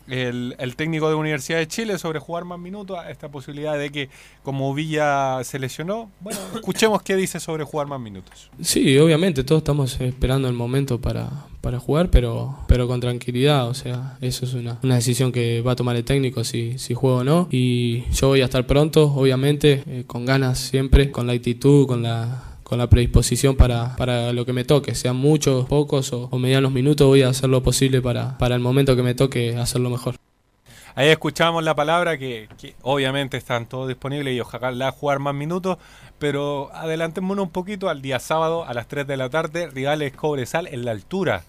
el, 0.08 0.76
técnico 0.76 1.10
de 1.10 1.16
Universidad 1.16 1.60
de 1.60 1.68
Chile 1.68 1.98
sobre 1.98 2.20
jugar 2.20 2.46
más 2.46 2.60
minutos, 2.60 2.98
esta 3.10 3.30
posibilidad 3.30 3.78
de 3.78 3.92
que 3.92 4.10
como 4.44 4.74
Villa 4.74 5.44
se 5.44 5.60
lesionó, 5.60 6.12
bueno, 6.20 6.40
escuchemos 6.56 7.02
qué 7.02 7.16
dice 7.16 7.40
sobre 7.40 7.64
jugar 7.64 7.88
más 7.88 8.00
minutos. 8.00 8.50
Sí, 8.62 8.98
obviamente, 8.98 9.44
todos 9.44 9.62
estamos 9.62 10.00
esperando 10.00 10.48
el 10.48 10.54
momento 10.54 11.00
para, 11.00 11.30
para 11.62 11.80
jugar, 11.80 12.10
pero, 12.10 12.58
pero 12.68 12.88
con 12.88 13.00
tranquilidad, 13.00 13.68
o 13.68 13.74
sea, 13.74 14.18
eso 14.22 14.46
es 14.46 14.54
una, 14.54 14.80
una 14.84 14.96
decisión 14.96 15.32
que 15.32 15.62
va 15.62 15.74
a 15.74 15.76
tomar 15.76 15.96
el 15.96 16.04
técnico 16.04 16.44
si, 16.44 16.78
si 16.78 16.94
juego 16.94 17.18
o 17.18 17.24
no, 17.24 17.48
y 17.52 18.04
yo 18.12 18.30
voy 18.30 18.42
a 18.42 18.46
estar 18.46 18.66
pronto, 18.66 19.12
obviamente, 19.14 19.84
eh, 19.88 20.04
con 20.08 20.26
ganas 20.26 20.60
siempre, 20.60 21.12
con 21.12 21.28
la 21.28 21.34
actitud, 21.34 21.88
con 21.88 22.04
la 22.04 22.47
con 22.68 22.80
la 22.80 22.88
predisposición 22.88 23.56
para, 23.56 23.96
para 23.96 24.34
lo 24.34 24.46
que 24.46 24.52
me 24.52 24.66
toque, 24.66 24.94
sean 24.94 25.16
muchos, 25.16 25.66
pocos 25.68 26.12
o, 26.12 26.38
medianos 26.38 26.74
minutos, 26.74 27.08
voy 27.08 27.22
a 27.22 27.30
hacer 27.30 27.50
lo 27.50 27.64
posible 27.64 28.02
para, 28.02 28.38
para 28.38 28.56
el 28.56 28.62
momento 28.62 28.94
que 28.98 29.04
me 29.04 29.16
toque 29.16 29.56
hacerlo 29.56 29.90
mejor. 29.90 30.16
Ahí 30.94 31.08
escuchamos 31.08 31.64
la 31.64 31.76
palabra 31.76 32.18
que, 32.18 32.50
obviamente 32.82 33.38
están 33.38 33.68
todos 33.68 33.88
disponibles 33.88 34.36
y 34.36 34.42
ojalá 34.42 34.92
jugar 34.92 35.20
más 35.20 35.34
minutos, 35.34 35.78
pero 36.20 36.70
adelantémonos 36.74 37.46
un 37.46 37.52
poquito 37.52 37.88
al 37.88 38.02
día 38.02 38.20
sábado 38.20 38.66
a 38.66 38.74
las 38.74 38.90
3 38.90 39.08
de 39.08 39.16
la 39.16 39.30
tarde, 39.30 39.68
Rivales 39.68 40.12
Cobresal 40.12 40.68
en 40.68 40.84
la 40.84 40.92
altura 40.92 41.44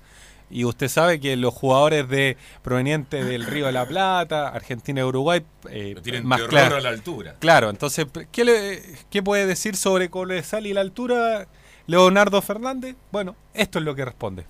y 0.50 0.64
usted 0.64 0.88
sabe 0.88 1.20
que 1.20 1.36
los 1.36 1.54
jugadores 1.54 2.08
de 2.08 2.36
provenientes 2.62 3.26
del 3.26 3.44
Río 3.44 3.66
de 3.66 3.72
la 3.72 3.86
Plata, 3.86 4.48
Argentina 4.48 5.00
y 5.00 5.04
Uruguay 5.04 5.44
eh, 5.70 5.96
tienen 6.02 6.26
más 6.26 6.42
claro 6.42 6.76
a 6.76 6.80
la 6.80 6.88
altura. 6.88 7.36
Claro, 7.38 7.70
entonces, 7.70 8.06
¿qué, 8.32 8.44
le, 8.44 8.82
¿qué 9.10 9.22
puede 9.22 9.46
decir 9.46 9.76
sobre 9.76 10.10
Colesal 10.10 10.66
y 10.66 10.72
la 10.72 10.80
altura 10.80 11.48
Leonardo 11.86 12.40
Fernández? 12.42 12.96
Bueno, 13.12 13.36
esto 13.54 13.78
es 13.78 13.84
lo 13.84 13.94
que 13.94 14.04
responde. 14.04 14.46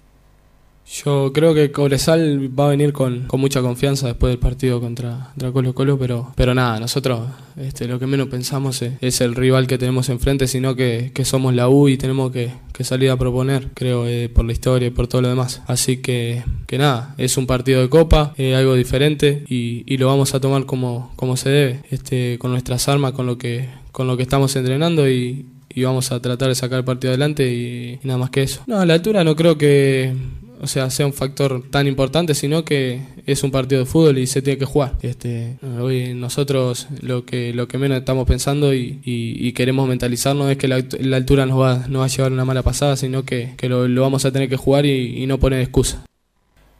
Yo 0.90 1.32
creo 1.34 1.52
que 1.52 1.70
Cobresal 1.70 2.48
va 2.58 2.66
a 2.66 2.70
venir 2.70 2.94
con, 2.94 3.26
con 3.26 3.40
mucha 3.40 3.60
confianza 3.60 4.06
después 4.06 4.30
del 4.30 4.38
partido 4.38 4.80
contra, 4.80 5.30
contra, 5.32 5.52
Colo 5.52 5.74
Colo, 5.74 5.98
pero, 5.98 6.32
pero 6.34 6.54
nada, 6.54 6.80
nosotros 6.80 7.28
este, 7.56 7.86
lo 7.86 7.98
que 7.98 8.06
menos 8.06 8.28
pensamos 8.28 8.80
es, 8.82 9.20
el 9.20 9.34
rival 9.34 9.66
que 9.66 9.76
tenemos 9.76 10.08
enfrente, 10.08 10.46
sino 10.46 10.74
que, 10.74 11.10
que 11.12 11.26
somos 11.26 11.52
la 11.54 11.68
U 11.68 11.88
y 11.88 11.98
tenemos 11.98 12.32
que, 12.32 12.52
que 12.72 12.84
salir 12.84 13.10
a 13.10 13.18
proponer, 13.18 13.68
creo, 13.74 14.06
eh, 14.06 14.30
por 14.30 14.46
la 14.46 14.52
historia 14.52 14.88
y 14.88 14.90
por 14.90 15.08
todo 15.08 15.20
lo 15.20 15.28
demás. 15.28 15.60
Así 15.66 15.98
que, 15.98 16.42
que 16.66 16.78
nada, 16.78 17.14
es 17.18 17.36
un 17.36 17.46
partido 17.46 17.82
de 17.82 17.90
copa, 17.90 18.32
eh, 18.38 18.54
algo 18.54 18.74
diferente 18.74 19.44
y, 19.46 19.82
y, 19.86 19.98
lo 19.98 20.06
vamos 20.06 20.34
a 20.34 20.40
tomar 20.40 20.64
como, 20.64 21.12
como 21.16 21.36
se 21.36 21.50
debe, 21.50 21.80
este, 21.90 22.38
con 22.38 22.50
nuestras 22.50 22.88
armas, 22.88 23.12
con 23.12 23.26
lo 23.26 23.36
que, 23.36 23.68
con 23.92 24.06
lo 24.06 24.16
que 24.16 24.22
estamos 24.22 24.56
entrenando 24.56 25.08
y, 25.10 25.46
y 25.68 25.82
vamos 25.82 26.12
a 26.12 26.22
tratar 26.22 26.48
de 26.48 26.54
sacar 26.54 26.78
el 26.78 26.84
partido 26.84 27.10
adelante 27.10 27.52
y, 27.52 27.98
y 28.02 28.06
nada 28.06 28.18
más 28.18 28.30
que 28.30 28.42
eso. 28.42 28.62
No, 28.66 28.78
a 28.78 28.86
la 28.86 28.94
altura 28.94 29.22
no 29.22 29.36
creo 29.36 29.58
que 29.58 30.14
o 30.60 30.66
sea, 30.66 30.90
sea 30.90 31.06
un 31.06 31.12
factor 31.12 31.62
tan 31.70 31.86
importante, 31.86 32.34
sino 32.34 32.64
que 32.64 33.00
es 33.26 33.42
un 33.42 33.50
partido 33.50 33.80
de 33.80 33.86
fútbol 33.86 34.18
y 34.18 34.26
se 34.26 34.42
tiene 34.42 34.58
que 34.58 34.64
jugar. 34.64 34.94
Este, 35.02 35.56
hoy 35.80 36.14
nosotros 36.14 36.88
lo 37.00 37.24
que, 37.24 37.52
lo 37.52 37.68
que 37.68 37.78
menos 37.78 37.98
estamos 37.98 38.26
pensando 38.26 38.74
y, 38.74 39.00
y, 39.04 39.52
queremos 39.52 39.88
mentalizarnos 39.88 40.50
es 40.50 40.58
que 40.58 40.68
la, 40.68 40.82
la, 41.00 41.16
altura 41.16 41.46
nos 41.46 41.60
va, 41.60 41.86
nos 41.88 42.02
va 42.02 42.04
a 42.04 42.08
llevar 42.08 42.32
una 42.32 42.44
mala 42.44 42.62
pasada, 42.62 42.96
sino 42.96 43.24
que, 43.24 43.54
que 43.56 43.68
lo, 43.68 43.88
lo, 43.88 44.02
vamos 44.02 44.24
a 44.24 44.32
tener 44.32 44.48
que 44.48 44.56
jugar 44.56 44.86
y, 44.86 45.22
y 45.22 45.26
no 45.26 45.38
poner 45.38 45.60
excusa. 45.60 46.04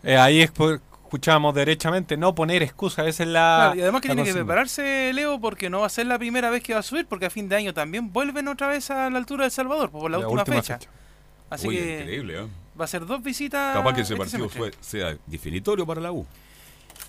Eh, 0.03 0.17
ahí 0.17 0.41
escuchamos 0.41 1.55
derechamente, 1.55 2.17
no 2.17 2.35
poner 2.35 2.63
excusa, 2.63 3.07
esa 3.07 3.23
es 3.23 3.29
la... 3.29 3.59
Claro, 3.59 3.79
y 3.79 3.83
además 3.83 4.03
que 4.03 4.09
tiene 4.09 4.25
que 4.25 4.33
prepararse 4.33 5.13
Leo 5.13 5.41
porque 5.41 5.71
no 5.71 5.81
va 5.81 5.87
a 5.87 5.91
ser 5.91 6.07
la 6.07 6.19
primera 6.19 6.51
vez 6.51 6.63
que 6.63 6.75
va 6.75 6.81
a 6.81 6.83
subir, 6.83 7.07
porque 7.07 7.27
a 7.27 7.31
fin 7.31 7.49
de 7.49 7.57
año 7.57 7.75
también 7.75 8.13
vuelven 8.13 8.49
otra 8.49 8.69
vez 8.69 8.91
a 8.91 9.09
la 9.11 9.19
altura 9.19 9.45
de 9.45 9.51
Salvador, 9.51 9.91
por 9.91 10.11
la, 10.11 10.19
la 10.19 10.27
última, 10.27 10.43
última, 10.43 10.57
fecha. 10.57 10.79
fecha. 10.79 10.91
Así 11.51 11.69
Uy, 11.69 11.77
que... 11.77 12.01
increíble, 12.01 12.41
¿eh? 12.41 12.47
Va 12.79 12.85
a 12.85 12.89
ser 12.89 13.07
dos 13.07 13.23
visitas. 13.23 13.75
Capaz 13.75 13.95
que 13.95 14.03
ese 14.03 14.17
partido 14.17 14.49
fue, 14.49 14.71
sea 14.81 15.17
definitorio 15.27 15.87
para 15.87 16.01
la 16.01 16.13
U. 16.13 16.27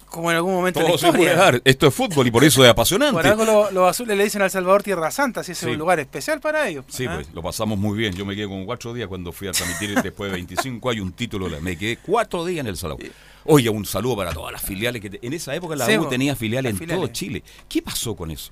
Como 0.07 0.31
en 0.31 0.37
algún 0.37 0.53
momento 0.55 0.79
Todo 0.79 0.97
se 0.97 1.13
puede 1.13 1.35
dar. 1.35 1.61
Esto 1.63 1.85
es 1.87 1.93
fútbol 1.93 2.25
y 2.25 2.31
por 2.31 2.43
eso 2.43 2.63
es 2.63 2.71
apasionante. 2.71 3.13
Por 3.13 3.27
algo 3.27 3.45
los 3.45 3.71
lo 3.71 3.87
azules 3.87 4.17
le 4.17 4.23
dicen 4.23 4.41
al 4.41 4.49
Salvador 4.49 4.81
Tierra 4.81 5.11
Santa, 5.11 5.43
si 5.43 5.51
es 5.51 5.57
sí. 5.59 5.67
un 5.67 5.77
lugar 5.77 5.99
especial 5.99 6.39
para 6.39 6.67
ellos. 6.67 6.85
Sí, 6.87 7.03
¿eh? 7.03 7.09
pues 7.13 7.31
lo 7.31 7.43
pasamos 7.43 7.77
muy 7.77 7.95
bien. 7.95 8.15
Yo 8.15 8.25
me 8.25 8.35
quedé 8.35 8.47
con 8.47 8.65
cuatro 8.65 8.91
días 8.91 9.07
cuando 9.07 9.31
fui 9.31 9.47
a 9.47 9.51
transmitir 9.51 10.01
después 10.01 10.31
de 10.31 10.37
25 10.37 10.89
hay 10.89 10.99
un 10.99 11.11
título. 11.11 11.47
Me 11.61 11.77
quedé 11.77 11.97
cuatro 11.97 12.43
días 12.43 12.61
en 12.61 12.67
el 12.67 12.77
Salvador. 12.77 13.05
Oye, 13.45 13.69
un 13.69 13.85
saludo 13.85 14.17
para 14.17 14.33
todas 14.33 14.51
las 14.51 14.63
filiales. 14.63 14.99
que 14.99 15.19
En 15.21 15.33
esa 15.33 15.53
época 15.53 15.75
la 15.75 15.85
sí, 15.85 15.95
U 15.97 16.09
tenía 16.09 16.35
filiales 16.35 16.71
en 16.71 16.77
filiales. 16.77 17.03
todo 17.05 17.13
Chile. 17.13 17.43
¿Qué 17.67 17.83
pasó 17.83 18.15
con 18.15 18.31
eso? 18.31 18.51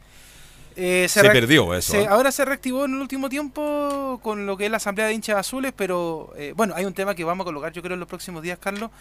Eh, 0.80 1.08
se, 1.10 1.22
se 1.22 1.30
perdió 1.32 1.74
eso. 1.74 1.94
Se, 1.94 2.04
¿eh? 2.04 2.08
Ahora 2.08 2.32
se 2.32 2.46
reactivó 2.46 2.86
en 2.86 2.94
el 2.94 3.02
último 3.02 3.30
tiempo 3.30 4.20
con 4.22 4.46
lo 4.46 4.56
que 4.56 4.66
es 4.66 4.72
la 4.72 4.78
asamblea 4.78 5.08
de 5.08 5.14
hinchas 5.14 5.38
azules, 5.38 5.74
pero 5.76 6.32
eh, 6.38 6.54
bueno, 6.56 6.76
hay 6.76 6.86
un 6.86 6.94
tema 6.94 7.16
que 7.16 7.24
vamos 7.24 7.44
a 7.44 7.46
colocar 7.46 7.74
yo 7.74 7.82
creo 7.82 7.96
en 7.96 8.00
los 8.00 8.08
próximos 8.08 8.44
días, 8.44 8.60
Carlos, 8.60 8.92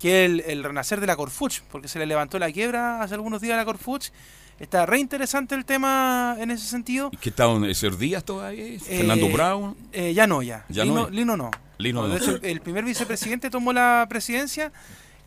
que 0.00 0.24
es 0.24 0.30
el, 0.30 0.40
el 0.46 0.64
renacer 0.64 0.98
de 0.98 1.06
la 1.06 1.14
Corfuch, 1.14 1.60
porque 1.70 1.88
se 1.88 1.98
le 1.98 2.06
levantó 2.06 2.38
la 2.38 2.50
quiebra 2.50 3.02
hace 3.02 3.14
algunos 3.14 3.42
días 3.42 3.54
a 3.54 3.58
la 3.58 3.64
Corfuch. 3.66 4.10
Está 4.58 4.86
re 4.86 4.98
interesante 4.98 5.54
el 5.54 5.66
tema 5.66 6.36
en 6.38 6.50
ese 6.50 6.66
sentido. 6.66 7.10
¿Y 7.12 7.18
qué 7.18 7.28
estaban 7.28 7.62
esos 7.66 7.98
días 7.98 8.24
todavía? 8.24 8.80
¿Fernando 8.80 9.28
Brown? 9.28 9.76
Eh, 9.92 10.14
ya 10.14 10.26
no, 10.26 10.42
ya. 10.42 10.64
¿Ya 10.70 10.84
Lino, 10.84 11.02
no? 11.02 11.10
Lino 11.10 11.36
no. 11.36 11.50
Lino 11.76 12.08
de 12.08 12.08
no. 12.08 12.16
hecho, 12.16 12.38
el 12.42 12.62
primer 12.62 12.82
vicepresidente 12.84 13.50
tomó 13.50 13.74
la 13.74 14.06
presidencia 14.08 14.72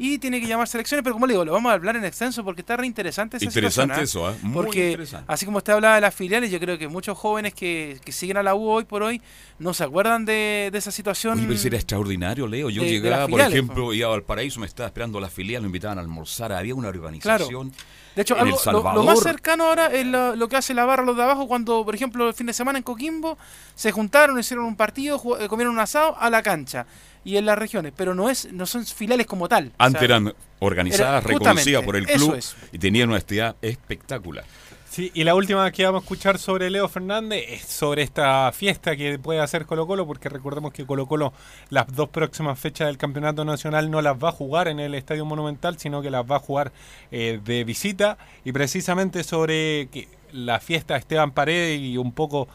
y 0.01 0.17
tiene 0.17 0.39
que 0.41 0.47
llamarse 0.47 0.77
elecciones, 0.77 1.03
pero 1.03 1.13
como 1.13 1.27
le 1.27 1.33
digo, 1.33 1.45
lo 1.45 1.51
vamos 1.51 1.69
a 1.69 1.73
hablar 1.73 1.95
en 1.97 2.05
extenso 2.05 2.43
porque 2.43 2.61
está 2.61 2.75
re 2.77 2.87
interesante 2.87 3.37
esa 3.37 3.45
Interesante 3.45 3.93
situación, 4.05 4.31
eso, 4.33 4.39
¿eh? 4.39 4.39
Muy 4.41 4.53
porque 4.65 4.91
interesante. 4.91 5.25
así 5.31 5.45
como 5.45 5.57
usted 5.59 5.73
hablaba 5.73 5.95
de 5.95 6.01
las 6.01 6.15
filiales, 6.15 6.49
yo 6.49 6.59
creo 6.59 6.77
que 6.77 6.87
muchos 6.87 7.17
jóvenes 7.17 7.53
que, 7.53 7.99
que 8.03 8.11
siguen 8.11 8.37
a 8.37 8.43
la 8.43 8.55
U 8.55 8.67
hoy 8.69 8.85
por 8.85 9.03
hoy 9.03 9.21
no 9.59 9.73
se 9.73 9.83
acuerdan 9.83 10.23
de, 10.25 10.69
de 10.71 10.77
esa 10.77 10.89
situación. 10.91 11.37
Oye, 11.37 11.47
pero 11.47 11.59
era 11.67 11.75
extraordinario, 11.77 12.47
Leo. 12.47 12.69
Yo 12.69 12.81
de- 12.81 12.87
de 12.87 12.99
llegaba, 13.01 13.27
por 13.27 13.41
ejemplo, 13.41 13.93
iba 13.93 14.07
a 14.07 14.11
Valparaíso, 14.11 14.59
me 14.61 14.65
estaba 14.67 14.87
esperando 14.87 15.19
la 15.19 15.29
filial, 15.29 15.61
me 15.63 15.67
invitaban 15.67 15.97
a 15.97 16.01
almorzar, 16.01 16.53
había 16.53 16.73
una 16.73 16.87
organización. 16.87 17.73
De 18.15 18.21
hecho, 18.23 18.35
algo- 18.37 18.57
lo- 18.71 19.03
más 19.03 19.19
cercano 19.19 19.65
ahora 19.65 19.87
es 19.87 20.05
lo, 20.05 20.35
lo 20.35 20.47
que 20.47 20.55
hace 20.55 20.73
la 20.73 20.85
barra 20.85 21.03
los 21.03 21.15
de 21.17 21.23
abajo 21.23 21.47
cuando, 21.47 21.83
por 21.85 21.93
ejemplo, 21.93 22.27
el 22.27 22.33
fin 22.33 22.47
de 22.47 22.53
semana 22.53 22.77
en 22.77 22.83
Coquimbo 22.83 23.37
se 23.75 23.91
juntaron, 23.91 24.39
hicieron 24.39 24.65
un 24.65 24.75
partido, 24.75 25.21
eh, 25.39 25.47
comieron 25.47 25.73
un 25.73 25.79
asado 25.79 26.17
a 26.17 26.29
la 26.29 26.41
cancha 26.41 26.85
y 27.25 27.37
en 27.37 27.45
las 27.45 27.57
regiones, 27.57 27.93
pero 27.95 28.15
no 28.15 28.29
es 28.29 28.51
no 28.51 28.65
son 28.65 28.85
filiales 28.85 29.27
como 29.27 29.47
tal. 29.47 29.67
O 29.77 29.83
Antes 29.83 29.99
sea, 29.99 30.05
eran 30.05 30.33
organizadas, 30.59 31.23
era- 31.25 31.33
reconocidas 31.33 31.83
por 31.83 31.95
el 31.95 32.05
club 32.07 32.35
es. 32.35 32.55
y 32.71 32.77
tenían 32.79 33.09
una 33.09 33.17
actividad 33.17 33.55
espectacular. 33.61 34.45
Sí, 34.89 35.11
y 35.13 35.23
la 35.23 35.35
última 35.35 35.69
que 35.71 35.85
vamos 35.85 36.01
a 36.01 36.03
escuchar 36.03 36.39
sobre 36.39 36.67
Leo 36.71 36.87
Fernández 36.89 37.45
es 37.47 37.61
sobre 37.61 38.01
esta 38.01 38.51
fiesta 38.51 38.95
que 38.97 39.19
puede 39.19 39.39
hacer 39.39 39.67
Colo 39.67 39.85
Colo, 39.85 40.07
porque 40.07 40.29
recordemos 40.29 40.73
que 40.73 40.83
Colo 40.83 41.05
Colo 41.05 41.31
las 41.69 41.85
dos 41.95 42.09
próximas 42.09 42.57
fechas 42.59 42.87
del 42.87 42.97
Campeonato 42.97 43.45
Nacional 43.45 43.91
no 43.91 44.01
las 44.01 44.15
va 44.17 44.29
a 44.29 44.31
jugar 44.31 44.67
en 44.67 44.79
el 44.79 44.95
Estadio 44.95 45.25
Monumental, 45.25 45.77
sino 45.77 46.01
que 46.01 46.09
las 46.09 46.25
va 46.25 46.37
a 46.37 46.39
jugar 46.39 46.71
eh, 47.11 47.39
de 47.45 47.63
visita, 47.65 48.17
y 48.43 48.51
precisamente 48.51 49.23
sobre 49.23 49.89
que 49.91 50.07
la 50.31 50.59
fiesta 50.59 50.95
de 50.95 51.01
Esteban 51.01 51.31
Paredes 51.33 51.79
y 51.79 51.97
un 51.97 52.11
poco, 52.11 52.47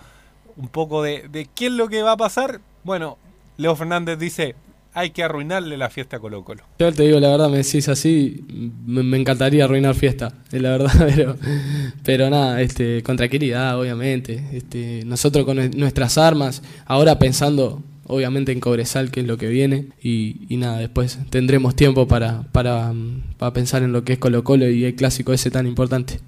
un 0.57 0.67
poco 0.67 1.05
de, 1.05 1.29
de 1.29 1.47
qué 1.55 1.67
es 1.67 1.73
lo 1.73 1.87
que 1.89 2.03
va 2.03 2.13
a 2.13 2.17
pasar, 2.17 2.61
bueno, 2.83 3.17
Leo 3.57 3.77
Fernández 3.77 4.19
dice, 4.19 4.55
hay 4.93 5.11
que 5.11 5.23
arruinarle 5.23 5.77
la 5.77 5.91
fiesta 5.91 6.17
a 6.17 6.21
Colo 6.21 6.45
Colo. 6.45 6.63
Yo 6.79 6.93
te 6.93 7.03
digo 7.05 7.19
la 7.21 7.29
verdad, 7.31 7.49
me 7.51 7.59
decís 7.59 7.89
así, 7.89 8.45
me, 8.87 9.03
me 9.03 9.17
encantaría 9.19 9.65
arruinar 9.65 9.95
fiesta, 9.95 10.35
es 10.53 10.61
la 10.63 10.71
verdad, 10.71 10.93
pero, 11.15 11.37
pero 12.03 12.31
nada, 12.31 12.61
este, 12.61 13.03
con 13.03 13.17
tranquilidad, 13.17 13.79
obviamente. 13.79 14.43
Este, 14.53 15.03
nosotros 15.05 15.45
con 15.45 15.59
nue- 15.59 15.75
nuestras 15.75 16.19
armas, 16.19 16.63
ahora 16.87 17.19
pensando 17.19 17.83
obviamente 18.07 18.53
en 18.53 18.61
Cobresal, 18.61 19.11
que 19.11 19.21
es 19.21 19.27
lo 19.27 19.39
que 19.39 19.49
viene, 19.49 19.87
y, 20.03 20.43
y 20.49 20.59
nada, 20.59 20.77
después 20.79 21.19
tendremos 21.31 21.75
tiempo 21.75 22.07
para, 22.07 22.43
para, 22.53 22.93
para 23.39 23.53
pensar 23.53 23.83
en 23.83 23.93
lo 23.93 24.05
que 24.05 24.13
es 24.15 24.19
Colo 24.19 24.45
Colo 24.45 24.69
y 24.69 24.85
el 24.85 24.95
clásico 24.95 25.33
ese 25.33 25.51
tan 25.51 25.67
importante. 25.67 26.21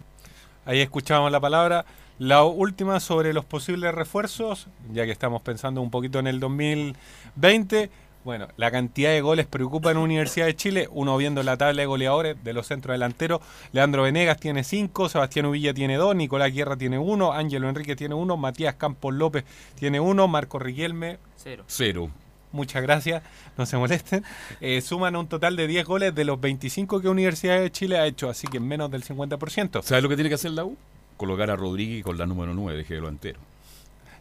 Ahí 0.64 0.80
escuchamos 0.80 1.30
la 1.30 1.38
palabra. 1.38 1.84
La 2.18 2.44
última 2.44 2.98
sobre 2.98 3.34
los 3.34 3.44
posibles 3.44 3.94
refuerzos, 3.94 4.68
ya 4.90 5.04
que 5.04 5.12
estamos 5.12 5.42
pensando 5.42 5.82
un 5.82 5.90
poquito 5.90 6.18
en 6.18 6.26
el 6.26 6.40
2020. 6.40 7.90
Bueno, 8.24 8.48
la 8.56 8.70
cantidad 8.70 9.10
de 9.10 9.20
goles 9.20 9.44
preocupa 9.44 9.90
en 9.90 9.98
Universidad 9.98 10.46
de 10.46 10.56
Chile. 10.56 10.88
Uno 10.90 11.18
viendo 11.18 11.42
la 11.42 11.58
tabla 11.58 11.82
de 11.82 11.86
goleadores 11.86 12.42
de 12.42 12.54
los 12.54 12.68
centros 12.68 12.94
delanteros. 12.94 13.42
Leandro 13.72 14.02
Venegas 14.02 14.40
tiene 14.40 14.64
5, 14.64 15.10
Sebastián 15.10 15.44
Uvilla 15.44 15.74
tiene 15.74 15.96
2, 15.96 16.16
Nicolás 16.16 16.54
Guerra 16.54 16.76
tiene 16.78 16.98
1, 16.98 17.32
Ángelo 17.34 17.68
Enrique 17.68 17.94
tiene 17.96 18.14
1, 18.14 18.36
Matías 18.38 18.76
Campos 18.76 19.12
López 19.12 19.44
tiene 19.78 20.00
1, 20.00 20.26
Marco 20.26 20.58
Riquelme, 20.58 21.18
Cero. 21.36 21.64
Cero. 21.66 22.10
muchas 22.50 22.82
gracias, 22.82 23.22
no 23.58 23.66
se 23.66 23.76
molesten. 23.76 24.24
Eh, 24.62 24.80
suman 24.80 25.16
un 25.16 25.28
total 25.28 25.54
de 25.54 25.66
10 25.66 25.84
goles 25.84 26.14
de 26.14 26.24
los 26.24 26.40
25 26.40 27.02
que 27.02 27.10
Universidad 27.10 27.60
de 27.60 27.70
Chile 27.70 27.98
ha 27.98 28.06
hecho, 28.06 28.30
así 28.30 28.46
que 28.46 28.58
menos 28.58 28.90
del 28.90 29.04
50%. 29.04 29.82
¿Sabes 29.82 30.02
lo 30.02 30.08
que 30.08 30.16
tiene 30.16 30.30
que 30.30 30.36
hacer 30.36 30.52
la 30.52 30.64
U? 30.64 30.78
Colocar 31.16 31.50
a 31.50 31.56
Rodríguez 31.56 32.04
con 32.04 32.18
la 32.18 32.26
número 32.26 32.54
9 32.54 32.84
de 32.84 32.96
entero. 33.08 33.40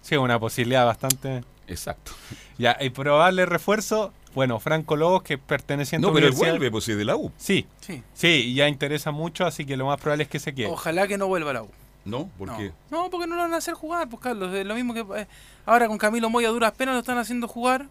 Sí, 0.01 0.15
una 0.15 0.39
posibilidad 0.39 0.85
bastante... 0.85 1.43
Exacto. 1.67 2.11
Ya, 2.59 2.77
y 2.79 2.91
probable 2.91 3.45
refuerzo, 3.47 4.13
bueno, 4.35 4.59
Franco 4.59 4.95
Lobos, 4.95 5.23
que 5.23 5.37
perteneciente 5.39 6.05
No, 6.05 6.11
a 6.11 6.13
pero 6.13 6.27
él 6.27 6.33
vuelve, 6.33 6.69
pues 6.69 6.87
es 6.87 6.95
de 6.97 7.05
la 7.05 7.15
U. 7.15 7.31
Sí, 7.37 7.65
Sí. 7.81 8.03
sí, 8.13 8.27
y 8.27 8.53
ya 8.53 8.67
interesa 8.67 9.09
mucho, 9.11 9.45
así 9.45 9.65
que 9.65 9.75
lo 9.75 9.87
más 9.87 9.99
probable 9.99 10.23
es 10.25 10.29
que 10.29 10.37
se 10.39 10.53
quede. 10.53 10.67
Ojalá 10.67 11.07
que 11.07 11.17
no 11.17 11.27
vuelva 11.27 11.49
a 11.49 11.53
la 11.55 11.63
U. 11.63 11.69
¿No? 12.05 12.27
¿Por 12.37 12.47
no. 12.49 12.57
qué? 12.57 12.71
No, 12.91 13.09
porque 13.09 13.25
no 13.25 13.35
lo 13.35 13.41
van 13.41 13.53
a 13.55 13.57
hacer 13.57 13.73
jugar, 13.73 14.07
pues 14.07 14.21
Carlos. 14.21 14.53
Es 14.53 14.63
lo 14.65 14.75
mismo 14.75 14.93
que 14.93 14.99
eh, 15.21 15.27
ahora 15.65 15.87
con 15.87 15.97
Camilo 15.97 16.29
Moya 16.29 16.49
a 16.49 16.51
duras 16.51 16.71
penas 16.73 16.93
lo 16.93 16.99
están 16.99 17.17
haciendo 17.17 17.47
jugar, 17.47 17.87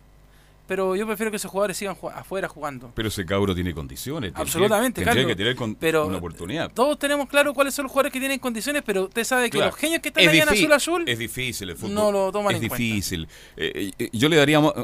pero 0.66 0.96
yo 0.96 1.06
prefiero 1.06 1.30
que 1.30 1.36
esos 1.36 1.50
jugadores 1.50 1.76
sigan 1.76 1.94
ju- 1.96 2.12
afuera 2.14 2.48
jugando. 2.48 2.90
Pero 2.94 3.08
ese 3.08 3.24
cabro 3.26 3.54
tiene 3.54 3.74
condiciones. 3.74 4.28
tendría- 4.30 4.42
Absolutamente, 4.42 5.02
tendría 5.04 5.22
Carlos, 5.22 5.26
que 5.32 5.36
tener 5.36 5.56
con- 5.56 5.74
pero- 5.74 6.06
una 6.06 6.18
oportunidad. 6.18 6.70
Todos 6.72 6.98
tenemos 6.98 7.28
claro 7.28 7.52
cuáles 7.54 7.74
son 7.74 7.84
los 7.84 7.92
jugadores 7.92 8.12
que 8.12 8.18
tienen 8.20 8.38
condiciones, 8.38 8.82
pero 8.84 9.04
usted 9.04 9.24
sabe 9.24 9.44
que 9.50 9.58
Claro. 9.58 9.70
los 9.70 9.78
genios 9.78 10.00
que 10.00 10.08
están 10.08 10.22
Es 10.24 10.30
allá 10.30 10.42
en 10.44 10.48
difí- 10.48 10.62
azul 10.64 10.72
azul 10.72 11.04
Es 11.08 11.18
difícil 11.18 11.70
el 11.70 11.76
fútbol. 11.76 11.94
no 11.94 12.12
lo 12.12 12.32
toman 12.32 12.54
Es 12.54 12.62
en 12.62 12.68
cuenta. 12.68 12.82
difícil. 12.82 13.28
Eh, 13.56 13.90
eh, 13.98 14.08
yo 14.12 14.28
le 14.28 14.36
daría. 14.36 14.60
mo- 14.60 14.74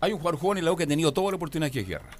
Hay 0.00 0.12
un 0.12 0.18
jugador 0.18 0.40
joven 0.40 0.58
en 0.58 0.64
la 0.64 0.72
U 0.72 0.76
que 0.76 0.82
ha 0.82 0.86
tenido 0.88 1.12
toda 1.12 1.30
la 1.30 1.36
oportunidad 1.36 1.70
que 1.70 1.80
es 1.80 1.86
guerra. 1.86 2.10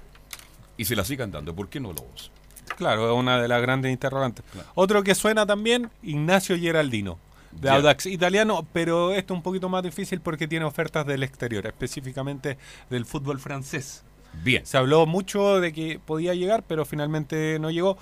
Y 0.77 0.85
se 0.85 0.95
la 0.95 1.03
sigan 1.03 1.31
dando. 1.31 1.53
¿Por 1.53 1.67
qué 1.69 1.79
no 1.81 1.89
Lobos? 1.91 2.31
Claro, 2.77 3.11
es 3.13 3.19
una 3.19 3.41
de 3.41 3.47
las 3.49 3.61
grandes 3.61 3.91
interrogantes. 3.91 4.43
Claro. 4.51 4.67
Otro 4.75 5.03
que 5.03 5.13
suena 5.15 5.45
también, 5.45 5.89
Ignacio 6.01 6.57
Geraldino, 6.57 7.19
de. 7.59 7.69
Audax 7.69 8.05
italiano, 8.05 8.65
pero 8.73 9.13
esto 9.13 9.33
es 9.33 9.37
un 9.37 9.43
poquito 9.43 9.69
más 9.69 9.83
difícil 9.83 10.21
porque 10.21 10.47
tiene 10.47 10.65
ofertas 10.65 11.05
del 11.05 11.23
exterior, 11.23 11.65
específicamente 11.65 12.57
del 12.89 13.05
fútbol 13.05 13.39
francés. 13.39 14.03
Bien. 14.41 14.65
Se 14.65 14.77
habló 14.77 15.05
mucho 15.05 15.59
de 15.59 15.71
que 15.73 15.99
podía 16.03 16.33
llegar, 16.33 16.63
pero 16.67 16.85
finalmente 16.85 17.57
no 17.59 17.69
llegó. 17.69 17.97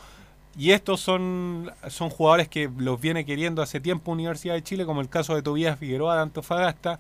Y 0.58 0.72
estos 0.72 1.00
son, 1.00 1.72
son 1.90 2.10
jugadores 2.10 2.50
que 2.50 2.70
los 2.78 3.00
viene 3.00 3.26
queriendo 3.26 3.62
hace 3.62 3.80
tiempo 3.80 4.12
Universidad 4.12 4.54
de 4.56 4.64
Chile, 4.64 4.86
como 4.86 5.02
el 5.02 5.10
caso 5.10 5.36
de 5.36 5.42
Tobías 5.42 5.80
Figueroa 5.80 6.16
de 6.16 6.22
Antofagasta, 6.22 7.00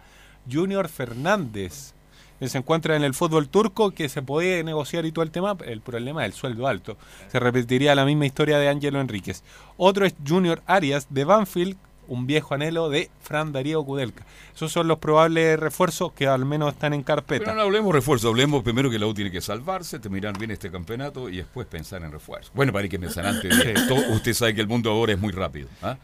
Junior 0.49 0.87
Fernández. 0.87 1.93
que 2.39 2.47
Se 2.47 2.57
encuentra 2.57 2.95
en 2.95 3.03
el 3.03 3.13
fútbol 3.13 3.49
turco 3.49 3.91
que 3.91 4.07
se 4.07 4.21
puede 4.21 4.63
negociar 4.63 5.05
y 5.05 5.11
todo 5.11 5.23
el 5.23 5.31
tema. 5.31 5.57
El 5.65 5.81
problema 5.81 6.25
es 6.25 6.33
el 6.33 6.37
sueldo 6.37 6.67
alto. 6.67 6.97
Se 7.29 7.39
repetiría 7.39 7.93
la 7.93 8.05
misma 8.05 8.25
historia 8.25 8.57
de 8.57 8.69
Ángelo 8.69 9.01
Enríquez. 9.01 9.43
Otro 9.75 10.05
es 10.05 10.15
Junior 10.25 10.61
Arias 10.65 11.07
de 11.09 11.25
Banfield, 11.25 11.77
un 12.07 12.27
viejo 12.27 12.53
anhelo 12.53 12.89
de 12.89 13.09
Fran 13.21 13.51
Darío 13.51 13.83
Kudelka. 13.83 14.25
Esos 14.53 14.71
son 14.71 14.87
los 14.87 14.99
probables 14.99 15.59
refuerzos 15.59 16.11
que 16.13 16.27
al 16.27 16.45
menos 16.45 16.73
están 16.73 16.93
en 16.93 17.03
carpeta. 17.03 17.45
Pero 17.45 17.55
no 17.55 17.61
hablemos 17.61 17.93
refuerzo, 17.93 18.29
hablemos 18.29 18.63
primero 18.63 18.89
que 18.89 18.99
la 18.99 19.07
U 19.07 19.13
tiene 19.13 19.31
que 19.31 19.41
salvarse, 19.41 19.99
terminar 19.99 20.37
bien 20.37 20.51
este 20.51 20.69
campeonato 20.71 21.29
y 21.29 21.37
después 21.37 21.67
pensar 21.67 22.03
en 22.03 22.11
refuerzo. 22.11 22.51
Bueno, 22.53 22.73
para 22.73 22.87
que 22.87 22.99
pensar 22.99 23.25
antes. 23.25 23.53
usted 24.09 24.33
sabe 24.33 24.53
que 24.55 24.61
el 24.61 24.67
mundo 24.67 24.91
ahora 24.91 25.13
es 25.13 25.19
muy 25.19 25.31
rápido. 25.31 25.67
¿ah? 25.81 25.97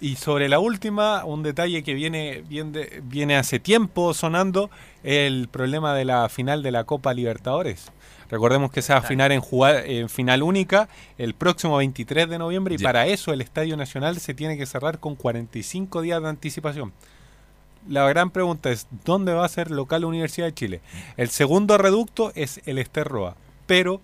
Y, 0.00 0.16
sobre 0.16 0.48
la 0.48 0.58
última, 0.58 1.24
un 1.24 1.44
detalle 1.44 1.84
que 1.84 1.94
viene, 1.94 2.42
viene, 2.48 2.88
viene 3.04 3.36
hace 3.36 3.60
tiempo 3.60 4.14
sonando, 4.14 4.68
el 5.04 5.48
problema 5.48 5.94
de 5.94 6.04
la 6.04 6.28
final 6.28 6.62
de 6.62 6.72
la 6.72 6.84
Copa 6.84 7.14
Libertadores. 7.14 7.92
Recordemos 8.32 8.72
que 8.72 8.80
se 8.80 8.94
va 8.94 8.98
a 9.00 9.02
afinar 9.02 9.30
en, 9.30 9.42
jugar, 9.42 9.84
en 9.84 10.08
final 10.08 10.42
única 10.42 10.88
el 11.18 11.34
próximo 11.34 11.76
23 11.76 12.30
de 12.30 12.38
noviembre 12.38 12.76
y 12.76 12.78
para 12.78 13.06
eso 13.06 13.30
el 13.34 13.42
Estadio 13.42 13.76
Nacional 13.76 14.18
se 14.20 14.32
tiene 14.32 14.56
que 14.56 14.64
cerrar 14.64 15.00
con 15.00 15.16
45 15.16 16.00
días 16.00 16.22
de 16.22 16.30
anticipación. 16.30 16.94
La 17.86 18.08
gran 18.08 18.30
pregunta 18.30 18.70
es, 18.70 18.86
¿dónde 19.04 19.34
va 19.34 19.44
a 19.44 19.48
ser 19.50 19.70
local 19.70 20.00
la 20.00 20.06
Universidad 20.06 20.46
de 20.46 20.54
Chile? 20.54 20.80
El 21.18 21.28
segundo 21.28 21.76
reducto 21.76 22.32
es 22.34 22.62
el 22.64 22.78
Esterroa, 22.78 23.36
pero 23.66 24.00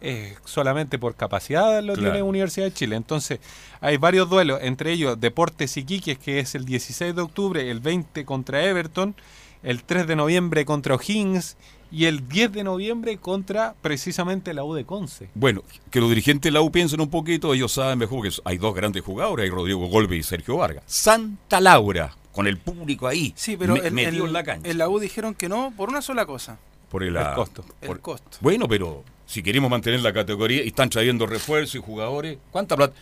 eh, 0.00 0.34
solamente 0.46 0.98
por 0.98 1.14
capacidad 1.14 1.82
lo 1.82 1.94
tiene 1.94 2.22
Universidad 2.22 2.64
de 2.64 2.72
Chile. 2.72 2.96
Entonces, 2.96 3.38
hay 3.82 3.98
varios 3.98 4.30
duelos, 4.30 4.60
entre 4.62 4.92
ellos 4.92 5.20
Deportes 5.20 5.76
Iquiques, 5.76 6.16
que 6.16 6.38
es 6.38 6.54
el 6.54 6.64
16 6.64 7.14
de 7.14 7.20
octubre, 7.20 7.70
el 7.70 7.80
20 7.80 8.24
contra 8.24 8.64
Everton, 8.64 9.14
el 9.62 9.84
3 9.84 10.06
de 10.06 10.16
noviembre 10.16 10.64
contra 10.64 10.94
O'Higgins 10.94 11.58
y 11.92 12.06
el 12.06 12.26
10 12.26 12.52
de 12.52 12.64
noviembre 12.64 13.18
contra 13.18 13.74
precisamente 13.82 14.54
la 14.54 14.64
U 14.64 14.72
de 14.74 14.84
Conce. 14.86 15.28
Bueno, 15.34 15.62
que 15.90 16.00
los 16.00 16.08
dirigentes 16.08 16.50
de 16.50 16.52
la 16.52 16.62
U 16.62 16.72
piensen 16.72 17.00
un 17.00 17.10
poquito, 17.10 17.52
ellos 17.52 17.72
saben 17.72 17.98
mejor 17.98 18.22
que 18.22 18.34
hay 18.44 18.56
dos 18.56 18.74
grandes 18.74 19.02
jugadores, 19.02 19.44
hay 19.44 19.50
Rodrigo 19.50 19.86
Golbe 19.86 20.16
y 20.16 20.22
Sergio 20.22 20.56
Vargas. 20.56 20.84
Santa 20.86 21.60
Laura, 21.60 22.16
con 22.32 22.46
el 22.46 22.56
público 22.56 23.06
ahí, 23.06 23.34
sí, 23.36 23.56
pero 23.58 23.76
en, 23.76 24.32
la 24.32 24.42
cancha. 24.42 24.68
En 24.68 24.78
la 24.78 24.88
U 24.88 24.98
dijeron 24.98 25.34
que 25.34 25.50
no 25.50 25.72
por 25.76 25.90
una 25.90 26.00
sola 26.00 26.24
cosa. 26.24 26.58
Por 26.88 27.02
el, 27.02 27.14
costo. 27.34 27.64
el 27.80 28.00
costo. 28.00 28.38
Bueno, 28.40 28.68
pero 28.68 29.04
si 29.26 29.42
queremos 29.42 29.70
mantener 29.70 30.00
la 30.00 30.12
categoría 30.12 30.62
y 30.62 30.68
están 30.68 30.90
trayendo 30.90 31.26
refuerzos 31.26 31.76
y 31.76 31.78
jugadores, 31.78 32.38
¿cuánta 32.50 32.76
plata? 32.76 32.94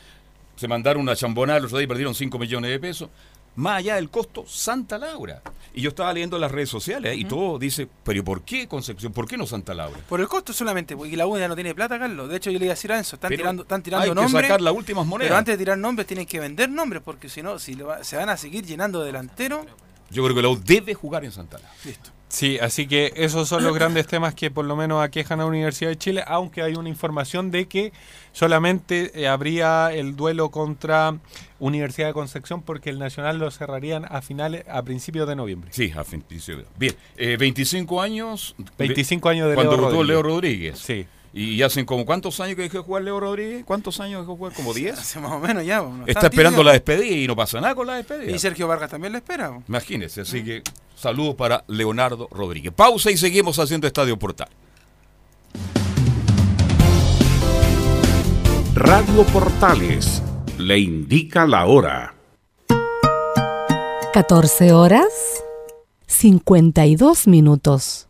Se 0.56 0.68
mandaron 0.68 1.02
una 1.02 1.16
chambonada 1.16 1.58
los 1.58 1.72
otros 1.72 1.86
perdieron 1.86 2.14
5 2.14 2.38
millones 2.38 2.70
de 2.70 2.78
pesos 2.78 3.08
más 3.56 3.78
allá 3.78 3.96
del 3.96 4.10
costo, 4.10 4.44
Santa 4.46 4.98
Laura. 4.98 5.42
Y 5.72 5.82
yo 5.82 5.90
estaba 5.90 6.12
leyendo 6.12 6.38
las 6.38 6.50
redes 6.50 6.68
sociales 6.68 7.16
y 7.16 7.24
todo 7.24 7.58
dice, 7.58 7.88
pero 8.02 8.24
¿por 8.24 8.42
qué 8.42 8.66
Concepción? 8.66 9.12
¿Por 9.12 9.28
qué 9.28 9.36
no 9.36 9.46
Santa 9.46 9.72
Laura? 9.72 10.00
Por 10.08 10.20
el 10.20 10.26
costo 10.26 10.52
solamente, 10.52 10.96
porque 10.96 11.16
la 11.16 11.26
U 11.26 11.38
no 11.38 11.54
tiene 11.54 11.74
plata, 11.74 11.98
Carlos. 11.98 12.28
De 12.28 12.36
hecho, 12.36 12.50
yo 12.50 12.58
le 12.58 12.64
iba 12.64 12.72
a 12.72 12.74
decir 12.74 12.90
a 12.92 12.98
Enzo, 12.98 13.16
están 13.16 13.30
tirando, 13.30 13.62
están 13.62 13.82
tirando 13.82 14.04
hay 14.04 14.14
nombres. 14.14 14.42
Que 14.42 14.48
sacar 14.48 14.60
las 14.60 14.74
últimas 14.74 15.06
monedas. 15.06 15.28
Pero 15.28 15.38
antes 15.38 15.54
de 15.54 15.58
tirar 15.58 15.78
nombres 15.78 16.06
tienen 16.06 16.26
que 16.26 16.40
vender 16.40 16.68
nombres, 16.70 17.02
porque 17.04 17.28
si 17.28 17.42
no, 17.42 17.58
si 17.58 17.78
se 18.02 18.16
van 18.16 18.28
a 18.28 18.36
seguir 18.36 18.66
llenando 18.66 19.02
delantero. 19.02 19.64
Yo 20.10 20.24
creo 20.24 20.34
que 20.34 20.42
la 20.42 20.48
U 20.48 20.60
debe 20.60 20.94
jugar 20.94 21.24
en 21.24 21.30
Santa 21.30 21.58
Laura. 21.58 21.72
Listo. 21.84 22.10
Sí, 22.30 22.58
así 22.60 22.86
que 22.86 23.12
esos 23.16 23.48
son 23.48 23.64
los 23.64 23.74
grandes 23.74 24.06
temas 24.06 24.34
que 24.34 24.52
por 24.52 24.64
lo 24.64 24.76
menos 24.76 25.02
aquejan 25.02 25.40
a 25.40 25.42
la 25.42 25.48
Universidad 25.48 25.90
de 25.90 25.98
Chile, 25.98 26.22
aunque 26.26 26.62
hay 26.62 26.74
una 26.74 26.88
información 26.88 27.50
de 27.50 27.66
que 27.66 27.92
solamente 28.32 29.10
eh, 29.20 29.26
habría 29.26 29.92
el 29.92 30.14
duelo 30.14 30.50
contra 30.50 31.18
Universidad 31.58 32.06
de 32.06 32.14
Concepción 32.14 32.62
porque 32.62 32.88
el 32.88 33.00
Nacional 33.00 33.38
lo 33.38 33.50
cerrarían 33.50 34.06
a 34.08 34.22
finales, 34.22 34.64
a 34.68 34.80
principios 34.84 35.26
de 35.28 35.34
noviembre. 35.34 35.70
Sí, 35.72 35.92
a 35.94 36.04
principios 36.04 36.46
de 36.46 36.64
Bien, 36.78 36.94
eh, 37.16 37.36
25 37.36 38.00
años. 38.00 38.54
25 38.78 39.28
años 39.28 39.48
de 39.48 39.54
cuando 39.56 39.72
Leo 39.72 39.82
Rodríguez. 39.82 40.06
Leo 40.06 40.22
Rodríguez. 40.22 40.78
Sí. 40.78 41.06
¿Y 41.32 41.62
hacen 41.62 41.84
como 41.84 42.04
cuántos 42.04 42.38
años 42.40 42.56
que 42.56 42.62
dejó 42.62 42.78
de 42.78 42.84
jugar 42.84 43.02
Leo 43.02 43.18
Rodríguez? 43.18 43.64
¿Cuántos 43.64 43.98
años 44.00 44.20
dejó 44.20 44.32
de 44.32 44.38
jugar? 44.38 44.52
¿Como 44.52 44.72
10? 44.72 44.98
Hace 44.98 45.20
más 45.20 45.32
o 45.32 45.40
menos 45.40 45.64
ya. 45.64 45.84
está 46.06 46.26
esperando 46.28 46.62
la 46.62 46.72
despedida 46.72 47.16
y 47.16 47.26
no 47.26 47.34
pasa 47.34 47.60
nada 47.60 47.74
con 47.74 47.88
la 47.88 47.96
despedida. 47.96 48.30
Y 48.30 48.38
Sergio 48.38 48.68
Vargas 48.68 48.90
también 48.90 49.12
la 49.12 49.18
espera. 49.18 49.60
Imagínese, 49.68 50.22
así 50.22 50.44
que 50.44 50.62
saludos 51.00 51.34
para 51.34 51.64
Leonardo 51.66 52.28
Rodríguez. 52.30 52.72
Pausa 52.74 53.10
y 53.10 53.16
seguimos 53.16 53.58
haciendo 53.58 53.86
Estadio 53.86 54.18
Portal. 54.18 54.48
Radio 58.74 59.24
Portales 59.32 60.22
le 60.58 60.78
indica 60.78 61.46
la 61.46 61.66
hora. 61.66 62.14
14 64.12 64.72
horas 64.72 65.42
52 66.06 67.26
minutos. 67.26 68.09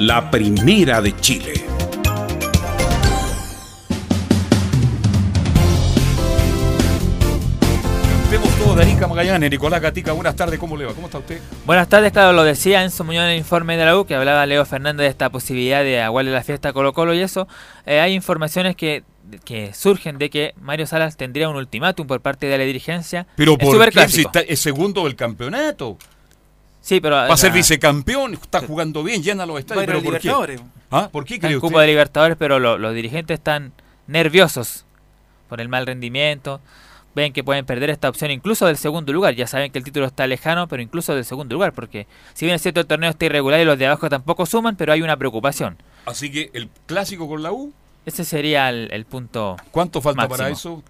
la 0.00 0.30
primera 0.30 1.02
de 1.02 1.14
Chile. 1.16 1.52
Vemos 8.30 8.48
todo 8.56 8.76
de 8.76 8.82
Arica 8.82 9.06
Magallanes. 9.06 9.50
Nicolás 9.50 9.82
Gatica, 9.82 10.12
buenas 10.12 10.34
tardes, 10.34 10.58
¿cómo 10.58 10.78
le 10.78 10.86
va? 10.86 10.94
¿Cómo 10.94 11.08
está 11.08 11.18
usted? 11.18 11.38
Buenas 11.66 11.86
tardes, 11.86 12.12
claro, 12.12 12.32
lo 12.32 12.44
decía 12.44 12.82
en 12.82 12.90
su 12.90 13.04
Muñoz 13.04 13.24
en 13.24 13.30
el 13.32 13.36
informe 13.36 13.76
de 13.76 13.84
la 13.84 13.98
U, 13.98 14.06
que 14.06 14.14
hablaba 14.14 14.46
Leo 14.46 14.64
Fernández 14.64 15.04
de 15.04 15.08
esta 15.08 15.28
posibilidad 15.28 15.82
de 15.82 16.00
aguarle 16.00 16.30
la 16.30 16.42
fiesta 16.42 16.72
Colo 16.72 16.94
Colo 16.94 17.12
y 17.12 17.20
eso. 17.20 17.46
Eh, 17.84 18.00
hay 18.00 18.14
informaciones 18.14 18.76
que 18.76 19.04
que 19.44 19.72
surgen 19.74 20.18
de 20.18 20.28
que 20.28 20.54
Mario 20.60 20.88
Salas 20.88 21.16
tendría 21.16 21.48
un 21.48 21.54
ultimátum 21.54 22.04
por 22.04 22.20
parte 22.20 22.46
de 22.46 22.58
la 22.58 22.64
dirigencia. 22.64 23.28
Pero 23.36 23.56
por 23.56 23.88
qué 23.90 24.08
si 24.08 24.22
está, 24.22 24.40
es 24.40 24.58
segundo 24.58 25.04
del 25.04 25.14
campeonato. 25.14 25.98
Sí, 26.80 27.00
pero. 27.00 27.16
Va 27.16 27.32
a 27.32 27.36
ser 27.36 27.52
vicecampeón, 27.52 28.34
está 28.34 28.60
jugando 28.60 29.02
bien, 29.02 29.22
llena 29.22 29.46
los 29.46 29.58
estadios. 29.58 29.86
pero 29.86 30.02
¿por 30.02 30.18
qué? 30.18 30.60
¿Ah? 30.90 31.08
¿Por 31.10 31.24
qué 31.24 31.38
cree 31.38 31.56
usted? 31.56 31.78
de 31.78 31.86
Libertadores, 31.86 32.36
pero 32.38 32.58
los 32.58 32.94
dirigentes 32.94 33.34
están 33.34 33.72
nerviosos 34.06 34.86
por 35.48 35.60
el 35.60 35.68
mal 35.68 35.86
rendimiento. 35.86 36.60
Ven 37.12 37.32
que 37.32 37.42
pueden 37.42 37.66
perder 37.66 37.90
esta 37.90 38.08
opción 38.08 38.30
incluso 38.30 38.66
del 38.66 38.76
segundo 38.76 39.12
lugar. 39.12 39.34
Ya 39.34 39.48
saben 39.48 39.72
que 39.72 39.78
el 39.78 39.84
título 39.84 40.06
está 40.06 40.26
lejano, 40.28 40.68
pero 40.68 40.80
incluso 40.80 41.12
del 41.14 41.24
segundo 41.24 41.54
lugar, 41.54 41.72
porque 41.72 42.06
si 42.34 42.44
bien 42.44 42.54
es 42.54 42.62
cierto 42.62 42.80
el 42.80 42.86
torneo 42.86 43.10
está 43.10 43.24
irregular 43.26 43.60
y 43.60 43.64
los 43.64 43.78
de 43.78 43.86
abajo 43.86 44.08
tampoco 44.08 44.46
suman, 44.46 44.76
pero 44.76 44.92
hay 44.92 45.02
una 45.02 45.16
preocupación. 45.16 45.76
Así 46.06 46.30
que 46.30 46.50
el 46.54 46.68
clásico 46.86 47.28
con 47.28 47.42
la 47.42 47.52
U. 47.52 47.72
Ese 48.06 48.24
sería 48.24 48.70
el, 48.70 49.04
punto. 49.04 49.56
¿Cuánto 49.72 50.00
falta 50.00 50.28
para 50.28 50.48
eso? 50.48 50.82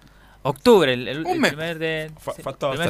Octubre, 0.43 0.91
el, 0.91 1.23
primer, 1.23 1.77
de, 1.77 2.11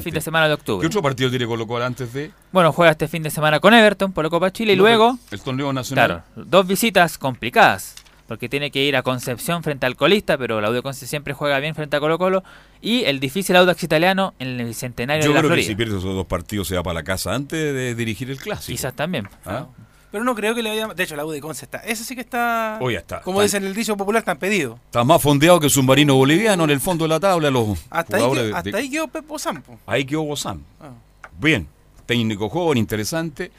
fin 0.02 0.14
de 0.14 0.22
semana 0.22 0.48
de 0.48 0.54
octubre. 0.54 0.82
¿Qué 0.82 0.88
otro 0.88 1.02
partido 1.02 1.30
tiene 1.30 1.46
Colo 1.46 1.68
Colo 1.68 1.84
antes 1.84 2.14
de? 2.14 2.32
Bueno, 2.54 2.72
juega 2.72 2.92
este 2.92 3.10
fin 3.10 3.24
de 3.24 3.30
semana 3.30 3.60
con 3.60 3.74
Everton 3.74 4.14
por 4.14 4.24
la 4.24 4.30
Copa 4.30 4.52
Chile 4.52 4.74
y 4.74 4.76
luego... 4.78 5.18
El 5.32 5.42
torneo 5.42 5.74
nacional. 5.74 6.24
Claro, 6.34 6.48
dos 6.48 6.66
visitas 6.66 7.18
complicadas, 7.18 7.96
porque 8.28 8.48
tiene 8.48 8.72
que 8.72 8.86
ir 8.86 8.96
a 8.96 9.04
Concepción 9.04 9.64
frente 9.64 9.86
al 9.86 9.98
colista, 9.98 10.38
pero 10.38 10.62
la 10.62 10.72
de 10.72 10.82
Conce 10.82 11.06
siempre 11.08 11.34
juega 11.34 11.60
bien 11.60 11.76
frente 11.76 11.98
a 11.98 12.00
Colo 12.00 12.18
Colo, 12.18 12.42
y 12.80 13.04
el 13.04 13.20
difícil 13.20 13.58
Audax 13.58 13.84
italiano 13.84 14.34
en 14.40 14.58
el 14.58 14.68
Bicentenario 14.68 15.28
de 15.28 15.34
la 15.34 15.42
creo 15.42 15.56
que 15.56 15.64
si 15.64 15.76
pierde 15.76 15.98
esos 15.98 16.16
dos 16.16 16.28
partidos 16.28 16.70
se 16.70 16.76
va 16.76 16.84
para 16.84 16.94
la 16.94 17.04
casa 17.04 17.36
antes 17.36 17.74
de 17.74 17.96
dirigir 17.96 18.32
el 18.32 18.38
Clásico. 18.38 18.74
Quizás 18.74 18.96
también. 18.96 19.28
¿Ah? 19.46 19.68
Pero 20.12 20.24
no 20.24 20.36
creo 20.36 20.54
que 20.54 20.62
le 20.62 20.70
vaya. 20.70 20.94
De 20.94 21.04
hecho, 21.04 21.16
la 21.16 21.26
U 21.26 21.32
de 21.32 21.40
Conce 21.40 21.66
está. 21.66 21.78
Ese 21.80 22.04
sí 22.04 22.16
que 22.16 22.22
está. 22.22 22.78
Hoy 22.82 22.96
está. 22.96 23.22
Como 23.22 23.42
dicen 23.42 23.64
el 23.64 23.74
dicho 23.74 23.96
popular, 23.96 24.20
están 24.20 24.38
pedido. 24.38 24.78
Está 24.86 25.04
más 25.04 25.22
fondeado 25.22 25.60
que 25.60 25.68
el 25.68 25.72
submarino 25.72 26.16
boliviano 26.16 26.66
en 26.66 26.70
el 26.70 26.82
fondo 26.82 27.06
de 27.06 27.10
la 27.10 27.20
tabla. 27.20 27.50
Los 27.50 27.80
hasta 27.90 28.18
ahí, 28.18 28.52
hasta 28.54 28.78
ahí 28.78 28.90
quedó 28.90 29.08
Pepo 29.08 29.40
Sampo. 29.40 29.80
Ahí 29.86 30.06
quedó 30.06 30.24
Bozán. 30.24 30.64
Ah. 30.80 30.92
Bien. 31.40 31.68
Técnico 32.06 32.50
joven, 32.50 32.78
interesante. 32.78 33.52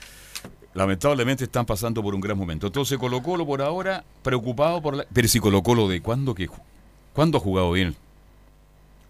Lamentablemente 0.75 1.45
están 1.45 1.65
pasando 1.65 2.03
por 2.03 2.15
un 2.15 2.21
gran 2.21 2.37
momento. 2.37 2.67
Entonces 2.67 2.99
Colo 2.99 3.23
Colo 3.23 3.47
por 3.47 3.63
ahora 3.63 4.05
preocupado 4.23 4.83
por 4.83 4.97
la... 4.97 5.07
Pero 5.13 5.29
si 5.29 5.41
Colo 5.41 5.63
Colo 5.63 5.89
de 5.89 6.03
cuándo 6.03 6.35
que... 6.35 6.51
¿Cuándo 7.15 7.39
ha 7.39 7.41
jugado 7.41 7.73
bien? 7.73 7.97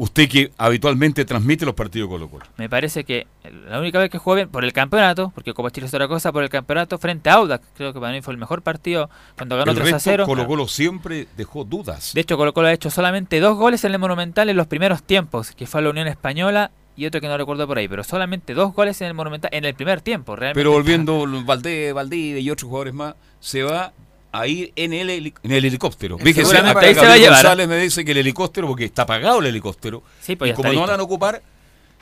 Usted 0.03 0.28
que 0.28 0.50
habitualmente 0.59 1.24
transmite 1.24 1.64
los 1.64 1.76
partidos 1.76 2.09
Colo 2.09 2.28
Colo. 2.28 2.44
Me 2.57 2.68
parece 2.68 3.05
que 3.05 3.28
la 3.68 3.78
única 3.78 4.00
vez 4.00 4.11
que 4.11 4.18
jugó 4.18 4.34
bien 4.34 4.48
por 4.48 4.64
el 4.64 4.72
campeonato, 4.72 5.30
porque 5.32 5.55
Copa 5.55 5.70
Chile 5.70 5.86
es 5.86 5.94
otra 5.94 6.09
cosa, 6.09 6.32
por 6.32 6.42
el 6.42 6.48
campeonato 6.48 6.98
frente 6.98 7.30
a 7.30 7.34
Audax, 7.34 7.64
creo 7.76 7.92
que 7.92 8.00
para 8.00 8.12
mí 8.12 8.20
fue 8.20 8.34
el 8.34 8.38
mejor 8.38 8.62
partido 8.62 9.09
cuando 9.36 9.57
ganó 9.57 9.72
3 9.72 9.92
a 9.92 10.00
0. 10.00 10.26
Colo 10.26 10.48
Colo 10.48 10.66
siempre 10.66 11.28
dejó 11.36 11.62
dudas. 11.62 12.14
De 12.14 12.20
hecho, 12.20 12.36
Colo 12.36 12.53
Colo 12.53 12.66
ha 12.66 12.72
hecho 12.72 12.90
solamente 12.90 13.38
dos 13.38 13.57
goles 13.57 13.84
en 13.84 13.92
el 13.92 14.00
Monumental 14.00 14.48
en 14.48 14.57
los 14.57 14.66
primeros 14.66 15.05
tiempos, 15.05 15.53
que 15.53 15.68
fue 15.68 15.80
a 15.80 15.84
la 15.84 15.90
Unión 15.90 16.09
Española 16.09 16.72
y 16.96 17.07
otro 17.07 17.20
que 17.20 17.28
no 17.28 17.38
recuerdo 17.38 17.68
por 17.68 17.78
ahí, 17.78 17.86
pero 17.86 18.03
solamente 18.03 18.55
dos 18.55 18.74
goles 18.74 19.00
en 19.03 19.07
el 19.07 19.14
Monumental 19.14 19.50
en 19.55 19.64
el 19.64 19.74
primer 19.74 20.00
tiempo, 20.00 20.34
realmente. 20.34 20.59
Pero 20.59 20.72
volviendo 20.72 21.24
Valdés, 21.44 21.94
Valdés 21.94 22.42
y 22.42 22.50
otros 22.50 22.68
jugadores 22.68 22.92
más, 22.92 23.14
se 23.38 23.62
va 23.62 23.92
a 24.32 24.46
ir 24.46 24.72
en 24.74 24.94
el, 24.94 25.10
en 25.10 25.52
el 25.52 25.64
helicóptero. 25.64 26.18
Fíjese, 26.18 26.56
ahí 26.56 26.94
se 26.94 27.06
va 27.06 27.12
a 27.12 27.16
llevar. 27.18 27.20
¿eh? 27.20 27.28
González 27.28 27.68
me 27.68 27.76
dice 27.78 28.04
que 28.04 28.12
el 28.12 28.18
helicóptero, 28.18 28.66
porque 28.66 28.86
está 28.86 29.02
apagado 29.02 29.38
el 29.40 29.46
helicóptero, 29.46 30.02
sí, 30.20 30.36
pues 30.36 30.50
y 30.50 30.54
como 30.54 30.72
no 30.72 30.80
van 30.86 30.98
a 30.98 31.02
ocupar, 31.02 31.42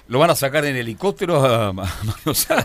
lo 0.06 0.18
van 0.20 0.30
a 0.30 0.36
sacar 0.36 0.64
en 0.64 0.76
helicóptero 0.76 1.44
a, 1.44 1.72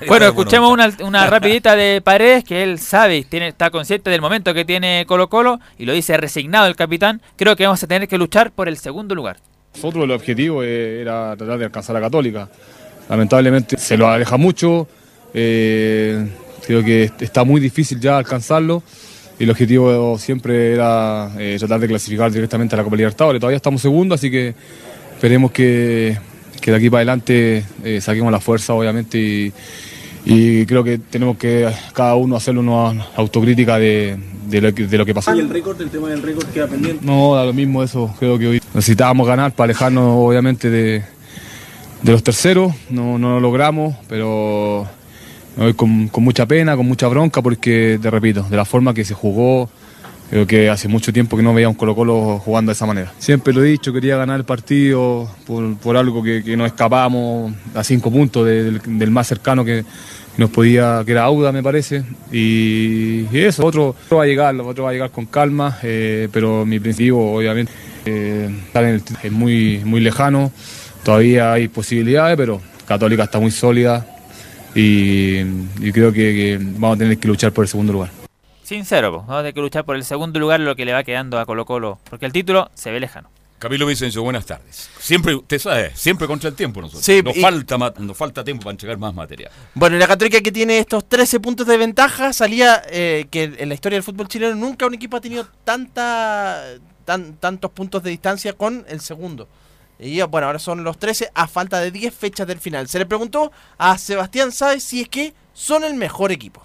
Bueno, 0.07 0.25
escuchemos 0.27 0.71
una, 0.71 0.95
una 1.01 1.27
rapidita 1.27 1.75
de 1.75 1.99
Paredes, 2.01 2.43
que 2.43 2.63
él 2.63 2.79
sabe, 2.79 3.23
tiene, 3.23 3.49
está 3.49 3.71
consciente 3.71 4.11
del 4.11 4.21
momento 4.21 4.53
que 4.53 4.65
tiene 4.65 5.05
Colo 5.07 5.29
Colo, 5.29 5.59
y 5.79 5.85
lo 5.85 5.93
dice 5.93 6.15
resignado 6.15 6.67
el 6.67 6.75
capitán, 6.75 7.21
creo 7.35 7.55
que 7.55 7.65
vamos 7.65 7.83
a 7.83 7.87
tener 7.87 8.07
que 8.07 8.19
luchar 8.19 8.51
por 8.51 8.67
el 8.67 8.77
segundo 8.77 9.15
lugar. 9.15 9.37
Nosotros 9.73 10.03
el 10.05 10.11
objetivo 10.11 10.63
era 10.63 11.35
tratar 11.35 11.57
de 11.57 11.65
alcanzar 11.65 11.97
a 11.97 12.01
Católica. 12.01 12.49
Lamentablemente 13.09 13.77
se 13.77 13.97
lo 13.97 14.07
aleja 14.07 14.37
mucho, 14.37 14.87
eh, 15.33 16.27
creo 16.65 16.83
que 16.83 17.11
está 17.19 17.43
muy 17.43 17.59
difícil 17.59 17.99
ya 17.99 18.17
alcanzarlo 18.17 18.81
y 19.37 19.43
el 19.43 19.49
objetivo 19.49 20.17
siempre 20.17 20.73
era 20.73 21.31
eh, 21.37 21.57
tratar 21.59 21.79
de 21.79 21.87
clasificar 21.87 22.31
directamente 22.31 22.75
a 22.75 22.77
la 22.77 22.83
Copa 22.83 22.95
Libertadores. 22.95 23.39
Todavía 23.39 23.57
estamos 23.57 23.81
segundos, 23.81 24.19
así 24.19 24.31
que 24.31 24.55
esperemos 25.13 25.51
que, 25.51 26.17
de 26.65 26.75
aquí 26.75 26.89
para 26.89 26.99
adelante 26.99 27.65
eh, 27.83 27.99
saquemos 28.01 28.31
la 28.31 28.39
fuerza, 28.39 28.73
obviamente, 28.73 29.51
y, 30.25 30.65
creo 30.65 30.83
que 30.83 30.97
tenemos 30.97 31.37
que 31.37 31.69
cada 31.93 32.15
uno 32.15 32.35
hacer 32.35 32.57
una 32.57 33.05
autocrítica 33.15 33.77
de, 33.77 34.17
lo, 34.49 35.05
que, 35.05 35.13
pasó. 35.13 35.35
¿Y 35.35 35.39
el 35.39 35.49
récord, 35.49 35.79
el 35.81 35.89
tema 35.89 36.09
del 36.09 36.23
récord 36.23 36.45
queda 36.47 36.67
pendiente? 36.67 37.05
No, 37.05 37.35
da 37.35 37.45
lo 37.45 37.53
mismo 37.53 37.83
eso, 37.83 38.13
creo 38.17 38.39
que 38.39 38.47
hoy 38.47 38.61
necesitábamos 38.73 39.27
ganar 39.27 39.51
para 39.51 39.65
alejarnos, 39.65 40.15
obviamente, 40.17 40.69
de, 40.69 41.03
los 42.03 42.23
terceros, 42.23 42.73
no, 42.89 43.19
no 43.19 43.33
lo 43.33 43.39
logramos, 43.39 43.95
pero 44.07 44.87
con, 45.75 46.09
mucha 46.17 46.45
pena, 46.45 46.75
con 46.75 46.87
mucha 46.87 47.07
bronca, 47.07 47.41
porque, 47.41 47.99
te 48.01 48.09
repito, 48.09 48.43
de 48.43 48.57
la 48.57 48.65
forma 48.65 48.93
que 48.93 49.05
se 49.05 49.13
jugó, 49.13 49.69
creo 50.29 50.45
que 50.47 50.69
hace 50.69 50.87
mucho 50.87 51.13
tiempo 51.13 51.37
que 51.37 51.43
no 51.43 51.53
veía 51.53 51.69
un 51.69 51.75
Colo 51.75 51.95
Colo 51.95 52.39
jugando 52.39 52.71
de 52.71 52.73
esa 52.73 52.85
manera. 52.85 53.13
Siempre 53.19 53.53
lo 53.53 53.63
he 53.63 53.67
dicho, 53.67 53.93
quería 53.93 54.17
ganar 54.17 54.37
el 54.37 54.45
partido 54.45 55.29
por, 55.45 55.97
algo 55.97 56.21
que, 56.23 56.43
que 56.43 56.57
nos 56.57 56.67
escapábamos 56.67 57.53
a 57.73 57.83
cinco 57.83 58.11
puntos 58.11 58.45
del, 58.45 59.11
más 59.11 59.27
cercano 59.27 59.63
que 59.63 59.85
nos 60.37 60.49
podía, 60.49 61.01
que 61.05 61.13
era 61.13 61.23
Auda 61.23 61.53
me 61.53 61.63
parece, 61.63 62.03
y, 62.31 63.25
eso, 63.37 63.65
otro, 63.65 63.95
va 64.13 64.23
a 64.23 64.25
llegar, 64.25 64.53
otro 64.55 64.83
va 64.83 64.89
a 64.89 64.93
llegar 64.93 65.11
con 65.11 65.25
calma, 65.27 65.77
eh, 65.81 66.27
pero 66.33 66.65
mi 66.65 66.77
principio 66.79 67.17
obviamente 67.17 67.71
eh, 68.05 68.49
es 69.23 69.31
muy, 69.31 69.81
muy 69.85 70.01
lejano, 70.01 70.51
todavía 71.03 71.53
hay 71.53 71.69
posibilidades, 71.69 72.35
pero 72.35 72.61
Católica 72.85 73.23
está 73.23 73.39
muy 73.39 73.51
sólida, 73.51 74.05
y, 74.75 75.91
creo 75.91 76.11
que, 76.11 76.59
vamos 76.59 76.97
a 76.97 76.99
tener 76.99 77.17
que 77.17 77.27
luchar 77.27 77.51
por 77.53 77.63
el 77.63 77.69
segundo 77.69 77.93
lugar. 77.93 78.11
Sincero, 78.63 79.11
vamos 79.11 79.29
a 79.29 79.37
tener 79.37 79.53
que 79.53 79.61
luchar 79.61 79.85
por 79.85 79.95
el 79.95 80.03
segundo 80.03 80.39
lugar 80.39 80.59
lo 80.59 80.75
que 80.75 80.85
le 80.85 80.91
va 80.91 81.03
quedando 81.03 81.39
a 81.39 81.45
Colo 81.45 81.65
Colo, 81.65 81.99
porque 82.09 82.25
el 82.25 82.33
título 82.33 82.69
se 82.73 82.91
ve 82.91 82.99
lejano. 82.99 83.29
Camilo 83.57 83.85
Vicencio, 83.85 84.21
buenas 84.21 84.45
tardes. 84.45 84.89
Siempre, 84.99 85.33
usted 85.33 85.59
sabe, 85.59 85.91
siempre 85.95 86.27
contra 86.27 86.49
el 86.49 86.55
tiempo 86.55 86.81
nosotros. 86.81 87.23
nos, 87.23 87.37
falta, 87.37 87.77
nos 87.99 88.17
falta 88.17 88.43
tiempo 88.43 88.63
para 88.63 88.71
entregar 88.71 88.97
más 88.97 89.13
material. 89.13 89.49
Bueno, 89.73 89.97
la 89.97 90.07
Católica 90.07 90.41
que 90.41 90.51
tiene 90.51 90.79
estos 90.79 91.07
13 91.07 91.39
puntos 91.39 91.65
de 91.65 91.77
ventaja, 91.77 92.33
salía 92.33 92.83
eh, 92.89 93.27
que 93.31 93.55
en 93.57 93.69
la 93.69 93.75
historia 93.75 93.95
del 93.95 94.03
fútbol 94.03 94.27
chileno 94.27 94.55
nunca 94.55 94.85
un 94.85 94.93
equipo 94.93 95.15
ha 95.15 95.21
tenido 95.21 95.47
tanta, 95.63 96.63
tan, 97.05 97.37
tantos 97.37 97.71
puntos 97.71 98.03
de 98.03 98.09
distancia 98.09 98.53
con 98.53 98.85
el 98.89 98.99
segundo. 98.99 99.47
Y 99.99 100.21
bueno, 100.23 100.47
ahora 100.47 100.59
son 100.59 100.83
los 100.83 100.97
13 100.97 101.31
a 101.33 101.47
falta 101.47 101.79
de 101.79 101.91
10 101.91 102.13
fechas 102.13 102.47
del 102.47 102.59
final. 102.59 102.87
Se 102.87 102.99
le 102.99 103.05
preguntó 103.05 103.51
a 103.77 103.97
Sebastián 103.97 104.51
Sáez 104.51 104.83
si 104.83 105.01
es 105.01 105.09
que 105.09 105.33
son 105.53 105.83
el 105.83 105.93
mejor 105.93 106.31
equipo. 106.31 106.61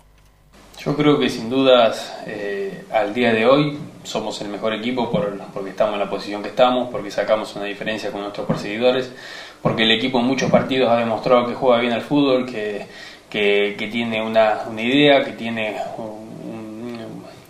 Yo 0.84 0.96
creo 0.96 1.18
que 1.18 1.28
sin 1.28 1.50
dudas 1.50 2.16
eh, 2.26 2.84
al 2.90 3.12
día 3.12 3.34
de 3.34 3.44
hoy 3.46 3.78
somos 4.02 4.40
el 4.40 4.48
mejor 4.48 4.72
equipo 4.72 5.10
por, 5.10 5.38
porque 5.52 5.70
estamos 5.70 5.92
en 5.94 6.00
la 6.00 6.08
posición 6.08 6.42
que 6.42 6.48
estamos, 6.48 6.88
porque 6.90 7.10
sacamos 7.10 7.54
una 7.54 7.66
diferencia 7.66 8.10
con 8.10 8.22
nuestros 8.22 8.46
perseguidores, 8.46 9.12
porque 9.60 9.82
el 9.82 9.90
equipo 9.90 10.20
en 10.20 10.24
muchos 10.24 10.50
partidos 10.50 10.88
ha 10.88 10.96
demostrado 10.96 11.46
que 11.46 11.54
juega 11.54 11.80
bien 11.80 11.92
al 11.92 12.00
fútbol, 12.00 12.46
que, 12.46 12.86
que, 13.28 13.88
tiene 13.92 14.22
una, 14.22 14.62
una, 14.70 14.80
idea, 14.80 15.22
que 15.22 15.32
tiene 15.32 15.76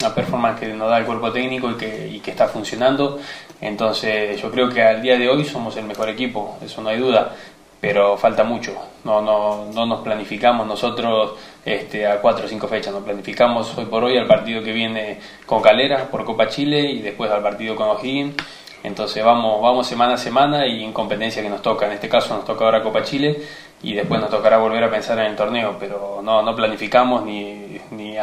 una 0.00 0.12
performance 0.12 0.58
que 0.58 0.74
nos 0.74 0.90
da 0.90 0.98
el 0.98 1.06
cuerpo 1.06 1.30
técnico 1.30 1.70
y 1.70 1.74
que, 1.74 2.08
y 2.08 2.18
que 2.18 2.32
está 2.32 2.48
funcionando 2.48 3.20
entonces 3.60 4.40
yo 4.40 4.50
creo 4.50 4.68
que 4.68 4.82
al 4.82 5.02
día 5.02 5.18
de 5.18 5.28
hoy 5.28 5.44
somos 5.44 5.76
el 5.76 5.84
mejor 5.84 6.08
equipo, 6.08 6.56
eso 6.62 6.80
no 6.80 6.88
hay 6.88 6.98
duda, 6.98 7.34
pero 7.80 8.16
falta 8.16 8.44
mucho. 8.44 8.74
No, 9.04 9.20
no, 9.22 9.66
no 9.72 9.86
nos 9.86 10.00
planificamos 10.00 10.66
nosotros 10.66 11.32
este, 11.64 12.06
a 12.06 12.20
cuatro 12.20 12.46
o 12.46 12.48
cinco 12.48 12.68
fechas, 12.68 12.92
nos 12.92 13.02
planificamos 13.02 13.76
hoy 13.76 13.86
por 13.86 14.04
hoy 14.04 14.18
al 14.18 14.26
partido 14.26 14.62
que 14.62 14.72
viene 14.72 15.18
con 15.46 15.62
Calera 15.62 16.10
por 16.10 16.24
Copa 16.24 16.48
Chile 16.48 16.80
y 16.90 17.00
después 17.00 17.30
al 17.30 17.42
partido 17.42 17.76
con 17.76 17.88
O'Higgins. 17.88 18.36
Entonces 18.82 19.22
vamos, 19.22 19.60
vamos 19.60 19.86
semana 19.86 20.14
a 20.14 20.16
semana 20.16 20.66
y 20.66 20.82
en 20.82 20.92
competencia 20.92 21.42
que 21.42 21.50
nos 21.50 21.60
toca. 21.60 21.86
En 21.86 21.92
este 21.92 22.08
caso 22.08 22.34
nos 22.34 22.46
toca 22.46 22.64
ahora 22.64 22.82
Copa 22.82 23.02
Chile 23.02 23.42
y 23.82 23.94
después 23.94 24.20
nos 24.20 24.30
tocará 24.30 24.58
volver 24.58 24.84
a 24.84 24.90
pensar 24.90 25.18
en 25.18 25.26
el 25.26 25.36
torneo, 25.36 25.76
pero 25.78 26.20
no, 26.22 26.42
no 26.42 26.54
planificamos 26.54 27.24
ni, 27.24 27.69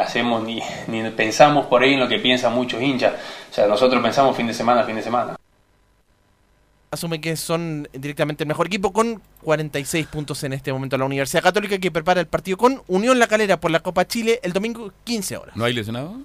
hacemos 0.00 0.42
ni, 0.42 0.60
ni 0.86 1.08
pensamos 1.10 1.66
por 1.66 1.82
ahí 1.82 1.94
en 1.94 2.00
lo 2.00 2.08
que 2.08 2.18
piensan 2.18 2.54
muchos 2.54 2.80
hinchas. 2.80 3.14
O 3.50 3.54
sea, 3.54 3.66
nosotros 3.66 4.02
pensamos 4.02 4.36
fin 4.36 4.46
de 4.46 4.54
semana, 4.54 4.84
fin 4.84 4.96
de 4.96 5.02
semana. 5.02 5.36
Asume 6.90 7.20
que 7.20 7.36
son 7.36 7.86
directamente 7.92 8.44
el 8.44 8.48
mejor 8.48 8.66
equipo 8.66 8.92
con 8.92 9.20
46 9.42 10.06
puntos 10.06 10.42
en 10.44 10.54
este 10.54 10.72
momento 10.72 10.96
la 10.96 11.04
Universidad 11.04 11.42
Católica 11.42 11.76
que 11.78 11.90
prepara 11.90 12.20
el 12.20 12.26
partido 12.26 12.56
con 12.56 12.82
Unión 12.86 13.18
La 13.18 13.26
Calera 13.26 13.60
por 13.60 13.70
la 13.70 13.80
Copa 13.80 14.06
Chile 14.06 14.40
el 14.42 14.54
domingo 14.54 14.90
15 15.04 15.36
horas. 15.36 15.56
¿No 15.56 15.64
hay 15.64 15.74
lesionado? 15.74 16.16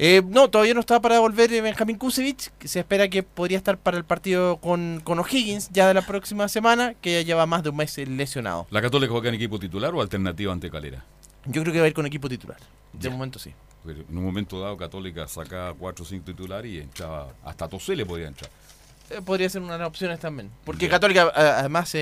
Eh, 0.00 0.22
no, 0.24 0.48
todavía 0.48 0.74
no 0.74 0.80
está 0.80 1.00
para 1.00 1.18
volver 1.18 1.52
eh, 1.52 1.60
Benjamín 1.60 1.98
Kusevich, 1.98 2.50
que 2.58 2.68
se 2.68 2.80
espera 2.80 3.08
que 3.08 3.24
podría 3.24 3.58
estar 3.58 3.78
para 3.78 3.96
el 3.96 4.04
partido 4.04 4.58
con, 4.58 5.00
con 5.02 5.18
O'Higgins 5.18 5.70
ya 5.72 5.88
de 5.88 5.94
la 5.94 6.02
próxima 6.02 6.48
semana, 6.48 6.94
que 7.00 7.14
ya 7.14 7.22
lleva 7.22 7.46
más 7.46 7.64
de 7.64 7.70
un 7.70 7.76
mes 7.76 7.98
lesionado. 7.98 8.66
¿La 8.70 8.80
Católica 8.80 9.12
juega 9.12 9.28
en 9.28 9.34
equipo 9.34 9.58
titular 9.58 9.92
o 9.94 10.00
alternativa 10.00 10.52
ante 10.52 10.70
Calera? 10.70 11.04
Yo 11.46 11.62
creo 11.62 11.72
que 11.72 11.80
va 11.80 11.86
a 11.86 11.88
ir 11.88 11.94
con 11.94 12.06
equipo 12.06 12.28
titular. 12.28 12.58
De 12.92 13.10
momento 13.10 13.38
sí. 13.38 13.52
En 13.86 14.18
un 14.18 14.24
momento 14.24 14.60
dado 14.60 14.76
Católica 14.76 15.26
saca 15.28 15.72
4 15.78 16.02
o 16.02 16.06
5 16.06 16.24
titulares 16.24 16.70
y 16.70 16.78
entraba, 16.78 17.28
hasta 17.44 17.68
Tosé 17.68 17.96
le 17.96 18.04
podía 18.04 18.28
entrar. 18.28 18.50
Eh, 19.10 19.22
podría 19.24 19.48
ser 19.48 19.62
una 19.62 19.74
de 19.74 19.78
las 19.78 19.88
opciones 19.88 20.20
también. 20.20 20.50
Porque 20.64 20.88
Católica, 20.88 21.32
además, 21.34 21.94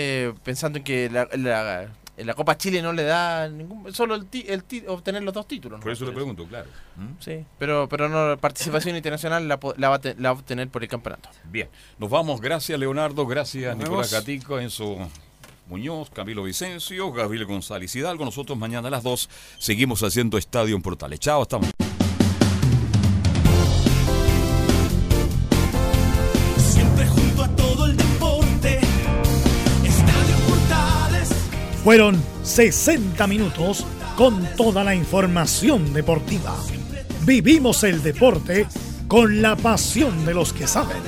pensando 0.43 0.79
en 0.79 0.85
que 0.85 1.09
la, 1.11 1.89
En 2.17 2.27
la 2.27 2.35
Copa 2.35 2.57
Chile 2.57 2.83
no 2.83 2.93
le 2.93 3.05
da 3.05 3.49
ningún, 3.49 3.93
solo 3.95 4.15
el, 4.15 4.27
el 4.33 4.65
obtener 4.89 5.23
los 5.23 5.35
dos 5.35 5.47
títulos. 5.47 5.81
Por 5.81 5.93
eso 5.93 6.05
le 6.07 6.13
pregunto, 6.13 6.45
claro. 6.47 6.69
¿Mm? 6.97 7.21
Sí, 7.21 7.45
pero, 7.59 7.89
pero 7.89 8.09
no, 8.09 8.39
participación 8.39 8.97
internacional 8.97 9.47
la, 9.47 9.61
la, 9.77 9.89
va 9.91 10.01
a 10.29 10.33
obtener 10.33 10.69
por 10.69 10.83
el 10.83 10.89
campeonato. 10.89 11.29
Bien, 11.45 11.69
nos 11.99 12.11
vamos. 12.11 12.41
Gracias, 12.41 12.79
Leonardo. 12.81 13.27
Gracias, 13.27 13.77
Nicolás 13.77 14.11
Catico, 14.11 14.59
Enzo 14.59 14.97
Muñoz, 15.69 16.11
Camilo 16.11 16.45
Vicencio, 16.45 17.13
Gabriel 17.13 17.45
González 17.45 17.95
Hidalgo. 17.95 18.25
Nosotros 18.25 18.57
mañana 18.57 18.89
a 18.89 18.91
las 18.91 19.03
2 19.03 19.29
seguimos 19.59 20.03
haciendo 20.03 20.39
Estadio 20.39 20.77
en 20.77 20.83
Portales. 20.83 21.21
Chao, 21.21 21.43
estamos. 21.43 21.71
Fueron 31.83 32.21
60 32.43 33.27
minutos 33.29 33.87
con 34.17 34.45
toda 34.57 34.83
la 34.83 34.95
información 34.95 35.93
deportiva. 35.93 36.57
Vivimos 37.25 37.85
el 37.85 38.03
deporte 38.03 38.67
con 39.07 39.41
la 39.41 39.55
pasión 39.55 40.25
de 40.25 40.35
los 40.35 40.53
que 40.53 40.67
saben. 40.67 41.01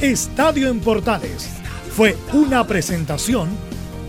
Estadio 0.00 0.68
en 0.68 0.80
Portales 0.80 1.48
fue 1.90 2.18
una 2.34 2.66
presentación 2.66 3.48